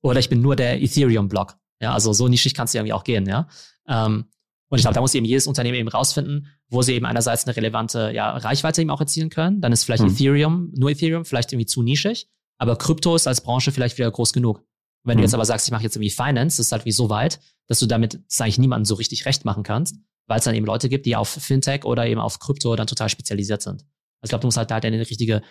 oder 0.02 0.20
ich 0.20 0.30
bin 0.30 0.42
nur 0.42 0.56
der 0.56 0.82
Ethereum-Block. 0.82 1.56
Ja, 1.82 1.94
also 1.94 2.14
so 2.14 2.28
nischig 2.28 2.54
kannst 2.54 2.74
du 2.74 2.78
irgendwie 2.78 2.94
auch 2.94 3.04
gehen, 3.04 3.26
ja. 3.26 3.48
Ähm, 3.88 4.26
und 4.74 4.80
ich 4.80 4.86
glaube, 4.86 4.96
da 4.96 5.02
muss 5.02 5.14
eben 5.14 5.28
jedes 5.28 5.46
Unternehmen 5.46 5.78
eben 5.78 5.88
rausfinden, 5.88 6.48
wo 6.68 6.82
sie 6.82 6.94
eben 6.94 7.06
einerseits 7.06 7.46
eine 7.46 7.56
relevante 7.56 8.12
ja, 8.12 8.36
Reichweite 8.36 8.82
eben 8.82 8.90
auch 8.90 9.00
erzielen 9.00 9.30
können. 9.30 9.62
Dann 9.62 9.72
ist 9.72 9.84
vielleicht 9.84 10.02
hm. 10.02 10.10
Ethereum, 10.10 10.72
nur 10.76 10.90
Ethereum, 10.90 11.26
vielleicht 11.26 11.54
irgendwie 11.54 11.68
zu 11.68 11.84
nischig. 11.84 12.28
Aber 12.58 12.76
Krypto 12.76 13.16
ist 13.16 13.28
als 13.28 13.42
Branche 13.42 13.72
vielleicht 13.72 14.00
wieder 14.00 14.10
groß 14.10 14.34
genug. 14.34 14.58
Und 14.58 14.66
wenn 15.04 15.12
hm. 15.12 15.18
du 15.18 15.24
jetzt 15.26 15.36
aber 15.36 15.46
sagst, 15.46 15.68
ich 15.68 15.72
mache 15.72 15.84
jetzt 15.84 15.96
irgendwie 15.96 16.10
Finance, 16.10 16.58
das 16.58 16.66
ist 16.66 16.72
halt 16.72 16.86
wie 16.86 16.92
so 16.92 17.12
weit, 17.12 17.40
dass 17.68 17.78
du 17.78 17.86
damit 17.86 18.20
das 18.28 18.42
eigentlich 18.42 18.58
niemandem 18.58 18.86
so 18.86 18.96
richtig 18.96 19.28
recht 19.28 19.46
machen 19.46 19.62
kannst, 19.62 19.96
weil 20.26 20.40
es 20.40 20.46
dann 20.46 20.56
eben 20.56 20.66
Leute 20.66 20.90
gibt, 20.90 21.06
die 21.06 21.16
auf 21.16 21.30
Fintech 21.30 21.86
oder 21.86 22.08
eben 22.08 22.20
auf 22.20 22.40
Krypto 22.40 22.76
dann 22.76 22.88
total 22.88 23.10
spezialisiert 23.10 23.62
sind. 23.62 23.84
Also 24.22 24.24
ich 24.24 24.30
glaube, 24.30 24.42
du 24.42 24.48
musst 24.48 24.58
halt 24.58 24.72
halt 24.72 24.86
eine 24.86 25.00
richtige 25.02 25.44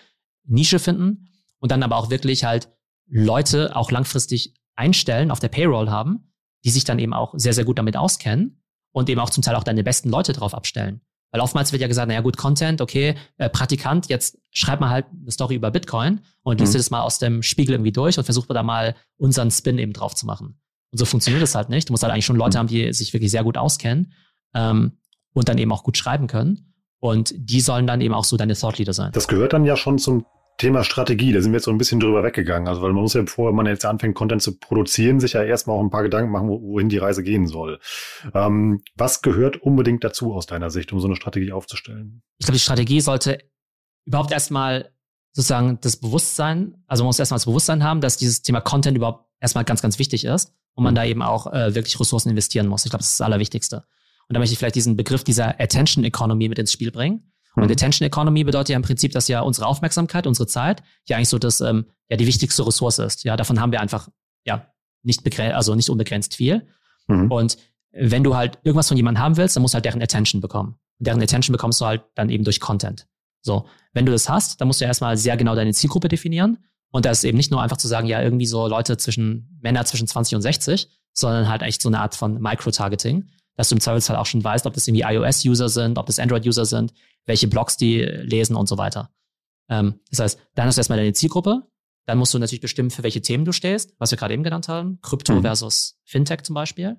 Nische 0.46 0.80
finden 0.80 1.28
und 1.60 1.70
dann 1.70 1.84
aber 1.84 1.94
auch 1.94 2.10
wirklich 2.10 2.42
halt 2.42 2.70
Leute 3.06 3.76
auch 3.76 3.92
langfristig 3.92 4.56
einstellen, 4.74 5.30
auf 5.30 5.38
der 5.38 5.46
Payroll 5.46 5.90
haben, 5.90 6.32
die 6.64 6.70
sich 6.70 6.82
dann 6.82 6.98
eben 6.98 7.14
auch 7.14 7.34
sehr, 7.36 7.52
sehr 7.52 7.64
gut 7.64 7.78
damit 7.78 7.96
auskennen 7.96 8.61
und 8.92 9.08
eben 9.08 9.20
auch 9.20 9.30
zum 9.30 9.42
Teil 9.42 9.54
auch 9.56 9.64
deine 9.64 9.82
besten 9.82 10.10
Leute 10.10 10.32
drauf 10.32 10.54
abstellen. 10.54 11.00
Weil 11.32 11.40
oftmals 11.40 11.72
wird 11.72 11.80
ja 11.80 11.88
gesagt, 11.88 12.08
naja 12.08 12.20
gut, 12.20 12.36
Content, 12.36 12.82
okay, 12.82 13.14
äh, 13.38 13.48
Praktikant, 13.48 14.08
jetzt 14.08 14.38
schreib 14.50 14.80
mal 14.80 14.90
halt 14.90 15.06
eine 15.18 15.30
Story 15.30 15.54
über 15.54 15.70
Bitcoin 15.70 16.20
und 16.42 16.60
liest 16.60 16.74
mhm. 16.74 16.78
das 16.78 16.90
mal 16.90 17.00
aus 17.00 17.18
dem 17.18 17.42
Spiegel 17.42 17.74
irgendwie 17.74 17.92
durch 17.92 18.18
und 18.18 18.24
versuch 18.24 18.46
da 18.46 18.62
mal 18.62 18.94
unseren 19.16 19.50
Spin 19.50 19.78
eben 19.78 19.94
drauf 19.94 20.14
zu 20.14 20.26
machen. 20.26 20.60
Und 20.90 20.98
so 20.98 21.06
funktioniert 21.06 21.42
es 21.42 21.54
halt 21.54 21.70
nicht. 21.70 21.88
Du 21.88 21.94
musst 21.94 22.02
halt 22.02 22.12
eigentlich 22.12 22.26
schon 22.26 22.36
Leute 22.36 22.58
mhm. 22.58 22.60
haben, 22.60 22.66
die 22.66 22.92
sich 22.92 23.14
wirklich 23.14 23.30
sehr 23.30 23.44
gut 23.44 23.56
auskennen 23.56 24.12
ähm, 24.54 24.98
und 25.32 25.48
dann 25.48 25.56
eben 25.56 25.72
auch 25.72 25.84
gut 25.84 25.96
schreiben 25.96 26.26
können. 26.26 26.74
Und 26.98 27.34
die 27.34 27.60
sollen 27.60 27.86
dann 27.86 28.02
eben 28.02 28.14
auch 28.14 28.24
so 28.24 28.36
deine 28.36 28.54
Thought 28.54 28.78
Leader 28.78 28.92
sein. 28.92 29.10
Das 29.12 29.26
gehört 29.26 29.54
dann 29.54 29.64
ja 29.64 29.76
schon 29.76 29.98
zum 29.98 30.26
Thema 30.62 30.84
Strategie, 30.84 31.32
da 31.32 31.42
sind 31.42 31.50
wir 31.50 31.56
jetzt 31.56 31.64
so 31.64 31.72
ein 31.72 31.78
bisschen 31.78 31.98
drüber 31.98 32.22
weggegangen. 32.22 32.68
Also, 32.68 32.82
weil 32.82 32.92
man 32.92 33.02
muss 33.02 33.14
ja, 33.14 33.22
bevor 33.22 33.52
man 33.52 33.66
jetzt 33.66 33.84
anfängt, 33.84 34.14
Content 34.14 34.42
zu 34.42 34.60
produzieren, 34.60 35.18
sich 35.18 35.32
ja 35.32 35.42
erstmal 35.42 35.76
auch 35.76 35.82
ein 35.82 35.90
paar 35.90 36.04
Gedanken 36.04 36.30
machen, 36.30 36.48
wohin 36.48 36.88
die 36.88 36.98
Reise 36.98 37.24
gehen 37.24 37.48
soll. 37.48 37.80
Ähm, 38.32 38.80
was 38.94 39.22
gehört 39.22 39.56
unbedingt 39.56 40.04
dazu 40.04 40.32
aus 40.32 40.46
deiner 40.46 40.70
Sicht, 40.70 40.92
um 40.92 41.00
so 41.00 41.08
eine 41.08 41.16
Strategie 41.16 41.50
aufzustellen? 41.50 42.22
Ich 42.38 42.46
glaube, 42.46 42.58
die 42.58 42.62
Strategie 42.62 43.00
sollte 43.00 43.38
überhaupt 44.04 44.30
erstmal 44.30 44.92
sozusagen 45.32 45.80
das 45.80 45.96
Bewusstsein, 45.96 46.76
also 46.86 47.02
man 47.02 47.08
muss 47.08 47.18
erstmal 47.18 47.38
das 47.38 47.46
Bewusstsein 47.46 47.82
haben, 47.82 48.00
dass 48.00 48.16
dieses 48.16 48.42
Thema 48.42 48.60
Content 48.60 48.96
überhaupt 48.96 49.26
erstmal 49.40 49.64
ganz, 49.64 49.82
ganz 49.82 49.98
wichtig 49.98 50.24
ist 50.24 50.54
und 50.74 50.84
man 50.84 50.94
mhm. 50.94 50.96
da 50.96 51.04
eben 51.06 51.22
auch 51.22 51.52
äh, 51.52 51.74
wirklich 51.74 51.98
Ressourcen 51.98 52.30
investieren 52.30 52.68
muss. 52.68 52.84
Ich 52.84 52.92
glaube, 52.92 53.02
das 53.02 53.10
ist 53.10 53.18
das 53.18 53.26
Allerwichtigste. 53.26 53.84
Und 54.28 54.34
da 54.34 54.38
möchte 54.38 54.52
ich 54.52 54.60
vielleicht 54.60 54.76
diesen 54.76 54.96
Begriff 54.96 55.24
dieser 55.24 55.60
Attention 55.60 56.04
Economy 56.04 56.48
mit 56.48 56.60
ins 56.60 56.70
Spiel 56.70 56.92
bringen. 56.92 57.31
Und 57.54 57.64
mhm. 57.64 57.70
Attention 57.70 58.06
Economy 58.06 58.44
bedeutet 58.44 58.70
ja 58.70 58.76
im 58.76 58.82
Prinzip, 58.82 59.12
dass 59.12 59.28
ja 59.28 59.40
unsere 59.40 59.66
Aufmerksamkeit, 59.66 60.26
unsere 60.26 60.46
Zeit 60.46 60.82
ja 61.08 61.16
eigentlich 61.16 61.28
so 61.28 61.38
das, 61.38 61.60
ähm, 61.60 61.86
ja, 62.08 62.16
die 62.16 62.26
wichtigste 62.26 62.66
Ressource 62.66 62.98
ist. 62.98 63.24
Ja, 63.24 63.36
davon 63.36 63.60
haben 63.60 63.72
wir 63.72 63.80
einfach, 63.80 64.08
ja, 64.44 64.66
nicht 65.02 65.24
begrenzt, 65.24 65.54
also 65.54 65.74
nicht 65.74 65.90
unbegrenzt 65.90 66.34
viel. 66.34 66.66
Mhm. 67.08 67.30
Und 67.30 67.58
wenn 67.92 68.24
du 68.24 68.34
halt 68.34 68.58
irgendwas 68.62 68.88
von 68.88 68.96
jemandem 68.96 69.22
haben 69.22 69.36
willst, 69.36 69.56
dann 69.56 69.62
musst 69.62 69.74
du 69.74 69.76
halt 69.76 69.84
deren 69.84 70.02
Attention 70.02 70.40
bekommen. 70.40 70.76
Und 70.98 71.06
deren 71.06 71.22
Attention 71.22 71.52
bekommst 71.52 71.80
du 71.80 71.84
halt 71.84 72.02
dann 72.14 72.30
eben 72.30 72.44
durch 72.44 72.60
Content. 72.60 73.06
So. 73.42 73.66
Wenn 73.92 74.06
du 74.06 74.12
das 74.12 74.28
hast, 74.28 74.60
dann 74.60 74.68
musst 74.68 74.80
du 74.80 74.86
erstmal 74.86 75.16
sehr 75.16 75.36
genau 75.36 75.54
deine 75.54 75.74
Zielgruppe 75.74 76.08
definieren. 76.08 76.58
Und 76.90 77.04
das 77.04 77.18
ist 77.18 77.24
eben 77.24 77.36
nicht 77.36 77.50
nur 77.50 77.62
einfach 77.62 77.76
zu 77.76 77.88
sagen, 77.88 78.06
ja, 78.06 78.22
irgendwie 78.22 78.46
so 78.46 78.66
Leute 78.66 78.96
zwischen, 78.96 79.58
Männer 79.60 79.84
zwischen 79.84 80.06
20 80.06 80.36
und 80.36 80.42
60, 80.42 80.88
sondern 81.12 81.48
halt 81.48 81.62
echt 81.62 81.82
so 81.82 81.88
eine 81.88 82.00
Art 82.00 82.14
von 82.14 82.40
Micro-Targeting 82.40 83.28
dass 83.62 83.68
du 83.68 83.76
im 83.76 83.80
Zweifelsfall 83.80 84.16
auch 84.16 84.26
schon 84.26 84.42
weißt, 84.42 84.66
ob 84.66 84.74
das 84.74 84.88
irgendwie 84.88 85.04
iOS-User 85.04 85.68
sind, 85.68 85.96
ob 85.96 86.06
das 86.06 86.18
Android-User 86.18 86.64
sind, 86.64 86.92
welche 87.26 87.46
Blogs 87.46 87.76
die 87.76 88.00
lesen 88.00 88.56
und 88.56 88.68
so 88.68 88.76
weiter. 88.76 89.10
Ähm, 89.68 90.00
das 90.10 90.18
heißt, 90.18 90.40
dann 90.56 90.66
hast 90.66 90.74
du 90.74 90.80
erstmal 90.80 90.98
deine 90.98 91.12
Zielgruppe, 91.12 91.62
dann 92.06 92.18
musst 92.18 92.34
du 92.34 92.40
natürlich 92.40 92.60
bestimmen, 92.60 92.90
für 92.90 93.04
welche 93.04 93.22
Themen 93.22 93.44
du 93.44 93.52
stehst, 93.52 93.94
was 93.98 94.10
wir 94.10 94.18
gerade 94.18 94.34
eben 94.34 94.42
genannt 94.42 94.66
haben, 94.66 94.98
Krypto 95.00 95.34
mhm. 95.34 95.42
versus 95.42 95.96
Fintech 96.02 96.42
zum 96.42 96.54
Beispiel. 96.54 96.96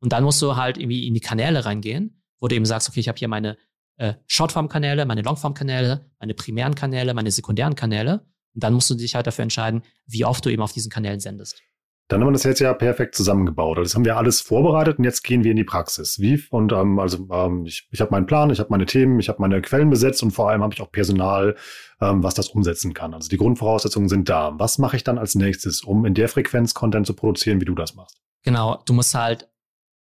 Und 0.00 0.14
dann 0.14 0.24
musst 0.24 0.40
du 0.40 0.56
halt 0.56 0.78
irgendwie 0.78 1.06
in 1.06 1.12
die 1.12 1.20
Kanäle 1.20 1.66
reingehen, 1.66 2.22
wo 2.40 2.48
du 2.48 2.54
eben 2.54 2.64
sagst, 2.64 2.88
okay, 2.88 3.00
ich 3.00 3.08
habe 3.08 3.18
hier 3.18 3.28
meine 3.28 3.58
äh, 3.98 4.14
Shortform-Kanäle, 4.26 5.04
meine 5.04 5.20
Longform-Kanäle, 5.20 6.10
meine 6.18 6.32
primären 6.32 6.74
Kanäle, 6.74 7.12
meine 7.12 7.30
sekundären 7.30 7.74
Kanäle. 7.74 8.24
Und 8.54 8.64
dann 8.64 8.72
musst 8.72 8.88
du 8.88 8.94
dich 8.94 9.14
halt 9.14 9.26
dafür 9.26 9.42
entscheiden, 9.42 9.82
wie 10.06 10.24
oft 10.24 10.42
du 10.46 10.48
eben 10.48 10.62
auf 10.62 10.72
diesen 10.72 10.90
Kanälen 10.90 11.20
sendest. 11.20 11.60
Dann 12.08 12.20
haben 12.20 12.28
wir 12.28 12.32
das 12.32 12.44
jetzt 12.44 12.60
ja 12.60 12.72
perfekt 12.72 13.16
zusammengebaut. 13.16 13.78
Also 13.78 13.88
das 13.88 13.94
haben 13.96 14.04
wir 14.04 14.16
alles 14.16 14.40
vorbereitet 14.40 14.98
und 14.98 15.04
jetzt 15.04 15.24
gehen 15.24 15.42
wir 15.42 15.50
in 15.50 15.56
die 15.56 15.64
Praxis. 15.64 16.20
Wie? 16.20 16.40
Und 16.50 16.72
ähm, 16.72 17.00
also 17.00 17.26
ähm, 17.32 17.66
ich, 17.66 17.88
ich 17.90 18.00
habe 18.00 18.12
meinen 18.12 18.26
Plan, 18.26 18.50
ich 18.50 18.60
habe 18.60 18.70
meine 18.70 18.86
Themen, 18.86 19.18
ich 19.18 19.28
habe 19.28 19.40
meine 19.40 19.60
Quellen 19.60 19.90
besetzt 19.90 20.22
und 20.22 20.30
vor 20.30 20.48
allem 20.48 20.62
habe 20.62 20.72
ich 20.72 20.80
auch 20.80 20.92
Personal, 20.92 21.56
ähm, 22.00 22.22
was 22.22 22.34
das 22.34 22.48
umsetzen 22.48 22.94
kann. 22.94 23.12
Also 23.12 23.28
die 23.28 23.36
Grundvoraussetzungen 23.36 24.08
sind 24.08 24.28
da. 24.28 24.54
Was 24.56 24.78
mache 24.78 24.96
ich 24.96 25.02
dann 25.02 25.18
als 25.18 25.34
nächstes, 25.34 25.82
um 25.82 26.06
in 26.06 26.14
der 26.14 26.28
Frequenz 26.28 26.74
Content 26.74 27.08
zu 27.08 27.14
produzieren, 27.14 27.60
wie 27.60 27.64
du 27.64 27.74
das 27.74 27.96
machst? 27.96 28.20
Genau, 28.44 28.80
du 28.86 28.92
musst 28.92 29.12
halt 29.14 29.48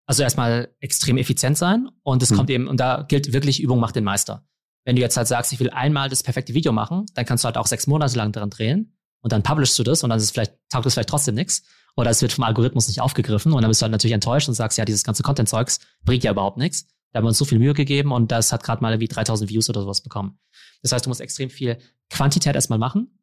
also 0.06 0.24
erstmal 0.24 0.76
extrem 0.82 1.16
effizient 1.18 1.58
sein 1.58 1.90
und 2.04 2.22
es 2.22 2.32
hm. 2.32 2.38
kommt 2.38 2.50
eben, 2.50 2.68
und 2.68 2.82
da 2.82 3.06
gilt 3.08 3.32
wirklich, 3.32 3.62
Übung 3.62 3.80
macht 3.80 3.96
den 3.96 4.04
Meister. 4.04 4.46
Wenn 4.84 4.98
du 4.98 5.02
jetzt 5.02 5.16
halt 5.16 5.30
sagst, 5.30 5.54
ich 5.54 5.62
will 5.62 5.70
einmal 5.70 6.10
das 6.10 6.24
perfekte 6.24 6.54
Video 6.54 6.74
machen, 6.74 7.06
dann 7.14 7.26
kannst 7.26 7.46
du 7.46 7.46
halt 7.46 7.58
auch 7.58 7.68
sechs 7.68 7.88
Monate 7.88 8.18
lang 8.18 8.34
daran 8.34 8.50
drehen 8.50 8.93
und 9.24 9.32
dann 9.32 9.42
publishst 9.42 9.80
du 9.80 9.84
das 9.84 10.04
und 10.04 10.10
dann 10.10 10.18
ist 10.18 10.26
es 10.26 10.32
vielleicht, 10.32 10.54
taugt 10.70 10.86
es 10.86 10.94
vielleicht 10.94 11.10
trotzdem 11.10 11.34
nichts 11.34 11.64
oder 11.96 12.12
es 12.12 12.22
wird 12.22 12.34
vom 12.34 12.44
Algorithmus 12.44 12.88
nicht 12.88 13.02
aufgegriffen 13.02 13.54
und 13.54 13.62
dann 13.62 13.70
bist 13.70 13.82
du 13.82 13.86
halt 13.86 13.92
natürlich 13.92 14.14
enttäuscht 14.14 14.48
und 14.48 14.54
sagst, 14.54 14.78
ja, 14.78 14.86
dieses 14.86 15.04
ganze 15.04 15.24
Content-Zeugs 15.24 15.80
bringt 16.04 16.24
ja 16.24 16.32
überhaupt 16.32 16.58
nichts. 16.58 16.88
Da 17.12 17.18
haben 17.18 17.26
wir 17.26 17.30
uns 17.30 17.38
so 17.38 17.46
viel 17.46 17.60
Mühe 17.60 17.74
gegeben 17.74 18.12
und 18.12 18.32
das 18.32 18.52
hat 18.52 18.64
gerade 18.64 18.82
mal 18.82 18.92
irgendwie 18.92 19.08
3000 19.08 19.50
Views 19.50 19.70
oder 19.70 19.82
sowas 19.82 20.02
bekommen. 20.02 20.40
Das 20.82 20.92
heißt, 20.92 21.06
du 21.06 21.10
musst 21.10 21.22
extrem 21.22 21.50
viel 21.50 21.78
Quantität 22.10 22.56
erstmal 22.56 22.80
machen. 22.80 23.20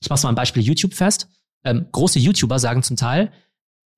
Ich 0.00 0.10
mach's 0.10 0.22
mal 0.22 0.30
ein 0.30 0.34
Beispiel 0.34 0.62
YouTube 0.62 0.94
fest. 0.94 1.28
Ähm, 1.64 1.86
große 1.92 2.18
YouTuber 2.18 2.58
sagen 2.58 2.82
zum 2.82 2.96
Teil, 2.96 3.30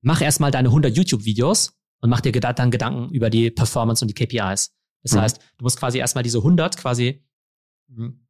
mach 0.02 0.20
erstmal 0.20 0.50
deine 0.50 0.68
100 0.68 0.94
YouTube-Videos 0.94 1.78
und 2.00 2.10
mach 2.10 2.20
dir 2.20 2.32
dann 2.32 2.70
Gedanken 2.70 3.14
über 3.14 3.30
die 3.30 3.50
Performance 3.50 4.04
und 4.04 4.08
die 4.08 4.14
KPIs. 4.14 4.74
Das 5.02 5.12
mhm. 5.12 5.20
heißt, 5.20 5.40
du 5.58 5.62
musst 5.62 5.78
quasi 5.78 5.98
erstmal 5.98 6.24
diese 6.24 6.38
100 6.38 6.76
quasi 6.76 7.24
hm, 7.88 8.23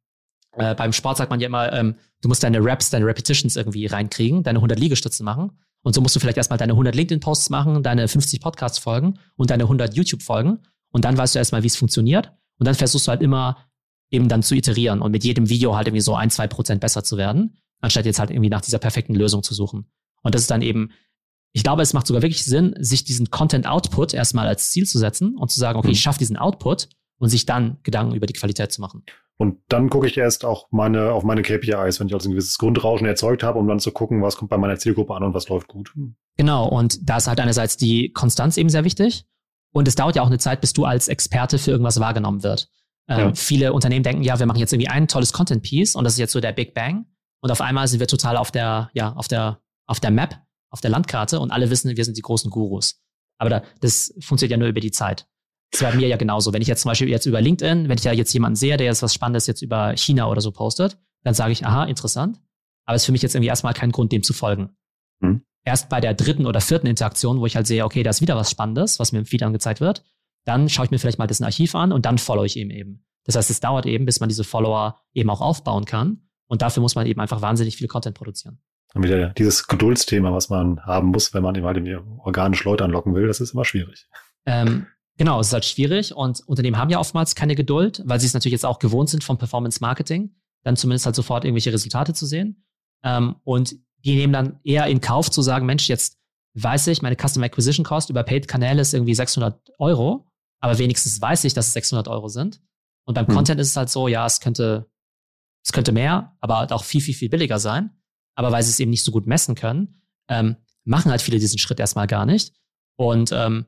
äh, 0.57 0.75
beim 0.75 0.93
Sport 0.93 1.17
sagt 1.17 1.29
man 1.29 1.39
ja 1.39 1.47
immer, 1.47 1.71
ähm, 1.73 1.95
du 2.21 2.29
musst 2.29 2.43
deine 2.43 2.63
Reps, 2.63 2.89
deine 2.89 3.05
Repetitions 3.05 3.55
irgendwie 3.55 3.85
reinkriegen, 3.85 4.43
deine 4.43 4.59
100 4.59 4.79
Liegestützen 4.79 5.25
machen. 5.25 5.51
Und 5.83 5.93
so 5.93 6.01
musst 6.01 6.15
du 6.15 6.19
vielleicht 6.19 6.37
erstmal 6.37 6.57
deine 6.57 6.73
100 6.73 6.95
LinkedIn-Posts 6.95 7.49
machen, 7.51 7.83
deine 7.83 8.07
50 8.07 8.41
Podcasts 8.41 8.79
folgen 8.79 9.19
und 9.35 9.51
deine 9.51 9.63
100 9.63 9.93
YouTube-Folgen. 9.93 10.59
Und 10.91 11.05
dann 11.05 11.17
weißt 11.17 11.35
du 11.35 11.39
erstmal, 11.39 11.63
wie 11.63 11.67
es 11.67 11.75
funktioniert. 11.75 12.31
Und 12.57 12.65
dann 12.65 12.75
versuchst 12.75 13.07
du 13.07 13.11
halt 13.11 13.21
immer 13.21 13.57
eben 14.09 14.29
dann 14.29 14.43
zu 14.43 14.55
iterieren 14.55 15.01
und 15.01 15.11
mit 15.11 15.23
jedem 15.23 15.49
Video 15.49 15.75
halt 15.75 15.87
irgendwie 15.87 16.01
so 16.01 16.15
ein, 16.15 16.29
zwei 16.29 16.47
Prozent 16.47 16.81
besser 16.81 17.03
zu 17.03 17.17
werden, 17.17 17.57
anstatt 17.81 18.05
jetzt 18.05 18.19
halt 18.19 18.31
irgendwie 18.31 18.49
nach 18.49 18.61
dieser 18.61 18.79
perfekten 18.79 19.13
Lösung 19.13 19.43
zu 19.43 19.53
suchen. 19.53 19.85
Und 20.23 20.33
das 20.33 20.41
ist 20.41 20.51
dann 20.51 20.61
eben, 20.61 20.91
ich 21.51 21.63
glaube, 21.63 21.81
es 21.81 21.93
macht 21.93 22.07
sogar 22.07 22.21
wirklich 22.21 22.45
Sinn, 22.45 22.75
sich 22.79 23.03
diesen 23.03 23.29
Content-Output 23.29 24.13
erstmal 24.13 24.47
als 24.47 24.71
Ziel 24.71 24.85
zu 24.87 24.97
setzen 24.97 25.37
und 25.37 25.51
zu 25.51 25.59
sagen, 25.59 25.77
okay, 25.77 25.91
ich 25.91 25.99
mhm. 25.99 26.01
schaffe 26.01 26.19
diesen 26.19 26.37
Output 26.37 26.89
und 27.17 27.29
sich 27.29 27.45
dann 27.45 27.77
Gedanken 27.83 28.15
über 28.15 28.25
die 28.25 28.33
Qualität 28.33 28.71
zu 28.71 28.81
machen. 28.81 29.03
Und 29.37 29.57
dann 29.67 29.89
gucke 29.89 30.07
ich 30.07 30.17
erst 30.17 30.45
auch 30.45 30.67
meine, 30.71 31.11
auf 31.11 31.23
meine 31.23 31.41
KPIs, 31.41 31.99
wenn 31.99 32.07
ich 32.07 32.13
also 32.13 32.29
ein 32.29 32.31
gewisses 32.31 32.57
Grundrauschen 32.57 33.05
erzeugt 33.05 33.43
habe, 33.43 33.59
um 33.59 33.67
dann 33.67 33.79
zu 33.79 33.91
gucken, 33.91 34.21
was 34.21 34.37
kommt 34.37 34.49
bei 34.49 34.57
meiner 34.57 34.77
Zielgruppe 34.77 35.13
an 35.13 35.23
und 35.23 35.33
was 35.33 35.49
läuft 35.49 35.67
gut. 35.67 35.93
Genau, 36.37 36.67
und 36.67 37.09
da 37.09 37.17
ist 37.17 37.27
halt 37.27 37.39
einerseits 37.39 37.75
die 37.75 38.11
Konstanz 38.13 38.55
eben 38.55 38.69
sehr 38.69 38.85
wichtig. 38.85 39.25
Und 39.73 39.89
es 39.89 39.95
dauert 39.95 40.15
ja 40.15 40.21
auch 40.21 40.27
eine 40.27 40.37
Zeit, 40.37 40.61
bis 40.61 40.71
du 40.71 40.85
als 40.85 41.09
Experte 41.09 41.57
für 41.57 41.71
irgendwas 41.71 41.99
wahrgenommen 41.99 42.43
wird. 42.43 42.69
Ähm, 43.09 43.19
ja. 43.19 43.33
Viele 43.35 43.73
Unternehmen 43.73 44.03
denken, 44.03 44.23
ja, 44.23 44.39
wir 44.39 44.45
machen 44.45 44.59
jetzt 44.59 44.71
irgendwie 44.71 44.89
ein 44.89 45.09
tolles 45.09 45.33
Content-Piece 45.33 45.95
und 45.95 46.05
das 46.05 46.13
ist 46.13 46.19
jetzt 46.19 46.31
so 46.31 46.39
der 46.39 46.53
Big 46.53 46.73
Bang. 46.73 47.05
Und 47.41 47.51
auf 47.51 47.59
einmal 47.59 47.87
sind 47.89 47.99
wir 47.99 48.07
total 48.07 48.37
auf 48.37 48.51
der, 48.51 48.89
ja, 48.93 49.11
auf 49.13 49.27
der, 49.27 49.59
auf 49.85 49.99
der 49.99 50.11
Map, 50.11 50.39
auf 50.69 50.79
der 50.79 50.91
Landkarte 50.91 51.41
und 51.41 51.51
alle 51.51 51.69
wissen, 51.69 51.95
wir 51.95 52.05
sind 52.05 52.15
die 52.17 52.21
großen 52.21 52.49
Gurus. 52.49 53.01
Aber 53.37 53.49
da, 53.49 53.63
das 53.81 54.13
funktioniert 54.21 54.51
ja 54.51 54.57
nur 54.57 54.69
über 54.69 54.79
die 54.79 54.91
Zeit. 54.91 55.27
Das 55.75 55.81
wäre 55.81 55.97
mir 55.97 56.07
ja 56.07 56.15
genauso. 56.15 56.53
Wenn 56.53 56.61
ich 56.61 56.69
jetzt 56.69 56.83
zum 56.83 56.89
Beispiel 56.89 57.09
jetzt 57.09 57.25
über 57.25 57.41
LinkedIn, 57.41 57.89
wenn 57.89 57.97
ich 57.97 58.03
da 58.03 58.13
jetzt 58.13 58.31
jemanden 58.33 58.55
sehe, 58.55 58.77
der 58.77 58.87
jetzt 58.87 59.03
was 59.03 59.13
Spannendes 59.13 59.45
jetzt 59.45 59.61
über 59.61 59.95
China 59.97 60.29
oder 60.29 60.39
so 60.39 60.51
postet, 60.51 60.97
dann 61.23 61.33
sage 61.33 61.51
ich, 61.51 61.65
aha, 61.65 61.83
interessant. 61.83 62.39
Aber 62.85 62.95
es 62.95 63.01
ist 63.01 63.07
für 63.07 63.11
mich 63.11 63.21
jetzt 63.21 63.35
irgendwie 63.35 63.49
erstmal 63.49 63.73
kein 63.73 63.91
Grund, 63.91 64.13
dem 64.13 64.23
zu 64.23 64.31
folgen. 64.31 64.69
Hm. 65.21 65.41
Erst 65.65 65.89
bei 65.89 65.99
der 65.99 66.13
dritten 66.13 66.45
oder 66.45 66.61
vierten 66.61 66.87
Interaktion, 66.87 67.41
wo 67.41 67.45
ich 67.45 67.57
halt 67.57 67.67
sehe, 67.67 67.83
okay, 67.83 68.03
da 68.03 68.11
ist 68.11 68.21
wieder 68.21 68.37
was 68.37 68.51
Spannendes, 68.51 68.99
was 68.99 69.11
mir 69.11 69.19
im 69.19 69.25
Feed 69.25 69.43
angezeigt 69.43 69.81
wird, 69.81 70.05
dann 70.45 70.69
schaue 70.69 70.85
ich 70.85 70.91
mir 70.91 70.99
vielleicht 70.99 71.19
mal 71.19 71.27
das 71.27 71.41
Archiv 71.41 71.75
an 71.75 71.91
und 71.91 72.05
dann 72.05 72.19
follow 72.19 72.45
ich 72.45 72.55
ihm 72.55 72.71
eben. 72.71 73.03
Das 73.25 73.35
heißt, 73.35 73.49
es 73.49 73.59
dauert 73.59 73.85
eben, 73.85 74.05
bis 74.05 74.21
man 74.21 74.29
diese 74.29 74.45
Follower 74.45 75.01
eben 75.13 75.29
auch 75.29 75.41
aufbauen 75.41 75.83
kann. 75.83 76.29
Und 76.47 76.61
dafür 76.61 76.81
muss 76.81 76.95
man 76.95 77.05
eben 77.05 77.19
einfach 77.19 77.41
wahnsinnig 77.41 77.75
viel 77.75 77.87
Content 77.87 78.15
produzieren. 78.15 78.61
Und 78.93 79.03
wieder 79.03 79.29
dieses 79.29 79.67
Geduldsthema, 79.67 80.31
was 80.31 80.49
man 80.49 80.79
haben 80.85 81.09
muss, 81.09 81.33
wenn 81.33 81.43
man 81.43 81.55
eben 81.55 81.65
halt 81.65 81.83
organisch 82.19 82.63
Leute 82.63 82.85
anlocken 82.85 83.13
will, 83.13 83.27
das 83.27 83.41
ist 83.41 83.53
immer 83.53 83.65
schwierig. 83.65 84.07
Ähm, 84.45 84.85
Genau, 85.17 85.39
es 85.39 85.47
ist 85.47 85.53
halt 85.53 85.65
schwierig 85.65 86.13
und 86.13 86.41
Unternehmen 86.45 86.77
haben 86.77 86.89
ja 86.89 86.99
oftmals 86.99 87.35
keine 87.35 87.55
Geduld, 87.55 88.01
weil 88.05 88.19
sie 88.19 88.27
es 88.27 88.33
natürlich 88.33 88.53
jetzt 88.53 88.65
auch 88.65 88.79
gewohnt 88.79 89.09
sind 89.09 89.23
vom 89.23 89.37
Performance 89.37 89.79
Marketing, 89.81 90.35
dann 90.63 90.75
zumindest 90.75 91.05
halt 91.05 91.15
sofort 91.15 91.45
irgendwelche 91.45 91.71
Resultate 91.71 92.13
zu 92.13 92.25
sehen. 92.25 92.65
Ähm, 93.03 93.35
und 93.43 93.75
die 94.03 94.15
nehmen 94.15 94.33
dann 94.33 94.59
eher 94.63 94.87
in 94.87 94.99
Kauf 94.99 95.31
zu 95.31 95.41
sagen, 95.41 95.65
Mensch, 95.65 95.87
jetzt 95.87 96.19
weiß 96.55 96.87
ich, 96.87 97.01
meine 97.01 97.15
Customer 97.15 97.45
Acquisition 97.45 97.85
Cost 97.85 98.09
über 98.09 98.23
Paid-Kanäle 98.23 98.81
ist 98.81 98.93
irgendwie 98.93 99.15
600 99.15 99.71
Euro, 99.79 100.27
aber 100.59 100.77
wenigstens 100.79 101.21
weiß 101.21 101.43
ich, 101.45 101.53
dass 101.53 101.67
es 101.67 101.73
600 101.73 102.07
Euro 102.07 102.27
sind. 102.27 102.61
Und 103.05 103.13
beim 103.13 103.27
hm. 103.27 103.35
Content 103.35 103.61
ist 103.61 103.69
es 103.69 103.77
halt 103.77 103.89
so, 103.89 104.07
ja, 104.07 104.25
es 104.25 104.39
könnte, 104.39 104.89
es 105.65 105.71
könnte 105.71 105.91
mehr, 105.91 106.35
aber 106.41 106.57
halt 106.57 106.71
auch 106.71 106.83
viel, 106.83 107.01
viel, 107.01 107.13
viel 107.13 107.29
billiger 107.29 107.59
sein. 107.59 107.91
Aber 108.35 108.51
weil 108.51 108.63
sie 108.63 108.69
es 108.69 108.79
eben 108.79 108.91
nicht 108.91 109.03
so 109.03 109.11
gut 109.11 109.27
messen 109.27 109.55
können, 109.55 110.01
ähm, 110.27 110.57
machen 110.83 111.11
halt 111.11 111.21
viele 111.21 111.39
diesen 111.39 111.59
Schritt 111.59 111.79
erstmal 111.79 112.07
gar 112.07 112.25
nicht. 112.25 112.53
Und 112.97 113.31
ähm, 113.31 113.65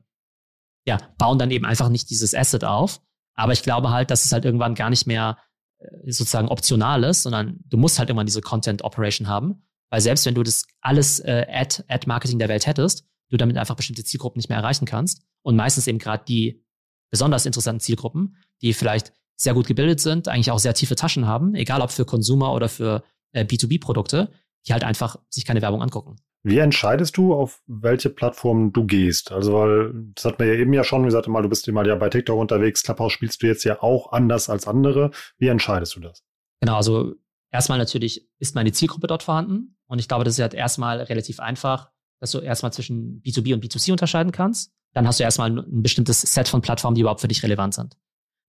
ja, 0.88 0.98
bauen 1.18 1.38
dann 1.38 1.50
eben 1.50 1.64
einfach 1.64 1.88
nicht 1.90 2.10
dieses 2.10 2.34
Asset 2.34 2.64
auf. 2.64 3.00
Aber 3.34 3.52
ich 3.52 3.62
glaube 3.62 3.90
halt, 3.90 4.10
dass 4.10 4.24
es 4.24 4.32
halt 4.32 4.44
irgendwann 4.44 4.74
gar 4.74 4.90
nicht 4.90 5.06
mehr 5.06 5.38
äh, 5.78 6.10
sozusagen 6.10 6.48
optional 6.48 7.04
ist, 7.04 7.22
sondern 7.22 7.60
du 7.66 7.76
musst 7.76 7.98
halt 7.98 8.08
irgendwann 8.08 8.26
diese 8.26 8.40
Content 8.40 8.82
Operation 8.82 9.28
haben. 9.28 9.62
Weil 9.90 10.00
selbst 10.00 10.26
wenn 10.26 10.34
du 10.34 10.42
das 10.42 10.66
alles 10.80 11.20
äh, 11.20 11.46
Ad, 11.48 11.84
Ad-Marketing 11.88 12.38
der 12.38 12.48
Welt 12.48 12.66
hättest, 12.66 13.04
du 13.30 13.36
damit 13.36 13.56
einfach 13.58 13.76
bestimmte 13.76 14.02
Zielgruppen 14.02 14.38
nicht 14.38 14.48
mehr 14.48 14.58
erreichen 14.58 14.86
kannst. 14.86 15.22
Und 15.42 15.56
meistens 15.56 15.86
eben 15.86 15.98
gerade 15.98 16.24
die 16.26 16.64
besonders 17.10 17.46
interessanten 17.46 17.80
Zielgruppen, 17.80 18.36
die 18.62 18.72
vielleicht 18.72 19.12
sehr 19.36 19.54
gut 19.54 19.66
gebildet 19.66 20.00
sind, 20.00 20.26
eigentlich 20.26 20.50
auch 20.50 20.58
sehr 20.58 20.74
tiefe 20.74 20.96
Taschen 20.96 21.26
haben, 21.26 21.54
egal 21.54 21.80
ob 21.80 21.90
für 21.90 22.04
Consumer 22.04 22.52
oder 22.54 22.68
für 22.68 23.04
äh, 23.32 23.44
B2B-Produkte, 23.44 24.32
die 24.66 24.72
halt 24.72 24.84
einfach 24.84 25.16
sich 25.28 25.44
keine 25.44 25.62
Werbung 25.62 25.82
angucken. 25.82 26.16
Wie 26.44 26.58
entscheidest 26.58 27.16
du, 27.16 27.34
auf 27.34 27.60
welche 27.66 28.10
Plattform 28.10 28.72
du 28.72 28.84
gehst? 28.84 29.32
Also, 29.32 29.54
weil, 29.54 29.92
das 30.14 30.24
hat 30.24 30.38
man 30.38 30.48
ja 30.48 30.54
eben 30.54 30.72
ja 30.72 30.84
schon, 30.84 31.04
gesagt, 31.04 31.26
mal, 31.28 31.42
du 31.42 31.48
bist 31.48 31.66
immer 31.66 31.84
ja 31.86 31.96
bei 31.96 32.08
TikTok 32.08 32.38
unterwegs, 32.38 32.82
Clubhouse 32.82 33.12
spielst 33.12 33.42
du 33.42 33.46
jetzt 33.46 33.64
ja 33.64 33.82
auch 33.82 34.12
anders 34.12 34.48
als 34.48 34.66
andere. 34.66 35.10
Wie 35.38 35.48
entscheidest 35.48 35.96
du 35.96 36.00
das? 36.00 36.22
Genau, 36.60 36.76
also 36.76 37.14
erstmal 37.50 37.78
natürlich 37.78 38.28
ist 38.38 38.54
meine 38.54 38.72
Zielgruppe 38.72 39.06
dort 39.06 39.22
vorhanden. 39.22 39.76
Und 39.88 39.98
ich 39.98 40.08
glaube, 40.08 40.24
das 40.24 40.34
ist 40.34 40.40
halt 40.40 40.54
erstmal 40.54 41.00
relativ 41.00 41.40
einfach, 41.40 41.90
dass 42.20 42.30
du 42.30 42.38
erstmal 42.38 42.72
zwischen 42.72 43.22
B2B 43.22 43.54
und 43.54 43.64
B2C 43.64 43.92
unterscheiden 43.92 44.32
kannst. 44.32 44.72
Dann 44.94 45.06
hast 45.06 45.20
du 45.20 45.24
erstmal 45.24 45.50
ein 45.50 45.82
bestimmtes 45.82 46.20
Set 46.20 46.48
von 46.48 46.62
Plattformen, 46.62 46.94
die 46.94 47.02
überhaupt 47.02 47.20
für 47.20 47.28
dich 47.28 47.42
relevant 47.42 47.74
sind. 47.74 47.96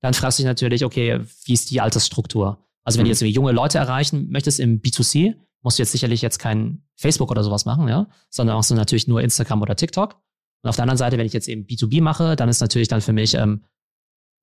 Dann 0.02 0.14
fragst 0.14 0.40
du 0.40 0.44
dich 0.44 0.48
natürlich, 0.48 0.86
okay, 0.86 1.22
wie 1.46 1.54
ist 1.54 1.72
die 1.72 1.82
Altersstruktur? 1.82 2.66
Also 2.84 2.98
wenn 2.98 3.04
mhm. 3.06 3.14
du 3.14 3.26
jetzt 3.26 3.36
junge 3.36 3.52
Leute 3.52 3.78
erreichen 3.78 4.30
möchtest 4.30 4.60
im 4.60 4.82
B2C, 4.82 5.36
musst 5.62 5.78
du 5.78 5.84
jetzt 5.84 5.92
sicherlich 5.92 6.22
jetzt 6.22 6.40
kein 6.40 6.84
Facebook 6.96 7.32
oder 7.32 7.44
sowas 7.44 7.66
machen, 7.66 7.88
ja, 7.88 8.08
sondern 8.30 8.56
machst 8.56 8.72
du 8.72 8.76
natürlich 8.76 9.08
nur 9.08 9.22
Instagram 9.22 9.62
oder 9.62 9.76
TikTok. 9.76 10.16
Und 10.62 10.70
auf 10.70 10.76
der 10.76 10.84
anderen 10.84 10.98
Seite, 10.98 11.18
wenn 11.18 11.26
ich 11.26 11.34
jetzt 11.34 11.48
eben 11.48 11.66
B2B 11.66 12.02
mache, 12.02 12.36
dann 12.36 12.50
ist 12.50 12.62
natürlich 12.62 12.88
dann 12.88 13.02
für 13.02 13.14
mich 13.14 13.36
ähm, 13.36 13.64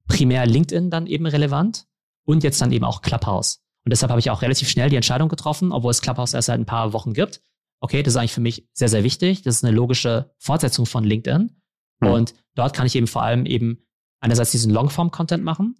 primär 0.08 0.46
LinkedIn 0.46 0.90
dann 0.90 1.06
eben 1.06 1.26
relevant 1.26 1.86
und 2.24 2.44
jetzt 2.44 2.60
dann 2.60 2.72
eben 2.72 2.84
auch 2.84 3.02
Clubhouse. 3.02 3.62
Und 3.84 3.90
deshalb 3.90 4.10
habe 4.10 4.20
ich 4.20 4.30
auch 4.30 4.42
relativ 4.42 4.68
schnell 4.68 4.90
die 4.90 4.96
Entscheidung 4.96 5.28
getroffen, 5.28 5.72
obwohl 5.72 5.90
es 5.90 6.00
Clubhouse 6.00 6.34
erst 6.34 6.46
seit 6.46 6.58
ein 6.58 6.66
paar 6.66 6.92
Wochen 6.92 7.12
gibt. 7.12 7.42
Okay, 7.80 8.02
das 8.02 8.14
ist 8.14 8.16
eigentlich 8.16 8.32
für 8.32 8.40
mich 8.40 8.68
sehr, 8.72 8.88
sehr 8.88 9.04
wichtig. 9.04 9.42
Das 9.42 9.56
ist 9.56 9.64
eine 9.64 9.74
logische 9.74 10.34
Fortsetzung 10.38 10.86
von 10.86 11.04
LinkedIn. 11.04 11.60
Mhm. 12.00 12.08
Und 12.08 12.34
dort 12.54 12.74
kann 12.74 12.86
ich 12.86 12.96
eben 12.96 13.06
vor 13.06 13.22
allem 13.22 13.46
eben 13.46 13.86
einerseits 14.20 14.50
diesen 14.50 14.72
Longform-Content 14.72 15.44
machen 15.44 15.76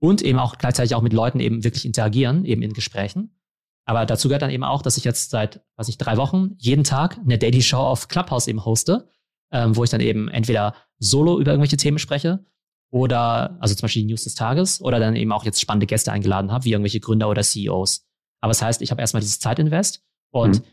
und 0.00 0.22
eben 0.22 0.38
auch 0.38 0.58
gleichzeitig 0.58 0.94
auch 0.94 1.02
mit 1.02 1.12
Leuten 1.12 1.40
eben 1.40 1.64
wirklich 1.64 1.84
interagieren, 1.84 2.44
eben 2.44 2.62
in 2.62 2.72
Gesprächen. 2.72 3.36
Aber 3.86 4.06
dazu 4.06 4.28
gehört 4.28 4.42
dann 4.42 4.50
eben 4.50 4.64
auch, 4.64 4.82
dass 4.82 4.96
ich 4.96 5.04
jetzt 5.04 5.30
seit, 5.30 5.62
weiß 5.76 5.88
ich, 5.88 5.98
drei 5.98 6.16
Wochen 6.16 6.54
jeden 6.58 6.84
Tag 6.84 7.18
eine 7.18 7.38
Daily 7.38 7.62
Show 7.62 7.78
auf 7.78 8.08
Clubhouse 8.08 8.48
eben 8.48 8.64
hoste, 8.64 9.08
ähm, 9.52 9.76
wo 9.76 9.84
ich 9.84 9.90
dann 9.90 10.00
eben 10.00 10.28
entweder 10.28 10.74
solo 10.98 11.38
über 11.38 11.50
irgendwelche 11.50 11.76
Themen 11.76 11.98
spreche 11.98 12.44
oder, 12.90 13.56
also 13.60 13.74
zum 13.74 13.82
Beispiel 13.82 14.02
die 14.02 14.08
News 14.08 14.24
des 14.24 14.34
Tages 14.34 14.80
oder 14.80 14.98
dann 15.00 15.16
eben 15.16 15.32
auch 15.32 15.44
jetzt 15.44 15.60
spannende 15.60 15.86
Gäste 15.86 16.12
eingeladen 16.12 16.50
habe, 16.50 16.64
wie 16.64 16.72
irgendwelche 16.72 17.00
Gründer 17.00 17.28
oder 17.28 17.42
CEOs. 17.42 18.06
Aber 18.40 18.50
das 18.50 18.62
heißt, 18.62 18.82
ich 18.82 18.90
habe 18.90 19.00
erstmal 19.00 19.20
dieses 19.20 19.40
Zeitinvest 19.40 20.02
und 20.30 20.60
mhm. 20.60 20.66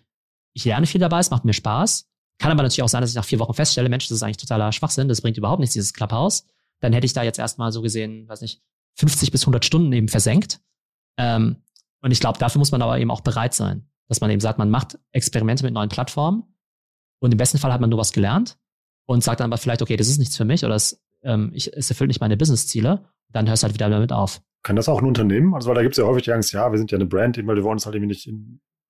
ich 0.53 0.65
lerne 0.65 0.85
viel 0.85 1.01
dabei, 1.01 1.19
es 1.19 1.31
macht 1.31 1.45
mir 1.45 1.53
Spaß. 1.53 2.07
Kann 2.37 2.51
aber 2.51 2.63
natürlich 2.63 2.83
auch 2.83 2.89
sein, 2.89 3.01
dass 3.01 3.11
ich 3.11 3.15
nach 3.15 3.25
vier 3.25 3.39
Wochen 3.39 3.53
feststelle, 3.53 3.89
Mensch, 3.89 4.07
das 4.07 4.17
ist 4.17 4.23
eigentlich 4.23 4.37
totaler 4.37 4.71
Schwachsinn, 4.71 5.07
das 5.07 5.21
bringt 5.21 5.37
überhaupt 5.37 5.59
nichts, 5.59 5.73
dieses 5.73 5.93
Clubhouse. 5.93 6.45
Dann 6.79 6.93
hätte 6.93 7.05
ich 7.05 7.13
da 7.13 7.23
jetzt 7.23 7.39
erstmal 7.39 7.71
so 7.71 7.81
gesehen, 7.81 8.27
weiß 8.27 8.41
nicht, 8.41 8.61
50 8.95 9.31
bis 9.31 9.43
100 9.43 9.63
Stunden 9.63 9.93
eben 9.93 10.07
versenkt. 10.07 10.59
Ähm, 11.17 11.57
und 12.01 12.11
ich 12.11 12.19
glaube, 12.19 12.39
dafür 12.39 12.59
muss 12.59 12.71
man 12.71 12.81
aber 12.81 12.99
eben 12.99 13.11
auch 13.11 13.21
bereit 13.21 13.53
sein, 13.53 13.87
dass 14.07 14.21
man 14.21 14.29
eben 14.29 14.41
sagt, 14.41 14.59
man 14.59 14.69
macht 14.69 14.99
Experimente 15.11 15.63
mit 15.63 15.73
neuen 15.73 15.89
Plattformen 15.89 16.43
und 17.19 17.31
im 17.31 17.37
besten 17.37 17.57
Fall 17.57 17.71
hat 17.71 17.81
man 17.81 17.89
nur 17.89 17.99
was 17.99 18.11
gelernt 18.11 18.57
und 19.05 19.23
sagt 19.23 19.39
dann 19.39 19.51
aber 19.51 19.57
vielleicht, 19.57 19.81
okay, 19.81 19.95
das 19.95 20.07
ist 20.07 20.17
nichts 20.17 20.37
für 20.37 20.45
mich 20.45 20.65
oder 20.65 20.75
es, 20.75 21.03
ähm, 21.23 21.51
ich, 21.53 21.71
es 21.73 21.89
erfüllt 21.89 22.09
nicht 22.09 22.21
meine 22.21 22.37
Businessziele, 22.37 23.05
dann 23.29 23.47
hörst 23.47 23.63
du 23.63 23.65
halt 23.65 23.75
wieder 23.75 23.89
damit 23.89 24.11
auf. 24.11 24.41
Kann 24.63 24.75
das 24.75 24.89
auch 24.89 25.01
ein 25.01 25.07
Unternehmen? 25.07 25.53
Also, 25.55 25.69
weil 25.69 25.75
da 25.75 25.81
gibt 25.81 25.93
es 25.93 25.97
ja 25.97 26.05
häufig 26.05 26.23
die 26.23 26.33
Angst, 26.33 26.53
ja, 26.53 26.71
wir 26.71 26.77
sind 26.77 26.91
ja 26.91 26.97
eine 26.97 27.05
Brand, 27.05 27.37
weil 27.37 27.55
wir 27.55 27.63
wollen 27.63 27.73
uns 27.73 27.85
halt 27.85 27.95
irgendwie 27.95 28.09
nicht, 28.09 28.31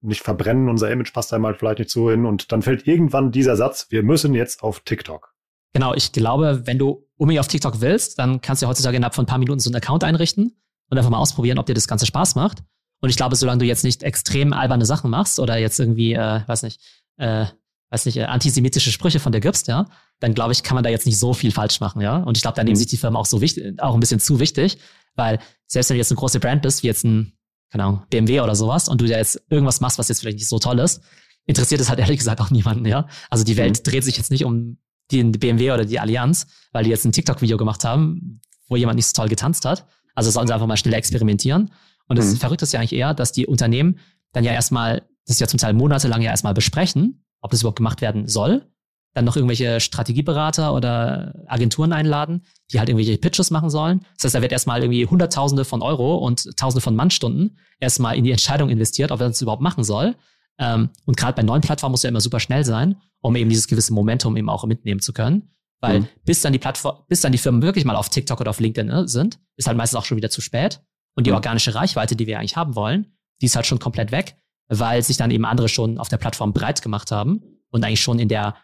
nicht 0.01 0.21
verbrennen, 0.21 0.69
unser 0.69 0.91
Image 0.91 1.13
passt 1.13 1.33
einmal 1.33 1.53
vielleicht 1.55 1.79
nicht 1.79 1.91
so 1.91 2.09
hin 2.11 2.25
und 2.25 2.51
dann 2.51 2.61
fällt 2.61 2.87
irgendwann 2.87 3.31
dieser 3.31 3.55
Satz, 3.55 3.87
wir 3.89 4.03
müssen 4.03 4.33
jetzt 4.33 4.63
auf 4.63 4.81
TikTok. 4.81 5.33
Genau, 5.73 5.93
ich 5.93 6.11
glaube, 6.11 6.63
wenn 6.65 6.77
du 6.77 7.07
unbedingt 7.15 7.39
auf 7.39 7.47
TikTok 7.47 7.79
willst, 7.79 8.19
dann 8.19 8.41
kannst 8.41 8.61
du 8.61 8.65
ja 8.65 8.69
heutzutage 8.69 8.97
innerhalb 8.97 9.15
von 9.15 9.23
ein 9.23 9.27
paar 9.27 9.37
Minuten 9.37 9.59
so 9.59 9.69
einen 9.69 9.77
Account 9.77 10.03
einrichten 10.03 10.57
und 10.89 10.97
einfach 10.97 11.09
mal 11.09 11.19
ausprobieren, 11.19 11.59
ob 11.59 11.65
dir 11.65 11.73
das 11.73 11.87
Ganze 11.87 12.05
Spaß 12.05 12.35
macht. 12.35 12.63
Und 13.01 13.09
ich 13.09 13.17
glaube, 13.17 13.35
solange 13.35 13.59
du 13.59 13.65
jetzt 13.65 13.83
nicht 13.83 14.03
extrem 14.03 14.53
alberne 14.53 14.85
Sachen 14.85 15.09
machst 15.09 15.39
oder 15.39 15.57
jetzt 15.57 15.79
irgendwie, 15.79 16.13
äh, 16.13 16.41
weiß 16.47 16.63
nicht, 16.63 16.79
äh, 17.17 17.45
weiß 17.89 18.05
nicht, 18.05 18.17
äh, 18.17 18.23
antisemitische 18.23 18.91
Sprüche 18.91 19.19
von 19.19 19.31
dir 19.31 19.41
gibst, 19.41 19.67
ja, 19.67 19.87
dann 20.19 20.33
glaube 20.33 20.53
ich, 20.53 20.63
kann 20.63 20.75
man 20.75 20.83
da 20.83 20.89
jetzt 20.89 21.05
nicht 21.05 21.19
so 21.19 21.33
viel 21.33 21.51
falsch 21.51 21.79
machen, 21.79 22.01
ja. 22.01 22.17
Und 22.17 22.37
ich 22.37 22.41
glaube, 22.41 22.55
da 22.55 22.63
nehmen 22.63 22.75
mhm. 22.75 22.79
sich 22.79 22.87
die 22.87 22.97
Firmen 22.97 23.17
auch 23.17 23.25
so 23.25 23.41
wichtig, 23.41 23.81
auch 23.81 23.95
ein 23.95 23.99
bisschen 23.99 24.19
zu 24.19 24.39
wichtig, 24.39 24.77
weil 25.15 25.39
selbst 25.67 25.89
wenn 25.89 25.95
du 25.95 25.99
jetzt 25.99 26.11
eine 26.11 26.19
große 26.19 26.39
Brand 26.39 26.61
bist, 26.61 26.83
wie 26.83 26.87
jetzt 26.87 27.03
ein, 27.03 27.33
keine 27.71 27.83
Ahnung, 27.83 28.03
BMW 28.09 28.41
oder 28.41 28.55
sowas, 28.55 28.87
und 28.87 29.01
du 29.01 29.07
da 29.07 29.17
jetzt 29.17 29.41
irgendwas 29.49 29.81
machst, 29.81 29.97
was 29.97 30.07
jetzt 30.07 30.21
vielleicht 30.21 30.37
nicht 30.37 30.47
so 30.47 30.59
toll 30.59 30.79
ist, 30.79 31.01
interessiert 31.45 31.81
es 31.81 31.89
halt 31.89 31.99
ehrlich 31.99 32.19
gesagt 32.19 32.39
auch 32.39 32.51
niemanden, 32.51 32.85
ja. 32.85 33.07
Also 33.29 33.43
die 33.43 33.57
Welt 33.57 33.79
mhm. 33.79 33.83
dreht 33.83 34.03
sich 34.03 34.15
jetzt 34.15 34.31
nicht 34.31 34.45
um 34.45 34.77
die 35.11 35.23
BMW 35.23 35.71
oder 35.71 35.85
die 35.85 35.99
Allianz, 35.99 36.47
weil 36.71 36.85
die 36.85 36.89
jetzt 36.89 37.03
ein 37.03 37.11
TikTok-Video 37.11 37.57
gemacht 37.57 37.83
haben, 37.83 38.41
wo 38.69 38.75
jemand 38.77 38.95
nicht 38.95 39.07
so 39.07 39.13
toll 39.13 39.27
getanzt 39.27 39.65
hat. 39.65 39.85
Also 40.15 40.29
sollen 40.29 40.47
sie 40.47 40.53
einfach 40.53 40.67
mal 40.67 40.77
schnell 40.77 40.93
experimentieren. 40.93 41.71
Und 42.11 42.17
das 42.17 42.33
mhm. 42.33 42.37
Verrückte 42.39 42.63
ist 42.63 42.73
ja 42.73 42.81
eigentlich 42.81 42.91
eher, 42.91 43.13
dass 43.13 43.31
die 43.31 43.47
Unternehmen 43.47 43.97
dann 44.33 44.43
ja 44.43 44.51
erstmal, 44.51 45.03
das 45.25 45.37
ist 45.37 45.39
ja 45.39 45.47
zum 45.47 45.59
Teil 45.59 45.71
monatelang 45.71 46.21
ja 46.21 46.29
erstmal 46.29 46.53
besprechen, 46.53 47.23
ob 47.39 47.51
das 47.51 47.61
überhaupt 47.61 47.77
gemacht 47.77 48.01
werden 48.01 48.27
soll. 48.27 48.67
Dann 49.13 49.23
noch 49.23 49.37
irgendwelche 49.37 49.79
Strategieberater 49.79 50.73
oder 50.73 51.33
Agenturen 51.47 51.93
einladen, 51.93 52.43
die 52.69 52.79
halt 52.79 52.89
irgendwelche 52.89 53.17
Pitches 53.17 53.49
machen 53.49 53.69
sollen. 53.69 54.01
Das 54.17 54.25
heißt, 54.25 54.35
da 54.35 54.41
wird 54.41 54.51
erstmal 54.51 54.81
irgendwie 54.81 55.05
Hunderttausende 55.05 55.63
von 55.63 55.81
Euro 55.81 56.17
und 56.17 56.57
Tausende 56.57 56.81
von 56.81 56.97
Mannstunden 56.97 57.57
erstmal 57.79 58.17
in 58.17 58.25
die 58.25 58.31
Entscheidung 58.31 58.67
investiert, 58.67 59.13
ob 59.13 59.21
er 59.21 59.29
das 59.29 59.41
überhaupt 59.41 59.61
machen 59.61 59.85
soll. 59.85 60.17
Ähm, 60.59 60.89
und 61.05 61.15
gerade 61.15 61.37
bei 61.37 61.43
neuen 61.43 61.61
Plattformen 61.61 61.91
muss 61.91 62.03
ja 62.03 62.09
immer 62.09 62.19
super 62.19 62.41
schnell 62.41 62.65
sein, 62.65 62.97
um 63.21 63.37
eben 63.37 63.49
dieses 63.49 63.69
gewisse 63.69 63.93
Momentum 63.93 64.35
eben 64.35 64.49
auch 64.49 64.65
mitnehmen 64.65 64.99
zu 64.99 65.13
können. 65.13 65.53
Weil 65.79 66.01
mhm. 66.01 66.07
bis 66.25 66.41
dann 66.41 66.51
die 66.51 66.59
Plattform, 66.59 66.97
bis 67.07 67.21
dann 67.21 67.31
die 67.31 67.37
Firmen 67.37 67.61
wirklich 67.61 67.85
mal 67.85 67.95
auf 67.95 68.09
TikTok 68.09 68.41
oder 68.41 68.49
auf 68.49 68.59
LinkedIn 68.59 68.87
ne, 68.87 69.07
sind, 69.07 69.39
ist 69.55 69.67
halt 69.67 69.77
meistens 69.77 69.97
auch 69.97 70.03
schon 70.03 70.17
wieder 70.17 70.29
zu 70.29 70.41
spät. 70.41 70.81
Und 71.15 71.27
die 71.27 71.31
mhm. 71.31 71.35
organische 71.35 71.75
Reichweite, 71.75 72.15
die 72.15 72.27
wir 72.27 72.39
eigentlich 72.39 72.55
haben 72.55 72.75
wollen, 72.75 73.17
die 73.41 73.47
ist 73.47 73.55
halt 73.55 73.65
schon 73.65 73.79
komplett 73.79 74.11
weg, 74.11 74.35
weil 74.67 75.01
sich 75.03 75.17
dann 75.17 75.31
eben 75.31 75.45
andere 75.45 75.69
schon 75.69 75.97
auf 75.97 76.09
der 76.09 76.17
Plattform 76.17 76.53
breit 76.53 76.81
gemacht 76.81 77.11
haben 77.11 77.41
und 77.69 77.83
eigentlich 77.83 78.01
schon 78.01 78.19
in 78.19 78.29
der 78.29 78.55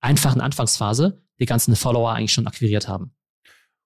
einfachen 0.00 0.40
Anfangsphase 0.40 1.22
die 1.38 1.46
ganzen 1.46 1.76
Follower 1.76 2.12
eigentlich 2.12 2.32
schon 2.32 2.46
akquiriert 2.46 2.88
haben. 2.88 3.14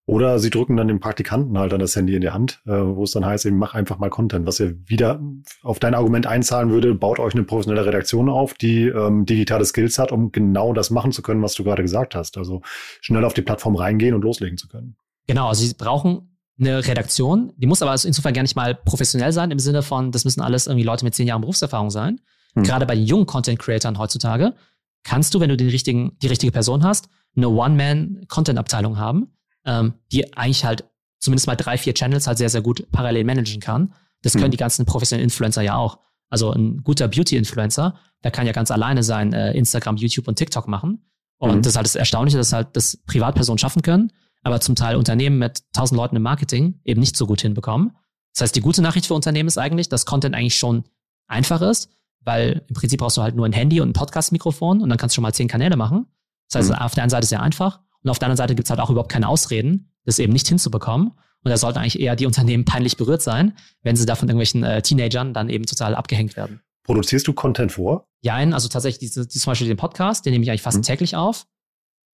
Oder 0.07 0.39
sie 0.39 0.51
drücken 0.51 0.77
dann 0.77 0.89
dem 0.89 1.01
Praktikanten 1.01 1.57
halt 1.57 1.73
an 1.73 1.81
das 1.81 1.97
Handy 1.97 2.15
in 2.15 2.21
die 2.21 2.29
Hand, 2.29 2.61
äh, 2.67 2.73
wo 2.73 3.05
es 3.05 3.13
dann 3.13 3.25
heißt, 3.25 3.47
eben 3.47 3.57
mach 3.57 3.73
einfach 3.73 3.99
mal 3.99 4.11
Content, 4.11 4.47
was 4.47 4.59
ja 4.59 4.67
wieder 4.85 5.23
auf 5.63 5.79
dein 5.79 5.95
Argument 5.95 6.27
einzahlen 6.27 6.71
würde, 6.71 6.95
baut 6.95 7.19
euch 7.19 7.33
eine 7.33 7.45
professionelle 7.45 7.87
Redaktion 7.87 8.29
auf, 8.29 8.53
die 8.53 8.89
ähm, 8.89 9.25
digitale 9.25 9.65
Skills 9.65 9.99
hat, 9.99 10.13
um 10.13 10.31
genau 10.31 10.75
das 10.75 10.91
machen 10.91 11.11
zu 11.11 11.23
können, 11.23 11.41
was 11.41 11.55
du 11.55 11.65
gerade 11.65 11.81
gesagt 11.81 12.15
hast. 12.15 12.37
Also 12.37 12.61
schnell 13.01 13.25
auf 13.25 13.33
die 13.33 13.41
Plattform 13.41 13.77
reingehen 13.77 14.15
und 14.15 14.21
loslegen 14.21 14.59
zu 14.59 14.69
können. 14.69 14.97
Genau, 15.27 15.49
also 15.49 15.65
sie 15.65 15.73
brauchen 15.73 16.34
eine 16.59 16.87
Redaktion, 16.87 17.53
die 17.57 17.67
muss 17.67 17.83
aber 17.83 17.91
also 17.91 18.07
insofern 18.07 18.33
gar 18.33 18.43
nicht 18.43 18.57
mal 18.57 18.75
professionell 18.75 19.33
sein, 19.33 19.51
im 19.51 19.59
Sinne 19.59 19.83
von, 19.83 20.13
das 20.13 20.25
müssen 20.25 20.41
alles 20.41 20.67
irgendwie 20.67 20.85
Leute 20.85 21.05
mit 21.05 21.15
zehn 21.15 21.27
Jahren 21.27 21.41
Berufserfahrung 21.41 21.91
sein. 21.91 22.21
Hm. 22.55 22.63
Gerade 22.63 22.87
bei 22.87 22.95
den 22.95 23.05
jungen 23.05 23.27
Content-Creatern 23.27 23.99
heutzutage 23.99 24.55
kannst 25.03 25.35
du, 25.35 25.41
wenn 25.41 25.51
du 25.51 25.57
den 25.57 25.69
richtigen, 25.69 26.17
die 26.23 26.29
richtige 26.29 26.53
Person 26.53 26.85
hast, 26.85 27.09
eine 27.37 27.49
One-Man-Content-Abteilung 27.49 28.99
haben 28.99 29.35
ähm, 29.65 29.95
die 30.13 30.37
eigentlich 30.37 30.65
halt 30.65 30.85
zumindest 31.19 31.47
mal 31.47 31.57
drei, 31.57 31.79
vier 31.79 31.95
Channels 31.95 32.27
halt 32.27 32.39
sehr, 32.39 32.51
sehr 32.51 32.63
gut 32.63 32.91
parallel 32.93 33.25
managen 33.25 33.61
kann. 33.61 33.95
Das 34.23 34.33
können 34.33 34.47
mhm. 34.47 34.53
die 34.53 34.57
ganzen 34.59 34.87
professionellen 34.87 35.25
Influencer 35.25 35.63
ja 35.63 35.77
auch. 35.77 35.99
Also 36.31 36.53
ein 36.53 36.83
guter 36.83 37.09
Beauty-Influencer, 37.09 37.99
der 38.23 38.31
kann 38.31 38.47
ja 38.47 38.53
ganz 38.53 38.71
alleine 38.71 39.03
sein 39.03 39.33
äh, 39.33 39.53
Instagram, 39.53 39.97
YouTube 39.97 40.29
und 40.29 40.37
TikTok 40.37 40.69
machen. 40.69 41.05
Und 41.39 41.57
mhm. 41.57 41.63
das 41.63 41.73
ist 41.73 41.77
halt 41.77 41.87
das 41.87 41.95
Erstaunliche, 41.95 42.39
dass 42.39 42.53
halt 42.53 42.69
das 42.73 42.97
Privatpersonen 43.07 43.59
schaffen 43.59 43.83
können, 43.83 44.13
aber 44.45 44.61
zum 44.61 44.77
Teil 44.77 44.97
Unternehmen 44.97 45.39
mit 45.39 45.63
tausend 45.73 45.97
Leuten 45.97 46.17
im 46.17 46.23
Marketing 46.23 46.81
eben 46.85 47.01
nicht 47.01 47.17
so 47.17 47.27
gut 47.27 47.41
hinbekommen. 47.41 47.97
Das 48.33 48.43
heißt, 48.43 48.57
die 48.57 48.61
gute 48.61 48.83
Nachricht 48.83 49.07
für 49.07 49.15
Unternehmen 49.15 49.49
ist 49.49 49.59
eigentlich, 49.59 49.89
dass 49.89 50.07
Content 50.07 50.35
eigentlich 50.35 50.57
schon 50.57 50.85
einfach 51.27 51.63
ist, 51.63 51.91
weil 52.21 52.63
im 52.69 52.75
Prinzip 52.75 53.01
brauchst 53.01 53.17
du 53.17 53.23
halt 53.23 53.35
nur 53.35 53.47
ein 53.47 53.53
Handy 53.53 53.81
und 53.81 53.91
ein 53.91 53.93
Podcast-Mikrofon 53.93 54.81
und 54.81 54.89
dann 54.89 54.99
kannst 54.99 55.15
du 55.15 55.17
schon 55.17 55.23
mal 55.23 55.33
zehn 55.33 55.49
Kanäle 55.49 55.77
machen. 55.77 56.07
Das 56.51 56.61
heißt, 56.61 56.71
mhm. 56.71 56.77
auf 56.77 56.95
der 56.95 57.05
einen 57.05 57.11
Seite 57.11 57.27
sehr 57.27 57.43
einfach 57.43 57.81
und 58.03 58.11
auf 58.11 58.19
der 58.19 58.27
anderen 58.27 58.37
Seite 58.37 58.55
gibt 58.55 58.67
es 58.67 58.71
halt 58.71 58.81
auch 58.81 58.91
überhaupt 58.91 59.11
keine 59.11 59.29
Ausreden, 59.29 59.91
das 60.05 60.19
eben 60.19 60.33
nicht 60.33 60.47
hinzubekommen. 60.47 61.13
Und 61.45 61.51
da 61.51 61.57
sollten 61.57 61.79
eigentlich 61.79 62.01
eher 62.01 62.17
die 62.17 62.27
Unternehmen 62.27 62.65
peinlich 62.65 62.97
berührt 62.97 63.23
sein, 63.23 63.55
wenn 63.83 63.97
sie 63.97 64.07
da 64.07 64.15
von 64.15 64.29
irgendwelchen 64.29 64.65
äh, 64.65 64.81
Teenagern 64.81 65.35
dann 65.35 65.49
eben 65.51 65.67
total 65.67 65.95
abgehängt 65.95 66.37
werden. 66.37 66.61
Produzierst 66.85 67.27
du 67.27 67.33
Content 67.33 67.73
vor? 67.73 68.09
Ja, 68.23 68.37
also 68.37 68.69
tatsächlich 68.69 68.99
diese, 68.99 69.27
diese, 69.27 69.41
zum 69.41 69.51
Beispiel 69.51 69.69
den 69.69 69.77
Podcast, 69.77 70.25
den 70.25 70.33
nehme 70.33 70.45
ich 70.45 70.51
eigentlich 70.51 70.63
fast 70.63 70.79
mhm. 70.79 70.83
täglich 70.83 71.17
auf. 71.17 71.47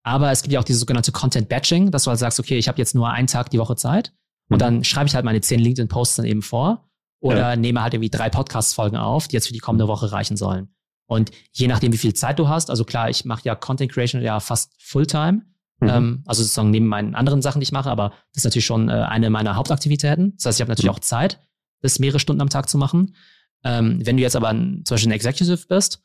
Aber 0.03 0.31
es 0.31 0.41
gibt 0.41 0.53
ja 0.53 0.59
auch 0.59 0.63
diese 0.63 0.79
sogenannte 0.79 1.11
Content 1.11 1.49
Batching, 1.49 1.91
dass 1.91 2.03
du 2.03 2.09
halt 2.09 2.19
sagst, 2.19 2.39
okay, 2.39 2.57
ich 2.57 2.67
habe 2.67 2.77
jetzt 2.77 2.95
nur 2.95 3.09
einen 3.09 3.27
Tag 3.27 3.49
die 3.49 3.59
Woche 3.59 3.75
Zeit 3.75 4.13
und 4.49 4.57
mhm. 4.57 4.59
dann 4.59 4.83
schreibe 4.83 5.07
ich 5.07 5.15
halt 5.15 5.25
meine 5.25 5.41
zehn 5.41 5.59
LinkedIn-Posts 5.59 6.17
dann 6.17 6.25
eben 6.25 6.41
vor 6.41 6.89
oder 7.19 7.51
ja. 7.51 7.55
nehme 7.55 7.81
halt 7.81 7.93
irgendwie 7.93 8.09
drei 8.09 8.29
Podcast-Folgen 8.29 8.97
auf, 8.97 9.27
die 9.27 9.35
jetzt 9.35 9.47
für 9.47 9.53
die 9.53 9.59
kommende 9.59 9.87
Woche 9.87 10.11
reichen 10.11 10.37
sollen. 10.37 10.73
Und 11.05 11.31
je 11.51 11.67
nachdem, 11.67 11.93
wie 11.93 11.97
viel 11.97 12.13
Zeit 12.13 12.39
du 12.39 12.47
hast, 12.47 12.69
also 12.69 12.83
klar, 12.85 13.09
ich 13.09 13.25
mache 13.25 13.41
ja 13.43 13.53
Content 13.53 13.91
Creation 13.91 14.21
ja 14.21 14.39
fast 14.39 14.73
Fulltime. 14.79 15.43
Mhm. 15.81 15.89
Ähm, 15.89 16.23
also 16.25 16.41
sozusagen 16.41 16.71
neben 16.71 16.87
meinen 16.87 17.15
anderen 17.15 17.41
Sachen, 17.41 17.59
die 17.59 17.63
ich 17.63 17.71
mache, 17.71 17.91
aber 17.91 18.09
das 18.33 18.37
ist 18.37 18.43
natürlich 18.45 18.65
schon 18.65 18.89
äh, 18.89 18.93
eine 18.93 19.29
meiner 19.29 19.55
Hauptaktivitäten. 19.55 20.35
Das 20.37 20.45
heißt, 20.45 20.59
ich 20.59 20.61
habe 20.61 20.71
natürlich 20.71 20.89
mhm. 20.89 20.95
auch 20.95 20.99
Zeit, 20.99 21.39
das 21.81 21.99
mehrere 21.99 22.19
Stunden 22.19 22.41
am 22.41 22.49
Tag 22.49 22.69
zu 22.69 22.77
machen. 22.77 23.15
Ähm, 23.63 24.05
wenn 24.05 24.17
du 24.17 24.23
jetzt 24.23 24.35
aber 24.35 24.49
ein, 24.49 24.83
zum 24.85 24.95
Beispiel 24.95 25.09
ein 25.09 25.15
Executive 25.15 25.67
bist, 25.67 26.03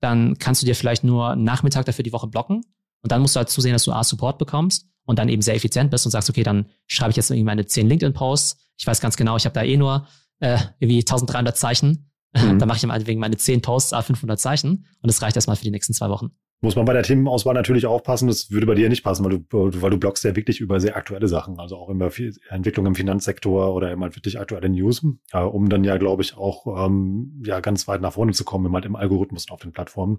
dann 0.00 0.38
kannst 0.38 0.62
du 0.62 0.66
dir 0.66 0.74
vielleicht 0.74 1.04
nur 1.04 1.36
Nachmittag 1.36 1.86
dafür 1.86 2.02
die 2.02 2.12
Woche 2.12 2.26
blocken. 2.26 2.64
Und 3.04 3.12
dann 3.12 3.20
musst 3.20 3.36
du 3.36 3.38
halt 3.38 3.50
zusehen, 3.50 3.74
dass 3.74 3.84
du 3.84 3.92
A, 3.92 4.02
Support 4.02 4.38
bekommst 4.38 4.88
und 5.04 5.18
dann 5.18 5.28
eben 5.28 5.42
sehr 5.42 5.54
effizient 5.54 5.90
bist 5.90 6.06
und 6.06 6.10
sagst, 6.10 6.30
okay, 6.30 6.42
dann 6.42 6.70
schreibe 6.86 7.10
ich 7.10 7.16
jetzt 7.16 7.30
irgendwie 7.30 7.44
meine 7.44 7.66
10 7.66 7.86
LinkedIn-Posts. 7.86 8.56
Ich 8.78 8.86
weiß 8.86 9.02
ganz 9.02 9.18
genau, 9.18 9.36
ich 9.36 9.44
habe 9.44 9.52
da 9.52 9.62
eh 9.62 9.76
nur 9.76 10.08
äh, 10.40 10.58
irgendwie 10.80 11.00
1300 11.00 11.56
Zeichen. 11.56 12.10
Mhm. 12.36 12.58
dann 12.58 12.66
mache 12.66 12.78
ich 12.78 12.86
meinetwegen 12.86 13.20
meine 13.20 13.36
10 13.36 13.62
Posts, 13.62 13.92
A, 13.92 14.02
500 14.02 14.40
Zeichen 14.40 14.86
und 15.00 15.06
das 15.06 15.22
reicht 15.22 15.36
erstmal 15.36 15.54
für 15.54 15.62
die 15.62 15.70
nächsten 15.70 15.92
zwei 15.92 16.08
Wochen. 16.08 16.32
Muss 16.62 16.74
man 16.74 16.84
bei 16.84 16.92
der 16.92 17.04
Themenauswahl 17.04 17.54
natürlich 17.54 17.86
aufpassen, 17.86 18.26
das 18.26 18.50
würde 18.50 18.66
bei 18.66 18.74
dir 18.74 18.88
nicht 18.88 19.04
passen, 19.04 19.24
weil 19.24 19.38
du, 19.38 19.80
weil 19.80 19.90
du 19.90 19.98
bloggst 19.98 20.24
ja 20.24 20.34
wirklich 20.34 20.58
über 20.60 20.80
sehr 20.80 20.96
aktuelle 20.96 21.28
Sachen, 21.28 21.60
also 21.60 21.76
auch 21.76 21.90
immer 21.90 22.10
viel 22.10 22.34
Entwicklung 22.48 22.86
im 22.86 22.96
Finanzsektor 22.96 23.72
oder 23.72 23.92
immer 23.92 24.16
wirklich 24.16 24.40
aktuelle 24.40 24.68
News, 24.68 25.06
äh, 25.30 25.38
um 25.38 25.68
dann 25.68 25.84
ja, 25.84 25.96
glaube 25.96 26.22
ich, 26.22 26.36
auch 26.36 26.86
ähm, 26.86 27.40
ja 27.46 27.60
ganz 27.60 27.86
weit 27.86 28.00
nach 28.00 28.14
vorne 28.14 28.32
zu 28.32 28.44
kommen, 28.44 28.72
halt 28.72 28.84
im 28.84 28.96
Algorithmus 28.96 29.48
auf 29.48 29.60
den 29.60 29.70
Plattformen. 29.70 30.18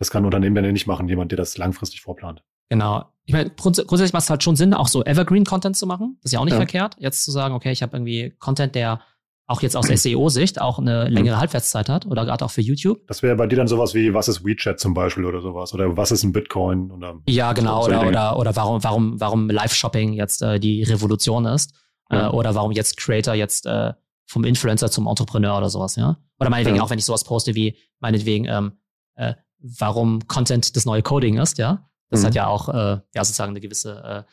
Das 0.00 0.10
kann 0.10 0.22
ein 0.22 0.26
Unternehmen 0.26 0.64
ja 0.64 0.72
nicht 0.72 0.86
machen, 0.88 1.08
jemand, 1.08 1.30
der 1.30 1.36
das 1.36 1.56
langfristig 1.56 2.00
vorplant. 2.00 2.42
Genau. 2.70 3.04
Ich 3.26 3.34
meine, 3.34 3.50
grunds 3.50 3.78
grundsätzlich 3.86 4.12
macht 4.12 4.24
es 4.24 4.30
halt 4.30 4.42
schon 4.42 4.56
Sinn, 4.56 4.74
auch 4.74 4.88
so 4.88 5.04
Evergreen-Content 5.04 5.76
zu 5.76 5.86
machen. 5.86 6.18
Das 6.22 6.30
ist 6.30 6.32
ja 6.32 6.40
auch 6.40 6.44
nicht 6.44 6.54
ja. 6.54 6.58
verkehrt, 6.58 6.96
jetzt 6.98 7.24
zu 7.24 7.30
sagen, 7.30 7.54
okay, 7.54 7.70
ich 7.70 7.82
habe 7.82 7.96
irgendwie 7.96 8.34
Content, 8.38 8.74
der 8.74 9.00
auch 9.46 9.62
jetzt 9.62 9.76
aus 9.76 9.86
SEO-Sicht 9.88 10.60
auch 10.60 10.78
eine 10.78 11.06
mhm. 11.06 11.12
längere 11.12 11.38
Halbwertszeit 11.38 11.88
hat 11.88 12.06
oder 12.06 12.24
gerade 12.24 12.44
auch 12.44 12.50
für 12.50 12.62
YouTube. 12.62 13.06
Das 13.06 13.22
wäre 13.22 13.36
bei 13.36 13.46
dir 13.46 13.56
dann 13.56 13.68
sowas 13.68 13.94
wie, 13.94 14.14
was 14.14 14.28
ist 14.28 14.44
WeChat 14.44 14.80
zum 14.80 14.94
Beispiel 14.94 15.24
oder 15.24 15.40
sowas 15.40 15.74
oder 15.74 15.96
was 15.96 16.10
ist 16.10 16.24
ein 16.24 16.32
Bitcoin 16.32 16.90
oder 16.90 17.20
Ja, 17.28 17.52
genau, 17.52 17.84
oder, 17.84 18.06
oder, 18.06 18.38
oder 18.38 18.56
warum, 18.56 18.82
warum, 18.82 19.20
warum 19.20 19.50
Live-Shopping 19.50 20.14
jetzt 20.14 20.42
äh, 20.42 20.58
die 20.58 20.82
Revolution 20.82 21.44
ist. 21.44 21.74
Äh, 22.08 22.16
ja. 22.16 22.26
Äh, 22.28 22.30
oder 22.30 22.54
warum 22.54 22.72
jetzt 22.72 22.96
Creator 22.96 23.34
jetzt 23.34 23.66
äh, 23.66 23.92
vom 24.26 24.44
Influencer 24.44 24.90
zum 24.90 25.06
Entrepreneur 25.06 25.58
oder 25.58 25.68
sowas, 25.68 25.96
ja. 25.96 26.16
Oder 26.38 26.50
meinetwegen 26.50 26.76
ja. 26.76 26.82
auch, 26.82 26.90
wenn 26.90 26.98
ich 26.98 27.04
sowas 27.04 27.24
poste 27.24 27.54
wie, 27.54 27.76
meinetwegen, 27.98 28.46
ähm, 28.46 28.72
äh, 29.16 29.34
warum 29.60 30.26
Content 30.26 30.76
das 30.76 30.84
neue 30.84 31.02
Coding 31.02 31.38
ist, 31.38 31.58
ja. 31.58 31.88
Das 32.08 32.22
mhm. 32.22 32.26
hat 32.26 32.34
ja 32.34 32.46
auch 32.46 32.68
äh, 32.68 33.00
ja 33.14 33.24
sozusagen 33.24 33.50
eine 33.50 33.60
gewisse, 33.60 34.26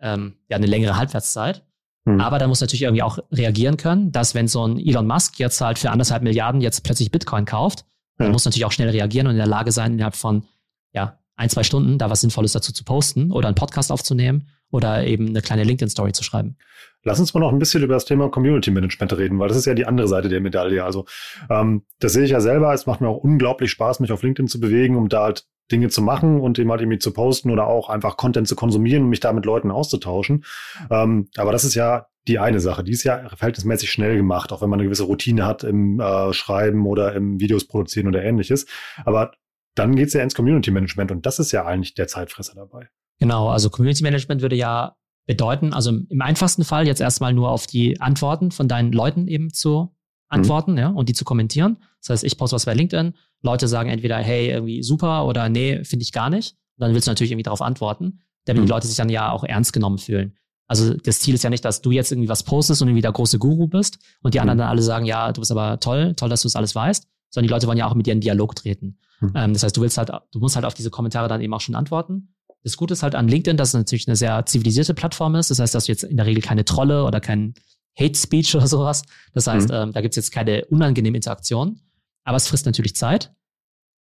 äh, 0.00 0.12
ähm, 0.12 0.36
ja, 0.48 0.56
eine 0.56 0.66
längere 0.66 0.96
Halbwertszeit. 0.96 1.64
Mhm. 2.04 2.20
Aber 2.20 2.38
da 2.38 2.46
muss 2.48 2.60
natürlich 2.60 2.82
irgendwie 2.82 3.02
auch 3.02 3.18
reagieren 3.30 3.76
können, 3.76 4.12
dass 4.12 4.34
wenn 4.34 4.48
so 4.48 4.66
ein 4.66 4.78
Elon 4.78 5.06
Musk 5.06 5.38
jetzt 5.38 5.60
halt 5.60 5.78
für 5.78 5.90
anderthalb 5.90 6.22
Milliarden 6.22 6.60
jetzt 6.60 6.82
plötzlich 6.82 7.10
Bitcoin 7.10 7.44
kauft, 7.44 7.80
ja. 8.18 8.24
dann 8.24 8.32
muss 8.32 8.44
natürlich 8.44 8.64
auch 8.64 8.72
schnell 8.72 8.90
reagieren 8.90 9.26
und 9.26 9.32
in 9.32 9.38
der 9.38 9.46
Lage 9.46 9.72
sein, 9.72 9.92
innerhalb 9.92 10.16
von 10.16 10.44
ja, 10.92 11.18
ein, 11.36 11.50
zwei 11.50 11.62
Stunden 11.62 11.98
da 11.98 12.10
was 12.10 12.22
Sinnvolles 12.22 12.52
dazu 12.52 12.72
zu 12.72 12.84
posten 12.84 13.30
oder 13.30 13.48
einen 13.48 13.54
Podcast 13.54 13.92
aufzunehmen 13.92 14.48
oder 14.70 15.04
eben 15.06 15.28
eine 15.28 15.42
kleine 15.42 15.64
LinkedIn-Story 15.64 16.12
zu 16.12 16.22
schreiben. 16.22 16.56
Lass 17.02 17.18
uns 17.18 17.32
mal 17.32 17.40
noch 17.40 17.52
ein 17.52 17.58
bisschen 17.58 17.82
über 17.82 17.94
das 17.94 18.04
Thema 18.04 18.28
Community 18.28 18.70
Management 18.70 19.16
reden, 19.16 19.38
weil 19.38 19.48
das 19.48 19.56
ist 19.56 19.64
ja 19.64 19.74
die 19.74 19.86
andere 19.86 20.06
Seite 20.06 20.28
der 20.28 20.40
Medaille. 20.40 20.84
Also 20.84 21.06
ähm, 21.48 21.84
das 21.98 22.12
sehe 22.12 22.24
ich 22.24 22.30
ja 22.30 22.40
selber. 22.40 22.72
Es 22.74 22.86
macht 22.86 23.00
mir 23.00 23.08
auch 23.08 23.16
unglaublich 23.16 23.70
Spaß, 23.70 24.00
mich 24.00 24.12
auf 24.12 24.22
LinkedIn 24.22 24.48
zu 24.48 24.60
bewegen, 24.60 24.96
um 24.96 25.08
da 25.08 25.22
halt 25.24 25.46
Dinge 25.72 25.88
zu 25.88 26.02
machen 26.02 26.40
und 26.40 26.58
eben 26.58 26.70
halt 26.70 26.80
irgendwie 26.80 26.98
zu 26.98 27.12
posten 27.12 27.50
oder 27.50 27.66
auch 27.66 27.88
einfach 27.88 28.16
Content 28.16 28.48
zu 28.48 28.56
konsumieren 28.56 29.04
und 29.04 29.08
mich 29.08 29.20
da 29.20 29.32
mit 29.32 29.46
Leuten 29.46 29.70
auszutauschen. 29.70 30.44
Ähm, 30.90 31.28
aber 31.36 31.52
das 31.52 31.64
ist 31.64 31.74
ja 31.74 32.06
die 32.28 32.38
eine 32.38 32.60
Sache. 32.60 32.84
Die 32.84 32.92
ist 32.92 33.04
ja 33.04 33.28
verhältnismäßig 33.28 33.90
schnell 33.90 34.16
gemacht, 34.16 34.52
auch 34.52 34.60
wenn 34.62 34.68
man 34.68 34.78
eine 34.78 34.86
gewisse 34.86 35.04
Routine 35.04 35.46
hat 35.46 35.64
im 35.64 36.00
äh, 36.00 36.32
Schreiben 36.32 36.86
oder 36.86 37.14
im 37.14 37.40
Videos 37.40 37.66
produzieren 37.66 38.08
oder 38.08 38.22
ähnliches. 38.22 38.66
Aber 39.04 39.32
dann 39.74 39.96
geht's 39.96 40.12
ja 40.12 40.22
ins 40.22 40.34
Community 40.34 40.70
Management 40.70 41.10
und 41.12 41.24
das 41.24 41.38
ist 41.38 41.52
ja 41.52 41.64
eigentlich 41.64 41.94
der 41.94 42.08
Zeitfresser 42.08 42.54
dabei. 42.54 42.88
Genau, 43.20 43.48
also 43.48 43.70
Community 43.70 44.02
Management 44.02 44.42
würde 44.42 44.56
ja 44.56 44.96
bedeuten, 45.26 45.72
also 45.72 45.90
im 45.90 46.20
einfachsten 46.22 46.64
Fall 46.64 46.86
jetzt 46.86 47.00
erstmal 47.00 47.32
nur 47.32 47.50
auf 47.50 47.66
die 47.66 48.00
Antworten 48.00 48.50
von 48.50 48.66
deinen 48.66 48.92
Leuten 48.92 49.28
eben 49.28 49.52
zu 49.52 49.94
antworten, 50.28 50.72
mhm. 50.72 50.78
ja, 50.78 50.88
und 50.88 51.08
die 51.08 51.12
zu 51.12 51.24
kommentieren. 51.24 51.76
Das 52.00 52.10
heißt, 52.10 52.24
ich 52.24 52.36
poste 52.36 52.56
was 52.56 52.64
bei 52.64 52.74
LinkedIn, 52.74 53.14
Leute 53.42 53.68
sagen 53.68 53.90
entweder, 53.90 54.16
hey, 54.16 54.50
irgendwie 54.50 54.82
super 54.82 55.26
oder 55.26 55.48
nee, 55.48 55.84
finde 55.84 56.02
ich 56.02 56.12
gar 56.12 56.30
nicht. 56.30 56.56
Und 56.76 56.82
dann 56.82 56.94
willst 56.94 57.06
du 57.06 57.10
natürlich 57.10 57.30
irgendwie 57.30 57.44
darauf 57.44 57.62
antworten, 57.62 58.20
damit 58.46 58.62
mhm. 58.62 58.66
die 58.66 58.72
Leute 58.72 58.86
sich 58.86 58.96
dann 58.96 59.08
ja 59.08 59.30
auch 59.30 59.44
ernst 59.44 59.72
genommen 59.72 59.98
fühlen. 59.98 60.36
Also 60.66 60.94
das 60.94 61.20
Ziel 61.20 61.34
ist 61.34 61.42
ja 61.42 61.50
nicht, 61.50 61.64
dass 61.64 61.82
du 61.82 61.90
jetzt 61.90 62.12
irgendwie 62.12 62.28
was 62.28 62.44
postest 62.44 62.80
und 62.80 62.88
irgendwie 62.88 63.02
der 63.02 63.12
große 63.12 63.38
Guru 63.38 63.66
bist 63.66 63.98
und 64.22 64.34
die 64.34 64.38
mhm. 64.38 64.42
anderen 64.42 64.58
dann 64.58 64.68
alle 64.68 64.82
sagen, 64.82 65.04
ja, 65.04 65.32
du 65.32 65.40
bist 65.40 65.50
aber 65.50 65.80
toll, 65.80 66.14
toll, 66.14 66.28
dass 66.28 66.42
du 66.42 66.46
das 66.46 66.56
alles 66.56 66.74
weißt, 66.74 67.08
sondern 67.28 67.48
die 67.48 67.52
Leute 67.52 67.66
wollen 67.66 67.78
ja 67.78 67.88
auch 67.88 67.94
mit 67.94 68.06
dir 68.06 68.12
in 68.12 68.20
Dialog 68.20 68.54
treten. 68.54 68.98
Mhm. 69.20 69.32
Ähm, 69.34 69.52
das 69.52 69.64
heißt, 69.64 69.76
du 69.76 69.80
willst 69.80 69.98
halt, 69.98 70.10
du 70.30 70.38
musst 70.38 70.54
halt 70.54 70.64
auf 70.64 70.74
diese 70.74 70.90
Kommentare 70.90 71.28
dann 71.28 71.40
eben 71.40 71.52
auch 71.54 71.60
schon 71.60 71.74
antworten. 71.74 72.34
Das 72.62 72.76
Gute 72.76 72.92
ist 72.92 73.02
halt 73.02 73.14
an 73.14 73.28
LinkedIn, 73.28 73.56
dass 73.56 73.68
es 73.68 73.74
natürlich 73.74 74.06
eine 74.06 74.16
sehr 74.16 74.44
zivilisierte 74.46 74.94
Plattform 74.94 75.34
ist. 75.34 75.50
Das 75.50 75.58
heißt, 75.58 75.74
dass 75.74 75.86
du 75.86 75.92
jetzt 75.92 76.04
in 76.04 76.16
der 76.16 76.26
Regel 76.26 76.42
keine 76.42 76.64
Trolle 76.64 77.04
oder 77.04 77.20
kein 77.20 77.54
Hate 77.98 78.18
Speech 78.18 78.54
oder 78.56 78.66
sowas. 78.66 79.02
Das 79.32 79.46
heißt, 79.46 79.68
mhm. 79.68 79.74
ähm, 79.74 79.92
da 79.92 80.00
gibt's 80.00 80.16
jetzt 80.16 80.32
keine 80.32 80.64
unangenehme 80.66 81.16
Interaktion. 81.16 81.80
Aber 82.24 82.36
es 82.36 82.48
frisst 82.48 82.66
natürlich 82.66 82.94
Zeit. 82.96 83.32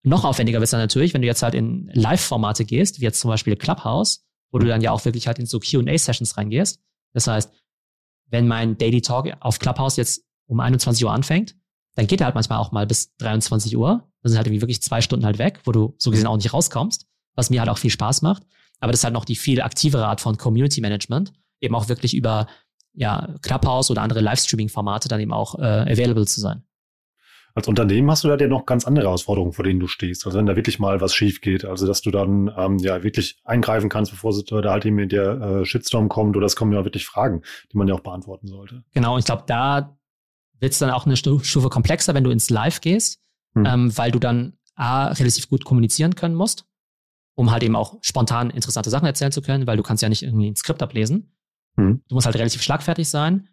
Noch 0.03 0.25
aufwendiger 0.25 0.61
wird's 0.61 0.71
dann 0.71 0.81
natürlich, 0.81 1.13
wenn 1.13 1.23
du 1.23 1.27
jetzt 1.27 1.43
halt 1.43 1.55
in 1.55 1.91
Live-Formate 1.93 2.65
gehst, 2.65 3.01
wie 3.01 3.05
jetzt 3.05 3.21
zum 3.21 3.29
Beispiel 3.29 3.57
Clubhouse, 3.57 4.25
wo 4.51 4.59
du 4.59 4.67
dann 4.67 4.81
ja 4.81 4.93
auch 4.93 5.05
wirklich 5.05 5.27
halt 5.27 5.39
in 5.39 5.47
so 5.47 5.61
Q&A-Sessions 5.61 6.37
reingehst. 6.37 6.81
Das 7.13 7.27
heißt, 7.27 7.53
wenn 8.31 8.47
mein 8.47 8.79
Daily 8.79 9.03
Talk 9.03 9.31
auf 9.41 9.59
Clubhouse 9.59 9.97
jetzt 9.97 10.25
um 10.47 10.61
21 10.61 11.05
Uhr 11.05 11.13
anfängt, 11.13 11.57
dann 11.95 12.07
geht 12.07 12.21
er 12.21 12.27
halt 12.27 12.35
manchmal 12.35 12.59
auch 12.59 12.73
mal 12.73 12.87
bis 12.87 13.15
23 13.17 13.77
Uhr. 13.77 14.09
Das 14.23 14.31
sind 14.31 14.39
halt 14.39 14.47
irgendwie 14.47 14.63
wirklich 14.63 14.83
zwei 14.83 15.01
Stunden 15.01 15.27
halt 15.27 15.39
weg, 15.39 15.61
wo 15.65 15.73
du 15.73 15.95
so 15.99 16.11
gesehen 16.11 16.27
auch 16.27 16.37
nicht 16.37 16.53
rauskommst, 16.53 17.07
was 17.39 17.51
mir 17.51 17.61
halt 17.61 17.71
auch 17.71 17.79
viel 17.79 17.91
Spaß 17.91 18.21
macht. 18.23 18.43
Aber 18.81 18.93
das 18.93 19.01
ist 19.01 19.05
halt 19.05 19.15
noch 19.15 19.25
die 19.25 19.37
viel 19.37 19.63
aktivere 19.63 20.07
Art 20.07 20.21
von 20.21 20.37
Community 20.37 20.81
Management, 20.81 21.33
eben 21.61 21.75
auch 21.75 21.89
wirklich 21.89 22.15
über 22.15 22.49
ja, 22.95 23.35
Clubhouse 23.43 23.91
oder 23.91 24.03
andere 24.03 24.21
Livestreaming-Formate 24.21 25.09
dann 25.09 25.21
eben 25.21 25.33
auch 25.33 25.59
äh, 25.59 25.93
available 25.93 26.27
zu 26.27 26.41
sein. 26.41 26.65
Als 27.55 27.67
Unternehmen 27.67 28.11
hast 28.11 28.25
du 28.25 28.29
da 28.29 28.37
ja 28.37 28.47
noch 28.49 28.67
ganz 28.67 28.87
andere 28.87 29.07
Herausforderungen, 29.07 29.53
vor 29.53 29.65
denen 29.65 29.81
du 29.81 29.87
stehst. 29.87 30.27
Also 30.27 30.39
wenn 30.39 30.47
da 30.47 30.57
wirklich 30.57 30.79
mal 30.79 31.01
was 31.01 31.15
schief 31.15 31.41
geht, 31.41 31.65
also 31.65 31.87
dass 31.87 32.03
du 32.03 32.11
dann 32.11 32.53
ähm, 32.57 32.79
ja 32.79 33.03
wirklich 33.03 33.41
eingreifen 33.45 33.89
kannst, 33.89 34.11
bevor 34.11 34.33
da 34.63 34.71
halt 34.71 34.85
eben 34.85 35.09
der 35.09 35.41
äh, 35.41 35.65
Shitstorm 35.65 36.09
kommt 36.09 36.37
oder 36.37 36.47
es 36.47 36.57
kommen 36.57 36.73
ja 36.73 36.85
wirklich 36.85 37.07
Fragen, 37.07 37.43
die 37.73 37.79
man 37.79 37.89
ja 37.89 37.95
auch 37.95 38.01
beantworten 38.01 38.49
sollte. 38.49 38.85
Genau, 38.95 39.17
ich 39.19 39.25
glaube, 39.25 39.45
da 39.47 39.97
wird 40.61 40.73
es 40.73 40.79
dann 40.79 40.91
auch 40.91 41.07
eine 41.07 41.17
Stufe 41.17 41.69
komplexer, 41.69 42.15
wenn 42.15 42.25
du 42.25 42.31
ins 42.31 42.51
Live 42.51 42.81
gehst, 42.81 43.21
hm. 43.55 43.65
ähm, 43.65 43.99
weil 43.99 44.11
du 44.11 44.19
dann 44.19 44.55
A, 44.75 45.09
relativ 45.09 45.49
gut 45.49 45.65
kommunizieren 45.65 46.15
können 46.15 46.37
musst, 46.37 46.68
um 47.39 47.51
halt 47.51 47.63
eben 47.63 47.77
auch 47.77 47.99
spontan 48.03 48.51
interessante 48.51 48.91
Sachen 48.91 49.07
erzählen 49.07 49.33
zu 49.33 49.43
können, 49.43 49.67
weil 49.67 49.77
du 49.77 49.83
kannst 49.83 50.03
ja 50.03 50.09
nicht 50.09 50.23
irgendwie 50.23 50.51
ein 50.51 50.57
Skript 50.57 50.83
ablesen. 50.83 51.33
Hm. 51.77 52.03
Du 52.09 52.15
musst 52.15 52.27
halt 52.27 52.37
relativ 52.37 52.63
schlagfertig 52.63 53.09
sein 53.09 53.49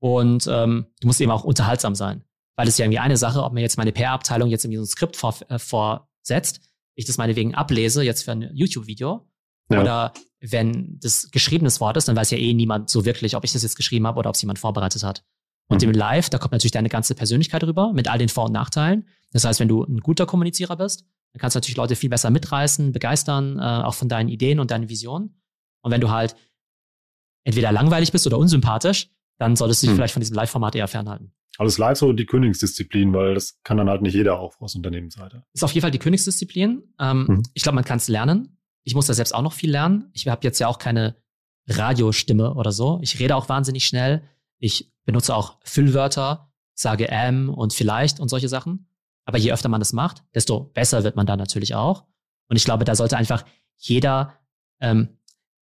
und 0.00 0.46
ähm, 0.50 0.86
du 1.00 1.06
musst 1.06 1.20
eben 1.20 1.30
auch 1.30 1.44
unterhaltsam 1.44 1.94
sein 1.94 2.24
weil 2.60 2.68
es 2.68 2.76
ja 2.76 2.84
irgendwie 2.84 2.98
eine 2.98 3.16
Sache, 3.16 3.42
ob 3.42 3.54
mir 3.54 3.62
jetzt 3.62 3.78
meine 3.78 3.90
PR-Abteilung 3.90 4.50
jetzt 4.50 4.66
irgendwie 4.66 4.76
so 4.76 4.82
ein 4.82 4.86
Skript 4.86 5.16
vor, 5.16 5.34
äh, 5.48 5.58
vorsetzt, 5.58 6.60
ich 6.94 7.06
das 7.06 7.16
meinetwegen 7.16 7.54
ablese, 7.54 8.02
jetzt 8.02 8.24
für 8.24 8.32
ein 8.32 8.50
YouTube-Video, 8.52 9.26
ja. 9.70 9.80
oder 9.80 10.12
wenn 10.40 10.98
das 11.00 11.30
geschriebenes 11.30 11.80
Wort 11.80 11.96
ist, 11.96 12.08
dann 12.08 12.16
weiß 12.16 12.30
ja 12.32 12.36
eh 12.36 12.52
niemand 12.52 12.90
so 12.90 13.06
wirklich, 13.06 13.34
ob 13.34 13.44
ich 13.44 13.52
das 13.54 13.62
jetzt 13.62 13.76
geschrieben 13.76 14.06
habe 14.06 14.18
oder 14.18 14.28
ob 14.28 14.34
es 14.34 14.42
jemand 14.42 14.58
vorbereitet 14.58 15.02
hat. 15.02 15.24
Und 15.68 15.80
mhm. 15.80 15.88
im 15.88 15.94
Live, 15.94 16.28
da 16.28 16.36
kommt 16.36 16.52
natürlich 16.52 16.72
deine 16.72 16.90
ganze 16.90 17.14
Persönlichkeit 17.14 17.64
rüber 17.64 17.94
mit 17.94 18.08
all 18.08 18.18
den 18.18 18.28
Vor- 18.28 18.44
und 18.44 18.52
Nachteilen. 18.52 19.08
Das 19.32 19.44
heißt, 19.46 19.58
wenn 19.58 19.68
du 19.68 19.82
ein 19.84 20.00
guter 20.00 20.26
Kommunizierer 20.26 20.76
bist, 20.76 21.06
dann 21.32 21.40
kannst 21.40 21.54
du 21.54 21.58
natürlich 21.58 21.76
Leute 21.76 21.96
viel 21.96 22.10
besser 22.10 22.30
mitreißen, 22.30 22.92
begeistern, 22.92 23.58
äh, 23.58 23.62
auch 23.62 23.94
von 23.94 24.08
deinen 24.08 24.28
Ideen 24.28 24.60
und 24.60 24.70
deinen 24.70 24.88
Visionen. 24.88 25.40
Und 25.82 25.90
wenn 25.92 26.00
du 26.00 26.10
halt 26.10 26.34
entweder 27.44 27.72
langweilig 27.72 28.12
bist 28.12 28.26
oder 28.26 28.38
unsympathisch, 28.38 29.10
dann 29.38 29.56
solltest 29.56 29.82
du 29.82 29.86
dich 29.86 29.92
mhm. 29.92 29.96
vielleicht 29.96 30.12
von 30.12 30.20
diesem 30.20 30.36
Live-Format 30.36 30.74
eher 30.74 30.88
fernhalten. 30.88 31.32
Es 31.58 31.74
ist 31.74 31.78
live 31.78 31.98
so 31.98 32.12
die 32.12 32.26
Königsdisziplin, 32.26 33.12
weil 33.12 33.34
das 33.34 33.60
kann 33.64 33.76
dann 33.76 33.88
halt 33.88 34.02
nicht 34.02 34.14
jeder 34.14 34.38
auch 34.38 34.58
aus 34.60 34.74
Unternehmensseite. 34.74 35.44
Ist 35.52 35.62
auf 35.62 35.72
jeden 35.72 35.82
Fall 35.82 35.90
die 35.90 35.98
Königsdisziplin. 35.98 36.82
Ähm, 36.98 37.26
mhm. 37.28 37.42
Ich 37.52 37.62
glaube, 37.62 37.74
man 37.74 37.84
kann 37.84 37.98
es 37.98 38.08
lernen. 38.08 38.56
Ich 38.82 38.94
muss 38.94 39.06
da 39.06 39.14
selbst 39.14 39.34
auch 39.34 39.42
noch 39.42 39.52
viel 39.52 39.70
lernen. 39.70 40.10
Ich 40.14 40.26
habe 40.26 40.40
jetzt 40.42 40.58
ja 40.58 40.68
auch 40.68 40.78
keine 40.78 41.16
Radiostimme 41.68 42.54
oder 42.54 42.72
so. 42.72 42.98
Ich 43.02 43.18
rede 43.18 43.36
auch 43.36 43.48
wahnsinnig 43.48 43.84
schnell. 43.84 44.22
Ich 44.58 44.92
benutze 45.04 45.34
auch 45.34 45.58
Füllwörter, 45.64 46.50
sage 46.74 47.08
ähm 47.10 47.50
und 47.50 47.74
vielleicht 47.74 48.20
und 48.20 48.28
solche 48.28 48.48
Sachen. 48.48 48.86
Aber 49.24 49.38
je 49.38 49.52
öfter 49.52 49.68
man 49.68 49.80
das 49.80 49.92
macht, 49.92 50.24
desto 50.34 50.60
besser 50.60 51.04
wird 51.04 51.16
man 51.16 51.26
da 51.26 51.36
natürlich 51.36 51.74
auch. 51.74 52.04
Und 52.48 52.56
ich 52.56 52.64
glaube, 52.64 52.84
da 52.84 52.94
sollte 52.94 53.16
einfach 53.16 53.44
jeder, 53.76 54.34
ähm, 54.80 55.18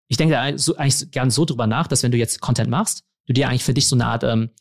ich 0.08 0.18
denke 0.18 0.34
da 0.34 0.58
so, 0.58 0.76
eigentlich 0.78 1.12
gern 1.12 1.32
so 1.32 1.46
drüber 1.46 1.68
nach, 1.68 1.88
dass 1.88 2.04
wenn 2.04 2.12
du 2.12 2.18
jetzt 2.18 2.42
Content 2.42 2.70
machst, 2.70 3.04
du 3.26 3.34
dir 3.34 3.50
eigentlich 3.50 3.64
für 3.64 3.74
dich 3.74 3.88
so 3.88 3.96
eine 3.96 4.06
Art 4.06 4.24
ähm, 4.24 4.52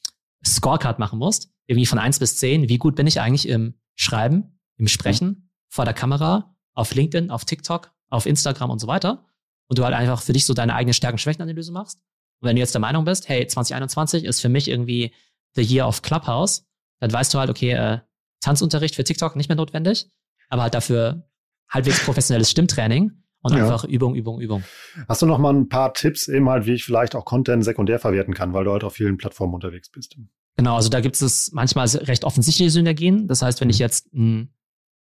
Scorecard 0.45 0.99
machen 0.99 1.18
musst, 1.18 1.51
irgendwie 1.66 1.86
von 1.86 1.99
eins 1.99 2.18
bis 2.18 2.36
zehn, 2.36 2.68
wie 2.68 2.78
gut 2.78 2.97
bin 2.97 3.07
ich 3.07 3.20
eigentlich 3.20 3.49
im 3.49 3.74
Schreiben, 3.95 4.59
im 4.76 4.88
Sprechen, 4.88 5.28
mhm. 5.28 5.51
vor 5.68 5.84
der 5.84 5.95
Kamera, 5.95 6.57
auf 6.74 6.95
LinkedIn, 6.95 7.30
auf 7.30 7.45
TikTok, 7.45 7.92
auf 8.11 8.26
Instagram 8.26 8.70
und 8.70 8.80
so 8.80 8.86
weiter. 8.86 9.26
Und 9.68 9.78
du 9.78 9.84
halt 9.84 9.95
einfach 9.95 10.22
für 10.22 10.32
dich 10.32 10.45
so 10.45 10.55
deine 10.55 10.74
eigene 10.74 10.92
Stärken-Schwächen-Analyse 10.92 11.72
machst. 11.72 12.01
Und 12.40 12.49
wenn 12.49 12.57
du 12.57 12.61
jetzt 12.61 12.74
der 12.74 12.80
Meinung 12.80 13.05
bist, 13.05 13.28
hey, 13.28 13.47
2021 13.47 14.24
ist 14.24 14.40
für 14.40 14.49
mich 14.49 14.68
irgendwie 14.68 15.14
the 15.55 15.62
year 15.62 15.88
of 15.88 16.03
Clubhouse, 16.03 16.66
dann 17.01 17.12
weißt 17.12 17.32
du 17.32 17.38
halt, 17.38 17.51
okay, 17.51 17.72
äh, 17.72 18.01
Tanzunterricht 18.45 18.95
für 18.95 19.05
TikTok 19.05 19.36
nicht 19.36 19.49
mehr 19.49 19.57
notwendig, 19.57 20.11
aber 20.49 20.62
halt 20.62 20.74
dafür 20.74 21.26
halbwegs 21.70 22.05
professionelles 22.05 22.51
Stimmtraining 22.51 23.12
und 23.40 23.53
ja. 23.53 23.62
einfach 23.62 23.84
Übung, 23.84 24.14
Übung, 24.14 24.40
Übung. 24.40 24.64
Hast 25.09 25.22
du 25.22 25.26
noch 25.26 25.38
mal 25.38 25.53
ein 25.53 25.68
paar 25.68 25.95
Tipps 25.95 26.28
eben 26.28 26.49
halt, 26.49 26.66
wie 26.66 26.72
ich 26.74 26.84
vielleicht 26.84 27.14
auch 27.14 27.24
Content 27.24 27.64
sekundär 27.64 27.99
verwerten 27.99 28.34
kann, 28.34 28.53
weil 28.53 28.64
du 28.64 28.72
halt 28.72 28.84
auf 28.84 28.95
vielen 28.95 29.16
Plattformen 29.16 29.55
unterwegs 29.55 29.90
bist? 29.90 30.16
Genau, 30.57 30.76
also 30.76 30.88
da 30.88 31.01
gibt 31.01 31.20
es 31.20 31.51
manchmal 31.53 31.88
recht 31.88 32.24
offensichtliche 32.24 32.70
Synergien. 32.70 33.26
Das 33.26 33.42
heißt, 33.42 33.61
wenn 33.61 33.70
ich 33.70 33.78
jetzt 33.78 34.12
ein, 34.14 34.53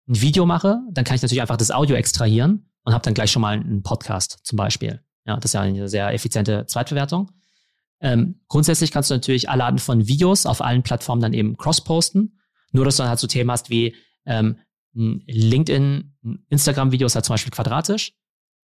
ein 0.08 0.22
Video 0.22 0.46
mache, 0.46 0.80
dann 0.91 1.04
kann 1.04 1.16
ich 1.16 1.22
natürlich 1.22 1.41
einfach 1.41 1.58
das 1.58 1.72
Audio 1.72 1.96
extrahieren 1.96 2.70
und 2.84 2.94
habe 2.94 3.04
dann 3.04 3.14
gleich 3.14 3.32
schon 3.32 3.41
mal 3.41 3.60
einen 3.60 3.84
Podcast 3.84 4.39
zum 4.44 4.58
Beispiel. 4.58 5.02
Ja, 5.26 5.36
das 5.36 5.50
ist 5.50 5.54
ja 5.54 5.62
eine 5.62 5.88
sehr 5.88 6.14
effiziente 6.14 6.66
Zweitverwertung. 6.66 7.32
Ähm, 8.02 8.41
grundsätzlich 8.50 8.91
kannst 8.91 9.10
du 9.10 9.14
natürlich 9.14 9.50
alle 9.50 9.64
Arten 9.64 9.80
von 9.80 10.08
Videos 10.08 10.46
auf 10.46 10.62
allen 10.62 10.84
Plattformen 10.84 11.22
dann 11.22 11.34
eben 11.34 11.56
cross-posten. 11.56 12.39
Nur, 12.74 12.86
dass 12.86 12.97
du 12.97 13.03
dann 13.03 13.09
halt 13.09 13.19
so 13.19 13.28
Themen 13.28 13.49
hast 13.49 13.69
wie 13.69 13.95
ähm, 14.26 14.57
LinkedIn, 14.93 16.13
Instagram-Video 16.49 17.07
ist 17.07 17.15
halt 17.15 17.26
zum 17.26 17.34
Beispiel 17.34 17.51
quadratisch 17.51 18.13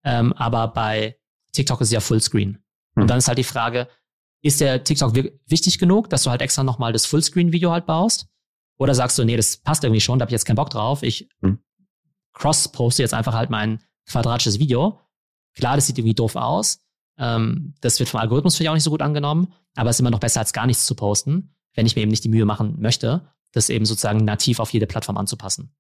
ähm, 0.05 0.33
aber 0.35 0.69
bei 0.69 1.19
TikTok 1.53 1.81
ist 1.81 1.89
es 1.89 1.93
ja 1.93 2.01
Fullscreen. 2.01 2.59
Hm. 2.95 3.03
Und 3.03 3.09
dann 3.09 3.19
ist 3.19 3.29
halt 3.29 3.39
die 3.39 3.45
Frage, 3.45 3.89
ist 4.43 4.61
der 4.61 4.85
TikTok 4.85 5.15
wichtig 5.47 5.79
genug, 5.79 6.11
dass 6.11 6.23
du 6.23 6.31
halt 6.31 6.43
extra 6.43 6.63
nochmal 6.63 6.93
das 6.93 7.07
Fullscreen-Video 7.07 7.71
halt 7.71 7.87
baust? 7.87 8.29
Oder 8.79 8.95
sagst 8.95 9.19
du, 9.19 9.25
nee, 9.25 9.37
das 9.37 9.57
passt 9.57 9.83
irgendwie 9.83 10.01
schon, 10.01 10.19
da 10.19 10.23
habe 10.23 10.31
ich 10.31 10.35
jetzt 10.35 10.45
keinen 10.45 10.57
Bock 10.57 10.71
drauf. 10.71 11.03
Ich 11.03 11.29
hm. 11.43 11.59
cross-poste 12.33 13.03
jetzt 13.03 13.15
einfach 13.15 13.35
halt 13.35 13.51
mein 13.51 13.83
quadratisches 14.07 14.59
Video. 14.59 15.01
Klar, 15.55 15.77
das 15.77 15.87
sieht 15.87 15.99
irgendwie 15.99 16.15
doof 16.15 16.37
aus. 16.37 16.81
Ähm, 17.19 17.75
das 17.81 17.99
wird 17.99 18.09
vom 18.09 18.21
Algorithmus 18.21 18.57
vielleicht 18.57 18.71
auch 18.71 18.75
nicht 18.75 18.85
so 18.85 18.91
gut 18.91 19.03
angenommen, 19.03 19.53
aber 19.75 19.91
es 19.91 19.97
ist 19.97 20.01
immer 20.01 20.11
noch 20.11 20.21
besser, 20.21 20.41
als 20.41 20.53
gar 20.53 20.67
nichts 20.67 20.87
zu 20.87 20.95
posten, 20.95 21.57
wenn 21.75 21.85
ich 21.85 21.97
mir 21.97 22.03
eben 22.03 22.11
nicht 22.11 22.23
die 22.23 22.29
Mühe 22.29 22.45
machen 22.45 22.81
möchte, 22.81 23.29
das 23.53 23.71
eben 23.71 23.85
sozusagen 23.85 24.25
nativ 24.25 24.61
auf 24.61 24.73
jede 24.73 24.87
Plattform 24.87 25.17
anzupassen. 25.17 25.75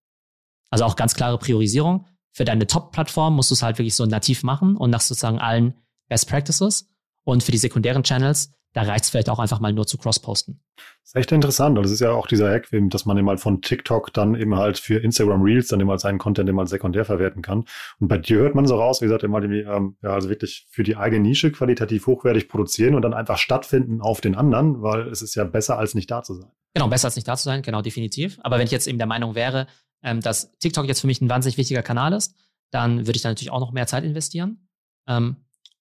Also 0.71 0.85
auch 0.85 0.97
ganz 0.97 1.15
klare 1.15 1.39
Priorisierung. 1.39 2.07
Für 2.33 2.45
deine 2.45 2.67
Top-Plattform 2.67 3.35
musst 3.35 3.51
du 3.51 3.55
es 3.55 3.63
halt 3.63 3.79
wirklich 3.79 3.95
so 3.95 4.07
nativ 4.07 4.43
machen 4.43 4.77
und 4.77 4.91
nach 4.91 5.01
sozusagen 5.01 5.39
allen 5.39 5.75
Best 6.09 6.29
Practices. 6.29 6.91
Und 7.25 7.43
für 7.43 7.53
die 7.53 7.59
sekundären 7.59 8.03
Channels 8.03 8.53
da 8.75 8.83
reicht 8.83 9.05
es 9.05 9.11
vielleicht 9.11 9.31
auch 9.31 9.39
einfach 9.39 9.61
mal 9.61 9.73
nur 9.73 9.87
zu 9.87 9.99
cross-posten. 9.99 10.61
Das 10.77 11.11
ist 11.11 11.17
echt 11.17 11.33
interessant. 11.33 11.79
Und 11.79 11.85
das 11.85 11.93
ist 11.93 12.01
ja 12.01 12.11
auch 12.11 12.27
dieser 12.27 12.51
Hack, 12.51 12.69
dass 12.71 13.07
man 13.07 13.17
eben 13.17 13.29
halt 13.29 13.41
von 13.41 13.63
TikTok 13.63 14.13
dann 14.13 14.35
eben 14.35 14.57
halt 14.57 14.79
für 14.79 15.03
Instagram 15.03 15.43
Reels 15.43 15.69
dann 15.69 15.81
eben 15.81 15.89
halt 15.89 16.01
seinen 16.01 16.19
Content 16.19 16.49
eben 16.49 16.59
halt 16.59 16.69
sekundär 16.69 17.05
verwerten 17.05 17.41
kann. 17.41 17.65
Und 17.99 18.09
bei 18.09 18.19
dir 18.19 18.39
hört 18.39 18.55
man 18.55 18.67
so 18.67 18.77
raus, 18.77 19.01
wie 19.01 19.07
gesagt, 19.07 19.25
immer 19.25 19.41
die, 19.41 19.61
ähm, 19.61 19.97
ja, 20.03 20.11
also 20.11 20.29
wirklich 20.29 20.67
für 20.71 20.83
die 20.83 20.97
eigene 20.97 21.23
Nische 21.23 21.51
qualitativ 21.51 22.07
hochwertig 22.07 22.49
produzieren 22.49 22.95
und 22.95 23.03
dann 23.03 23.15
einfach 23.15 23.39
stattfinden 23.39 24.01
auf 24.03 24.21
den 24.21 24.35
anderen, 24.35 24.83
weil 24.83 25.09
es 25.09 25.23
ist 25.23 25.35
ja 25.35 25.45
besser 25.45 25.79
als 25.79 25.95
nicht 25.95 26.11
da 26.11 26.23
zu 26.23 26.35
sein. 26.35 26.51
Genau, 26.75 26.89
besser 26.89 27.07
als 27.07 27.17
nicht 27.17 27.27
da 27.27 27.37
zu 27.37 27.45
sein, 27.45 27.63
genau, 27.63 27.81
definitiv. 27.81 28.39
Aber 28.43 28.59
wenn 28.59 28.67
ich 28.67 28.71
jetzt 28.71 28.87
eben 28.87 28.99
der 28.99 29.07
Meinung 29.07 29.35
wäre, 29.35 29.67
ähm, 30.03 30.21
dass 30.21 30.53
TikTok 30.59 30.87
jetzt 30.87 31.01
für 31.01 31.07
mich 31.07 31.21
ein 31.21 31.31
wahnsinnig 31.31 31.57
wichtiger 31.57 31.83
Kanal 31.83 32.13
ist, 32.13 32.35
dann 32.71 33.07
würde 33.07 33.17
ich 33.17 33.23
da 33.23 33.31
natürlich 33.31 33.51
auch 33.51 33.61
noch 33.61 33.73
mehr 33.73 33.87
Zeit 33.87 34.05
investieren. 34.05 34.69
Ähm, 35.09 35.37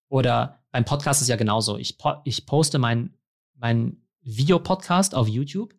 oder 0.09 0.63
beim 0.77 0.85
Podcast 0.85 1.23
ist 1.23 1.27
ja 1.27 1.37
genauso. 1.37 1.79
Ich, 1.79 1.97
po 1.97 2.17
ich 2.23 2.45
poste 2.45 2.77
meinen 2.77 3.17
mein 3.55 3.97
Videopodcast 4.21 5.15
auf 5.15 5.27
YouTube, 5.27 5.73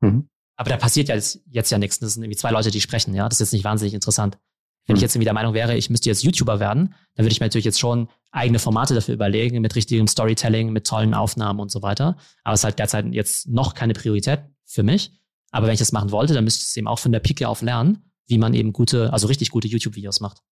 mhm. 0.00 0.28
aber 0.54 0.70
da 0.70 0.76
passiert 0.76 1.08
ja 1.08 1.16
jetzt, 1.16 1.40
jetzt 1.46 1.70
ja 1.70 1.78
nichts. 1.78 1.98
Das 1.98 2.14
sind 2.14 2.22
irgendwie 2.22 2.36
zwei 2.36 2.52
Leute, 2.52 2.70
die 2.70 2.80
sprechen, 2.80 3.14
ja. 3.14 3.28
Das 3.28 3.40
ist 3.40 3.48
jetzt 3.48 3.52
nicht 3.52 3.64
wahnsinnig 3.64 3.94
interessant. 3.94 4.38
Wenn 4.86 4.94
mhm. 4.94 4.98
ich 4.98 5.02
jetzt 5.02 5.16
irgendwie 5.16 5.24
der 5.24 5.34
Meinung 5.34 5.54
wäre, 5.54 5.76
ich 5.76 5.90
müsste 5.90 6.08
jetzt 6.08 6.22
YouTuber 6.22 6.60
werden, 6.60 6.94
dann 7.16 7.24
würde 7.24 7.32
ich 7.32 7.40
mir 7.40 7.46
natürlich 7.46 7.64
jetzt 7.64 7.80
schon 7.80 8.08
eigene 8.30 8.60
Formate 8.60 8.94
dafür 8.94 9.14
überlegen, 9.14 9.60
mit 9.60 9.74
richtigem 9.74 10.06
Storytelling, 10.06 10.70
mit 10.70 10.86
tollen 10.86 11.14
Aufnahmen 11.14 11.58
und 11.58 11.72
so 11.72 11.82
weiter. 11.82 12.16
Aber 12.44 12.54
es 12.54 12.60
ist 12.60 12.64
halt 12.64 12.78
derzeit 12.78 13.06
jetzt 13.06 13.48
noch 13.48 13.74
keine 13.74 13.94
Priorität 13.94 14.44
für 14.64 14.84
mich. 14.84 15.18
Aber 15.50 15.66
wenn 15.66 15.74
ich 15.74 15.80
das 15.80 15.90
machen 15.90 16.12
wollte, 16.12 16.32
dann 16.32 16.44
müsste 16.44 16.60
ich 16.60 16.68
es 16.68 16.76
eben 16.76 16.86
auch 16.86 17.00
von 17.00 17.10
der 17.10 17.18
Pike 17.18 17.48
auf 17.48 17.60
lernen, 17.60 18.04
wie 18.28 18.38
man 18.38 18.54
eben 18.54 18.72
gute, 18.72 19.12
also 19.12 19.26
richtig 19.26 19.50
gute 19.50 19.66
YouTube-Videos 19.66 20.20
macht. 20.20 20.42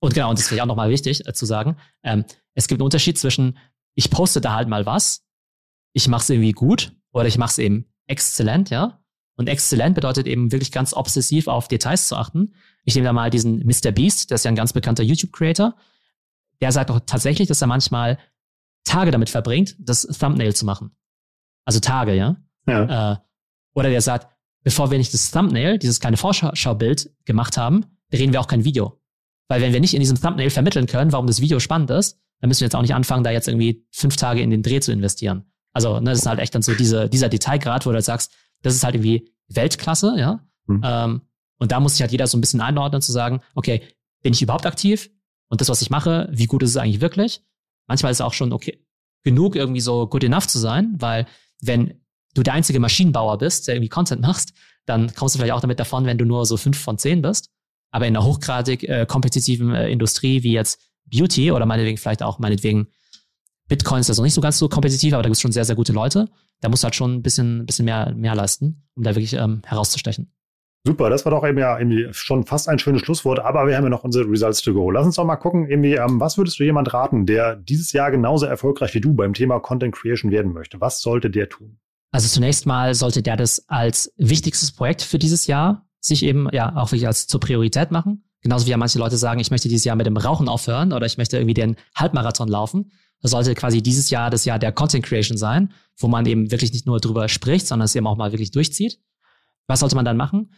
Und 0.00 0.14
genau, 0.14 0.30
und 0.30 0.38
das 0.38 0.48
finde 0.48 0.58
ich 0.58 0.62
auch 0.62 0.66
nochmal 0.66 0.90
wichtig 0.90 1.26
äh, 1.26 1.32
zu 1.32 1.46
sagen. 1.46 1.76
Ähm, 2.02 2.24
es 2.54 2.68
gibt 2.68 2.80
einen 2.80 2.86
Unterschied 2.86 3.18
zwischen, 3.18 3.58
ich 3.94 4.10
poste 4.10 4.40
da 4.40 4.54
halt 4.54 4.68
mal 4.68 4.86
was, 4.86 5.24
ich 5.92 6.08
mache 6.08 6.22
es 6.22 6.30
irgendwie 6.30 6.52
gut 6.52 6.92
oder 7.12 7.26
ich 7.26 7.38
mache 7.38 7.50
es 7.50 7.58
eben 7.58 7.86
exzellent, 8.06 8.70
ja. 8.70 9.00
Und 9.38 9.48
exzellent 9.48 9.94
bedeutet 9.94 10.26
eben 10.26 10.50
wirklich 10.50 10.72
ganz 10.72 10.94
obsessiv 10.94 11.46
auf 11.46 11.68
Details 11.68 12.08
zu 12.08 12.16
achten. 12.16 12.54
Ich 12.84 12.94
nehme 12.94 13.06
da 13.06 13.12
mal 13.12 13.30
diesen 13.30 13.66
Mr. 13.66 13.92
Beast, 13.92 14.30
der 14.30 14.36
ist 14.36 14.44
ja 14.44 14.50
ein 14.50 14.56
ganz 14.56 14.72
bekannter 14.72 15.02
YouTube-Creator. 15.02 15.74
Der 16.62 16.72
sagt 16.72 16.88
doch 16.88 17.00
tatsächlich, 17.04 17.48
dass 17.48 17.60
er 17.60 17.66
manchmal 17.66 18.18
Tage 18.84 19.10
damit 19.10 19.28
verbringt, 19.28 19.76
das 19.78 20.02
Thumbnail 20.02 20.54
zu 20.54 20.64
machen. 20.64 20.96
Also 21.66 21.80
Tage, 21.80 22.14
ja. 22.14 22.36
ja. 22.66 23.12
Äh, 23.12 23.16
oder 23.74 23.90
der 23.90 24.00
sagt, 24.00 24.34
bevor 24.62 24.90
wir 24.90 24.96
nicht 24.96 25.12
das 25.12 25.30
Thumbnail, 25.30 25.78
dieses 25.78 26.00
kleine 26.00 26.16
Vorschaubild 26.16 27.10
gemacht 27.26 27.58
haben, 27.58 27.84
drehen 28.10 28.32
wir 28.32 28.40
auch 28.40 28.46
kein 28.46 28.64
Video. 28.64 28.98
Weil 29.48 29.60
wenn 29.60 29.72
wir 29.72 29.80
nicht 29.80 29.94
in 29.94 30.00
diesem 30.00 30.20
Thumbnail 30.20 30.50
vermitteln 30.50 30.86
können, 30.86 31.12
warum 31.12 31.26
das 31.26 31.40
Video 31.40 31.60
spannend 31.60 31.90
ist, 31.90 32.18
dann 32.40 32.48
müssen 32.48 32.60
wir 32.60 32.66
jetzt 32.66 32.76
auch 32.76 32.82
nicht 32.82 32.94
anfangen, 32.94 33.24
da 33.24 33.30
jetzt 33.30 33.48
irgendwie 33.48 33.86
fünf 33.90 34.16
Tage 34.16 34.40
in 34.40 34.50
den 34.50 34.62
Dreh 34.62 34.80
zu 34.80 34.92
investieren. 34.92 35.44
Also, 35.72 36.00
ne, 36.00 36.10
das 36.10 36.20
ist 36.20 36.26
halt 36.26 36.40
echt 36.40 36.54
dann 36.54 36.62
so 36.62 36.74
diese, 36.74 37.08
dieser 37.08 37.28
Detailgrad, 37.28 37.86
wo 37.86 37.90
du 37.90 37.94
halt 37.94 38.04
sagst, 38.04 38.32
das 38.62 38.74
ist 38.74 38.84
halt 38.84 38.94
irgendwie 38.94 39.30
Weltklasse, 39.48 40.14
ja. 40.18 40.40
Mhm. 40.66 40.80
Ähm, 40.82 41.20
und 41.58 41.72
da 41.72 41.80
muss 41.80 41.92
sich 41.92 42.02
halt 42.02 42.12
jeder 42.12 42.26
so 42.26 42.36
ein 42.36 42.40
bisschen 42.40 42.60
einordnen, 42.60 43.02
zu 43.02 43.12
sagen, 43.12 43.40
okay, 43.54 43.82
bin 44.22 44.32
ich 44.32 44.42
überhaupt 44.42 44.66
aktiv? 44.66 45.10
Und 45.48 45.60
das, 45.60 45.68
was 45.68 45.82
ich 45.82 45.90
mache, 45.90 46.28
wie 46.32 46.46
gut 46.46 46.62
ist 46.62 46.70
es 46.70 46.76
eigentlich 46.76 47.00
wirklich? 47.00 47.42
Manchmal 47.86 48.12
ist 48.12 48.18
es 48.18 48.20
auch 48.22 48.32
schon 48.32 48.52
okay, 48.52 48.84
genug 49.22 49.56
irgendwie 49.56 49.80
so 49.80 50.06
good 50.06 50.24
enough 50.24 50.46
zu 50.46 50.58
sein, 50.58 50.94
weil 50.98 51.26
wenn 51.60 52.00
du 52.34 52.42
der 52.42 52.54
einzige 52.54 52.80
Maschinenbauer 52.80 53.38
bist, 53.38 53.68
der 53.68 53.76
irgendwie 53.76 53.88
Content 53.88 54.22
machst, 54.22 54.52
dann 54.86 55.14
kommst 55.14 55.34
du 55.34 55.38
vielleicht 55.38 55.52
auch 55.52 55.60
damit 55.60 55.80
davon, 55.80 56.06
wenn 56.06 56.18
du 56.18 56.24
nur 56.24 56.46
so 56.46 56.56
fünf 56.56 56.78
von 56.78 56.98
zehn 56.98 57.22
bist. 57.22 57.50
Aber 57.96 58.06
in 58.06 58.14
einer 58.14 58.26
hochgradig 58.26 58.86
äh, 58.86 59.06
kompetitiven 59.06 59.74
äh, 59.74 59.88
Industrie 59.88 60.42
wie 60.42 60.52
jetzt 60.52 60.78
Beauty 61.06 61.50
oder 61.50 61.64
meinetwegen 61.64 61.96
vielleicht 61.96 62.22
auch 62.22 62.38
meinetwegen 62.38 62.88
Bitcoin 63.68 64.00
ist 64.00 64.10
das 64.10 64.18
noch 64.18 64.24
nicht 64.24 64.34
so 64.34 64.42
ganz 64.42 64.58
so 64.58 64.68
kompetitiv, 64.68 65.14
aber 65.14 65.22
da 65.22 65.30
gibt 65.30 65.36
es 65.36 65.40
schon 65.40 65.50
sehr, 65.50 65.64
sehr 65.64 65.76
gute 65.76 65.94
Leute. 65.94 66.28
Da 66.60 66.68
musst 66.68 66.82
du 66.82 66.84
halt 66.84 66.94
schon 66.94 67.14
ein 67.14 67.22
bisschen, 67.22 67.64
bisschen 67.64 67.86
mehr, 67.86 68.12
mehr 68.14 68.34
leisten, 68.34 68.86
um 68.96 69.02
da 69.02 69.14
wirklich 69.14 69.32
ähm, 69.32 69.62
herauszustechen. 69.64 70.30
Super, 70.84 71.08
das 71.08 71.24
war 71.24 71.30
doch 71.30 71.42
eben 71.48 71.56
ja 71.56 71.78
irgendwie 71.78 72.08
schon 72.10 72.44
fast 72.44 72.68
ein 72.68 72.78
schönes 72.78 73.00
Schlusswort, 73.00 73.38
aber 73.38 73.66
wir 73.66 73.78
haben 73.78 73.84
ja 73.84 73.88
noch 73.88 74.04
unsere 74.04 74.28
Results 74.28 74.60
to 74.60 74.74
go. 74.74 74.90
Lass 74.90 75.06
uns 75.06 75.14
doch 75.14 75.24
mal 75.24 75.36
gucken, 75.36 75.66
irgendwie, 75.70 75.94
ähm, 75.94 76.20
was 76.20 76.36
würdest 76.36 76.60
du 76.60 76.64
jemand 76.64 76.92
raten, 76.92 77.24
der 77.24 77.56
dieses 77.56 77.92
Jahr 77.92 78.10
genauso 78.10 78.44
erfolgreich 78.44 78.92
wie 78.92 79.00
du 79.00 79.14
beim 79.14 79.32
Thema 79.32 79.58
Content 79.58 79.94
Creation 79.94 80.30
werden 80.30 80.52
möchte? 80.52 80.82
Was 80.82 81.00
sollte 81.00 81.30
der 81.30 81.48
tun? 81.48 81.78
Also 82.12 82.28
zunächst 82.28 82.66
mal 82.66 82.94
sollte 82.94 83.22
der 83.22 83.38
das 83.38 83.66
als 83.68 84.12
wichtigstes 84.18 84.72
Projekt 84.72 85.00
für 85.00 85.18
dieses 85.18 85.46
Jahr 85.46 85.85
sich 86.06 86.22
eben 86.22 86.48
ja 86.52 86.76
auch 86.76 86.92
wirklich 86.92 87.06
als 87.06 87.26
zur 87.26 87.40
Priorität 87.40 87.90
machen. 87.90 88.24
Genauso 88.42 88.66
wie 88.66 88.70
ja 88.70 88.76
manche 88.76 88.98
Leute 88.98 89.16
sagen, 89.16 89.40
ich 89.40 89.50
möchte 89.50 89.68
dieses 89.68 89.84
Jahr 89.84 89.96
mit 89.96 90.06
dem 90.06 90.16
Rauchen 90.16 90.48
aufhören 90.48 90.92
oder 90.92 91.06
ich 91.06 91.18
möchte 91.18 91.36
irgendwie 91.36 91.54
den 91.54 91.76
Halbmarathon 91.94 92.48
laufen. 92.48 92.92
Das 93.22 93.30
sollte 93.30 93.54
quasi 93.54 93.82
dieses 93.82 94.10
Jahr 94.10 94.30
das 94.30 94.44
Jahr 94.44 94.58
der 94.58 94.72
Content 94.72 95.04
Creation 95.04 95.36
sein, 95.36 95.72
wo 95.96 96.06
man 96.06 96.26
eben 96.26 96.50
wirklich 96.50 96.72
nicht 96.72 96.86
nur 96.86 97.00
drüber 97.00 97.28
spricht, 97.28 97.66
sondern 97.66 97.86
es 97.86 97.94
eben 97.94 98.06
auch 98.06 98.16
mal 98.16 98.32
wirklich 98.32 98.50
durchzieht. 98.50 99.00
Was 99.66 99.80
sollte 99.80 99.96
man 99.96 100.04
dann 100.04 100.16
machen? 100.16 100.52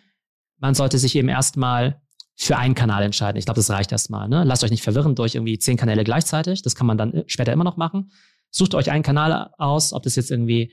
Man 0.59 0.75
sollte 0.75 0.99
sich 0.99 1.15
eben 1.15 1.29
erstmal 1.29 2.03
für 2.37 2.57
einen 2.57 2.75
Kanal 2.75 3.03
entscheiden. 3.03 3.39
Ich 3.39 3.47
glaube, 3.47 3.59
das 3.59 3.71
reicht 3.71 3.91
erstmal. 3.91 4.29
Ne? 4.29 4.45
Lasst 4.45 4.63
euch 4.65 4.71
nicht 4.71 4.83
verwirren 4.83 5.15
durch 5.15 5.35
irgendwie 5.35 5.59
zehn 5.59 5.77
Kanäle 5.77 6.05
gleichzeitig. 6.05 6.63
Das 6.63 6.75
kann 6.75 6.87
man 6.87 6.99
dann 6.99 7.25
später 7.27 7.53
immer 7.53 7.65
noch 7.65 7.77
machen. 7.77 8.13
Sucht 8.51 8.75
euch 8.75 8.91
einen 8.91 9.03
Kanal 9.03 9.51
aus, 9.59 9.93
ob 9.93 10.03
das 10.03 10.17
jetzt 10.17 10.31
irgendwie 10.31 10.73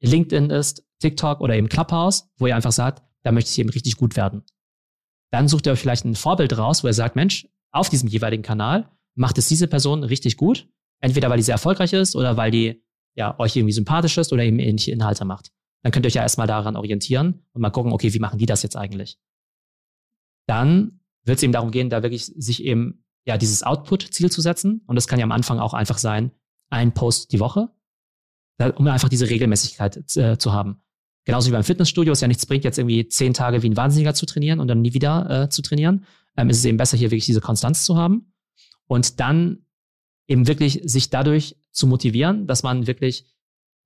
LinkedIn 0.00 0.50
ist, 0.50 0.84
TikTok 1.00 1.40
oder 1.40 1.54
eben 1.54 1.68
Clubhouse, 1.68 2.28
wo 2.38 2.46
ihr 2.46 2.56
einfach 2.56 2.72
sagt, 2.72 3.02
da 3.26 3.32
möchte 3.32 3.50
ich 3.50 3.58
eben 3.58 3.70
richtig 3.70 3.96
gut 3.96 4.14
werden. 4.14 4.44
Dann 5.32 5.48
sucht 5.48 5.66
ihr 5.66 5.72
euch 5.72 5.80
vielleicht 5.80 6.04
ein 6.04 6.14
Vorbild 6.14 6.56
raus, 6.56 6.84
wo 6.84 6.86
ihr 6.86 6.94
sagt, 6.94 7.16
Mensch, 7.16 7.48
auf 7.72 7.88
diesem 7.88 8.08
jeweiligen 8.08 8.44
Kanal 8.44 8.88
macht 9.16 9.36
es 9.36 9.48
diese 9.48 9.66
Person 9.66 10.04
richtig 10.04 10.36
gut. 10.36 10.68
Entweder 11.00 11.28
weil 11.28 11.36
die 11.36 11.42
sehr 11.42 11.54
erfolgreich 11.54 11.92
ist 11.92 12.14
oder 12.14 12.36
weil 12.36 12.52
die 12.52 12.84
ja, 13.16 13.36
euch 13.40 13.56
irgendwie 13.56 13.72
sympathisch 13.72 14.16
ist 14.16 14.32
oder 14.32 14.44
eben 14.44 14.60
ähnliche 14.60 14.92
Inhalte 14.92 15.24
macht. 15.24 15.50
Dann 15.82 15.90
könnt 15.90 16.06
ihr 16.06 16.08
euch 16.08 16.14
ja 16.14 16.22
erstmal 16.22 16.46
daran 16.46 16.76
orientieren 16.76 17.42
und 17.52 17.62
mal 17.62 17.70
gucken, 17.70 17.92
okay, 17.92 18.14
wie 18.14 18.20
machen 18.20 18.38
die 18.38 18.46
das 18.46 18.62
jetzt 18.62 18.76
eigentlich? 18.76 19.18
Dann 20.46 21.00
wird 21.24 21.38
es 21.38 21.42
eben 21.42 21.52
darum 21.52 21.72
gehen, 21.72 21.90
da 21.90 22.04
wirklich 22.04 22.26
sich 22.26 22.62
eben 22.62 23.04
ja 23.26 23.38
dieses 23.38 23.64
Output-Ziel 23.64 24.30
zu 24.30 24.40
setzen. 24.40 24.82
Und 24.86 24.94
das 24.94 25.08
kann 25.08 25.18
ja 25.18 25.24
am 25.24 25.32
Anfang 25.32 25.58
auch 25.58 25.74
einfach 25.74 25.98
sein, 25.98 26.30
ein 26.70 26.94
Post 26.94 27.32
die 27.32 27.40
Woche, 27.40 27.74
um 28.76 28.86
einfach 28.86 29.08
diese 29.08 29.28
Regelmäßigkeit 29.28 30.16
äh, 30.16 30.38
zu 30.38 30.52
haben. 30.52 30.80
Genauso 31.26 31.48
wie 31.48 31.52
beim 31.52 31.64
Fitnessstudio 31.64 32.12
es 32.12 32.20
ja 32.20 32.28
nichts 32.28 32.46
bringt, 32.46 32.62
jetzt 32.62 32.78
irgendwie 32.78 33.08
zehn 33.08 33.34
Tage 33.34 33.62
wie 33.62 33.68
ein 33.68 33.76
Wahnsinniger 33.76 34.14
zu 34.14 34.26
trainieren 34.26 34.60
und 34.60 34.68
dann 34.68 34.80
nie 34.80 34.94
wieder 34.94 35.28
äh, 35.42 35.48
zu 35.48 35.60
trainieren, 35.60 36.06
ähm, 36.36 36.48
ist 36.48 36.58
es 36.58 36.64
eben 36.64 36.76
besser, 36.78 36.96
hier 36.96 37.10
wirklich 37.10 37.26
diese 37.26 37.40
Konstanz 37.40 37.84
zu 37.84 37.96
haben. 37.96 38.32
Und 38.86 39.18
dann 39.18 39.66
eben 40.28 40.46
wirklich 40.46 40.80
sich 40.84 41.10
dadurch 41.10 41.56
zu 41.72 41.88
motivieren, 41.88 42.46
dass 42.46 42.62
man 42.62 42.86
wirklich 42.86 43.26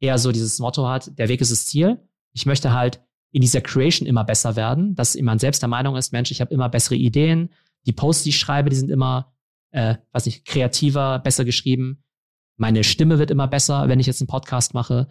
eher 0.00 0.18
so 0.18 0.32
dieses 0.32 0.58
Motto 0.58 0.86
hat, 0.86 1.18
der 1.18 1.28
Weg 1.28 1.40
ist 1.40 1.50
das 1.50 1.66
Ziel. 1.66 1.98
Ich 2.32 2.44
möchte 2.44 2.74
halt 2.74 3.00
in 3.32 3.40
dieser 3.40 3.62
Creation 3.62 4.06
immer 4.06 4.24
besser 4.24 4.54
werden, 4.56 4.94
dass 4.94 5.18
man 5.18 5.38
selbst 5.38 5.62
der 5.62 5.68
Meinung 5.68 5.96
ist, 5.96 6.12
Mensch, 6.12 6.30
ich 6.30 6.42
habe 6.42 6.52
immer 6.52 6.68
bessere 6.68 6.96
Ideen. 6.96 7.50
Die 7.86 7.92
Posts, 7.92 8.24
die 8.24 8.30
ich 8.30 8.38
schreibe, 8.38 8.68
die 8.68 8.76
sind 8.76 8.90
immer, 8.90 9.32
äh, 9.70 9.96
was 10.12 10.26
nicht, 10.26 10.44
kreativer, 10.44 11.20
besser 11.20 11.46
geschrieben. 11.46 12.04
Meine 12.58 12.84
Stimme 12.84 13.18
wird 13.18 13.30
immer 13.30 13.48
besser, 13.48 13.88
wenn 13.88 14.00
ich 14.00 14.06
jetzt 14.06 14.20
einen 14.20 14.28
Podcast 14.28 14.74
mache. 14.74 15.08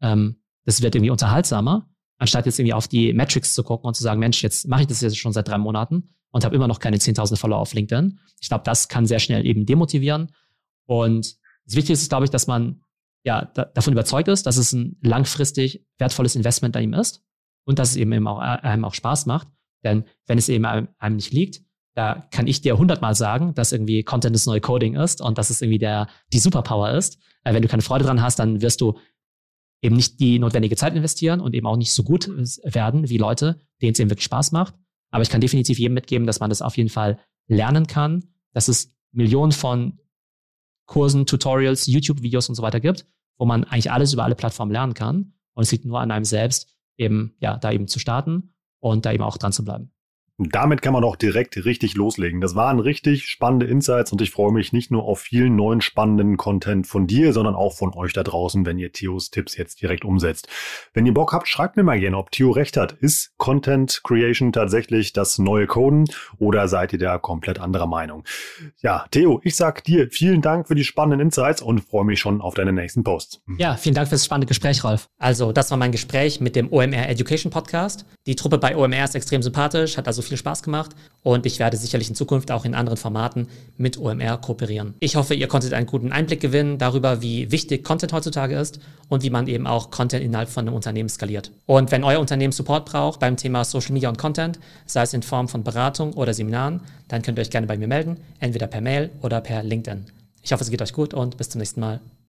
Ähm, 0.00 0.41
das 0.64 0.82
wird 0.82 0.94
irgendwie 0.94 1.10
unterhaltsamer, 1.10 1.88
anstatt 2.18 2.46
jetzt 2.46 2.58
irgendwie 2.58 2.74
auf 2.74 2.88
die 2.88 3.12
Metrics 3.12 3.54
zu 3.54 3.62
gucken 3.62 3.88
und 3.88 3.94
zu 3.94 4.02
sagen, 4.02 4.20
Mensch, 4.20 4.42
jetzt 4.42 4.68
mache 4.68 4.82
ich 4.82 4.86
das 4.86 5.00
jetzt 5.00 5.18
schon 5.18 5.32
seit 5.32 5.48
drei 5.48 5.58
Monaten 5.58 6.14
und 6.30 6.44
habe 6.44 6.54
immer 6.54 6.68
noch 6.68 6.78
keine 6.78 6.96
10.000 6.96 7.36
Follower 7.36 7.58
auf 7.58 7.74
LinkedIn. 7.74 8.18
Ich 8.40 8.48
glaube, 8.48 8.64
das 8.64 8.88
kann 8.88 9.06
sehr 9.06 9.18
schnell 9.18 9.46
eben 9.46 9.66
demotivieren. 9.66 10.32
Und 10.86 11.36
das 11.64 11.76
Wichtigste 11.76 12.04
ist, 12.04 12.08
glaube 12.08 12.24
ich, 12.24 12.30
dass 12.30 12.46
man 12.46 12.82
ja 13.24 13.44
da, 13.54 13.64
davon 13.64 13.92
überzeugt 13.92 14.28
ist, 14.28 14.46
dass 14.46 14.56
es 14.56 14.72
ein 14.72 14.96
langfristig 15.02 15.86
wertvolles 15.98 16.34
Investment 16.34 16.76
an 16.76 16.82
ihm 16.82 16.94
ist 16.94 17.22
und 17.64 17.78
dass 17.78 17.90
es 17.90 17.96
eben, 17.96 18.12
eben 18.12 18.26
auch, 18.26 18.38
einem 18.38 18.84
auch 18.84 18.94
Spaß 18.94 19.26
macht. 19.26 19.48
Denn 19.84 20.04
wenn 20.26 20.38
es 20.38 20.48
eben 20.48 20.64
einem, 20.64 20.88
einem 20.98 21.16
nicht 21.16 21.32
liegt, 21.32 21.62
da 21.94 22.26
kann 22.30 22.46
ich 22.46 22.62
dir 22.62 22.78
hundertmal 22.78 23.14
sagen, 23.14 23.54
dass 23.54 23.72
irgendwie 23.72 24.02
Content 24.02 24.34
das 24.34 24.46
neue 24.46 24.60
Coding 24.60 24.94
ist 24.94 25.20
und 25.20 25.36
dass 25.38 25.50
es 25.50 25.60
irgendwie 25.60 25.78
der, 25.78 26.08
die 26.32 26.38
Superpower 26.38 26.92
ist. 26.92 27.18
Äh, 27.44 27.52
wenn 27.52 27.62
du 27.62 27.68
keine 27.68 27.82
Freude 27.82 28.04
dran 28.04 28.22
hast, 28.22 28.38
dann 28.38 28.62
wirst 28.62 28.80
du 28.80 28.98
eben 29.82 29.96
nicht 29.96 30.20
die 30.20 30.38
notwendige 30.38 30.76
Zeit 30.76 30.94
investieren 30.94 31.40
und 31.40 31.54
eben 31.54 31.66
auch 31.66 31.76
nicht 31.76 31.92
so 31.92 32.04
gut 32.04 32.28
werden 32.62 33.08
wie 33.08 33.18
Leute, 33.18 33.60
denen 33.82 33.92
es 33.92 33.98
eben 33.98 34.10
wirklich 34.10 34.24
Spaß 34.24 34.52
macht. 34.52 34.74
Aber 35.10 35.22
ich 35.22 35.28
kann 35.28 35.40
definitiv 35.40 35.78
jedem 35.78 35.94
mitgeben, 35.94 36.26
dass 36.26 36.40
man 36.40 36.48
das 36.48 36.62
auf 36.62 36.76
jeden 36.76 36.88
Fall 36.88 37.18
lernen 37.48 37.86
kann, 37.86 38.24
dass 38.52 38.68
es 38.68 38.94
Millionen 39.10 39.52
von 39.52 39.98
Kursen, 40.86 41.26
Tutorials, 41.26 41.86
YouTube-Videos 41.86 42.48
und 42.48 42.54
so 42.54 42.62
weiter 42.62 42.80
gibt, 42.80 43.06
wo 43.38 43.44
man 43.44 43.64
eigentlich 43.64 43.90
alles 43.90 44.12
über 44.12 44.24
alle 44.24 44.34
Plattformen 44.34 44.72
lernen 44.72 44.94
kann. 44.94 45.34
Und 45.54 45.64
es 45.64 45.72
liegt 45.72 45.84
nur 45.84 46.00
an 46.00 46.10
einem 46.10 46.24
selbst, 46.24 46.74
eben, 46.96 47.34
ja, 47.40 47.56
da 47.56 47.72
eben 47.72 47.88
zu 47.88 47.98
starten 47.98 48.54
und 48.80 49.04
da 49.04 49.12
eben 49.12 49.22
auch 49.22 49.36
dran 49.36 49.52
zu 49.52 49.64
bleiben. 49.64 49.92
Damit 50.50 50.82
kann 50.82 50.92
man 50.92 51.04
auch 51.04 51.16
direkt 51.16 51.64
richtig 51.64 51.94
loslegen. 51.94 52.40
Das 52.40 52.54
waren 52.54 52.80
richtig 52.80 53.26
spannende 53.26 53.66
Insights 53.66 54.12
und 54.12 54.20
ich 54.20 54.30
freue 54.30 54.52
mich 54.52 54.72
nicht 54.72 54.90
nur 54.90 55.04
auf 55.04 55.20
vielen 55.20 55.56
neuen 55.56 55.80
spannenden 55.80 56.36
Content 56.36 56.86
von 56.86 57.06
dir, 57.06 57.32
sondern 57.32 57.54
auch 57.54 57.74
von 57.74 57.94
euch 57.94 58.12
da 58.12 58.22
draußen, 58.22 58.66
wenn 58.66 58.78
ihr 58.78 58.92
Theos 58.92 59.30
Tipps 59.30 59.56
jetzt 59.56 59.82
direkt 59.82 60.04
umsetzt. 60.04 60.48
Wenn 60.94 61.06
ihr 61.06 61.14
Bock 61.14 61.32
habt, 61.32 61.48
schreibt 61.48 61.76
mir 61.76 61.82
mal 61.82 62.00
gerne, 62.00 62.16
ob 62.16 62.30
Theo 62.30 62.50
recht 62.50 62.76
hat. 62.76 62.92
Ist 62.92 63.32
Content 63.36 64.00
Creation 64.04 64.52
tatsächlich 64.52 65.12
das 65.12 65.38
neue 65.38 65.66
Coden 65.66 66.08
oder 66.38 66.68
seid 66.68 66.92
ihr 66.92 66.98
da 66.98 67.18
komplett 67.18 67.58
anderer 67.58 67.86
Meinung? 67.86 68.24
Ja, 68.80 69.06
Theo, 69.10 69.40
ich 69.44 69.56
sag 69.56 69.84
dir 69.84 70.08
vielen 70.10 70.42
Dank 70.42 70.68
für 70.68 70.74
die 70.74 70.84
spannenden 70.84 71.20
Insights 71.26 71.62
und 71.62 71.80
freue 71.80 72.04
mich 72.04 72.20
schon 72.20 72.40
auf 72.40 72.54
deine 72.54 72.72
nächsten 72.72 73.04
Posts. 73.04 73.42
Ja, 73.58 73.76
vielen 73.76 73.94
Dank 73.94 74.08
fürs 74.08 74.24
spannende 74.24 74.46
Gespräch, 74.46 74.84
Rolf. 74.84 75.08
Also, 75.18 75.52
das 75.52 75.70
war 75.70 75.78
mein 75.78 75.92
Gespräch 75.92 76.40
mit 76.40 76.56
dem 76.56 76.72
OMR 76.72 77.08
Education 77.08 77.50
Podcast. 77.50 78.06
Die 78.26 78.36
Truppe 78.36 78.58
bei 78.58 78.76
OMR 78.76 79.04
ist 79.04 79.14
extrem 79.14 79.42
sympathisch, 79.42 79.96
hat 79.96 80.06
also 80.06 80.22
viel 80.32 80.38
Spaß 80.38 80.62
gemacht 80.62 80.92
und 81.22 81.44
ich 81.44 81.58
werde 81.58 81.76
sicherlich 81.76 82.08
in 82.08 82.14
Zukunft 82.14 82.50
auch 82.50 82.64
in 82.64 82.74
anderen 82.74 82.96
Formaten 82.96 83.48
mit 83.76 83.98
OMR 83.98 84.38
kooperieren. 84.38 84.94
Ich 84.98 85.16
hoffe, 85.16 85.34
ihr 85.34 85.46
konntet 85.46 85.74
einen 85.74 85.86
guten 85.86 86.10
Einblick 86.10 86.40
gewinnen 86.40 86.78
darüber, 86.78 87.20
wie 87.20 87.52
wichtig 87.52 87.84
Content 87.84 88.12
heutzutage 88.12 88.56
ist 88.56 88.80
und 89.08 89.22
wie 89.22 89.30
man 89.30 89.46
eben 89.46 89.66
auch 89.66 89.90
Content 89.90 90.24
innerhalb 90.24 90.48
von 90.48 90.66
einem 90.66 90.74
Unternehmen 90.74 91.10
skaliert. 91.10 91.52
Und 91.66 91.90
wenn 91.92 92.02
euer 92.02 92.20
Unternehmen 92.20 92.52
Support 92.52 92.86
braucht 92.86 93.20
beim 93.20 93.36
Thema 93.36 93.64
Social 93.64 93.92
Media 93.92 94.08
und 94.08 94.18
Content, 94.18 94.58
sei 94.86 95.02
es 95.02 95.12
in 95.12 95.22
Form 95.22 95.48
von 95.48 95.62
Beratung 95.62 96.14
oder 96.14 96.32
Seminaren, 96.32 96.80
dann 97.08 97.22
könnt 97.22 97.38
ihr 97.38 97.42
euch 97.42 97.50
gerne 97.50 97.66
bei 97.66 97.76
mir 97.76 97.88
melden, 97.88 98.16
entweder 98.40 98.66
per 98.66 98.80
Mail 98.80 99.10
oder 99.20 99.40
per 99.40 99.62
LinkedIn. 99.62 100.06
Ich 100.42 100.52
hoffe, 100.52 100.64
es 100.64 100.70
geht 100.70 100.82
euch 100.82 100.92
gut 100.92 101.14
und 101.14 101.36
bis 101.36 101.50
zum 101.50 101.58
nächsten 101.58 101.80
Mal. 101.80 102.00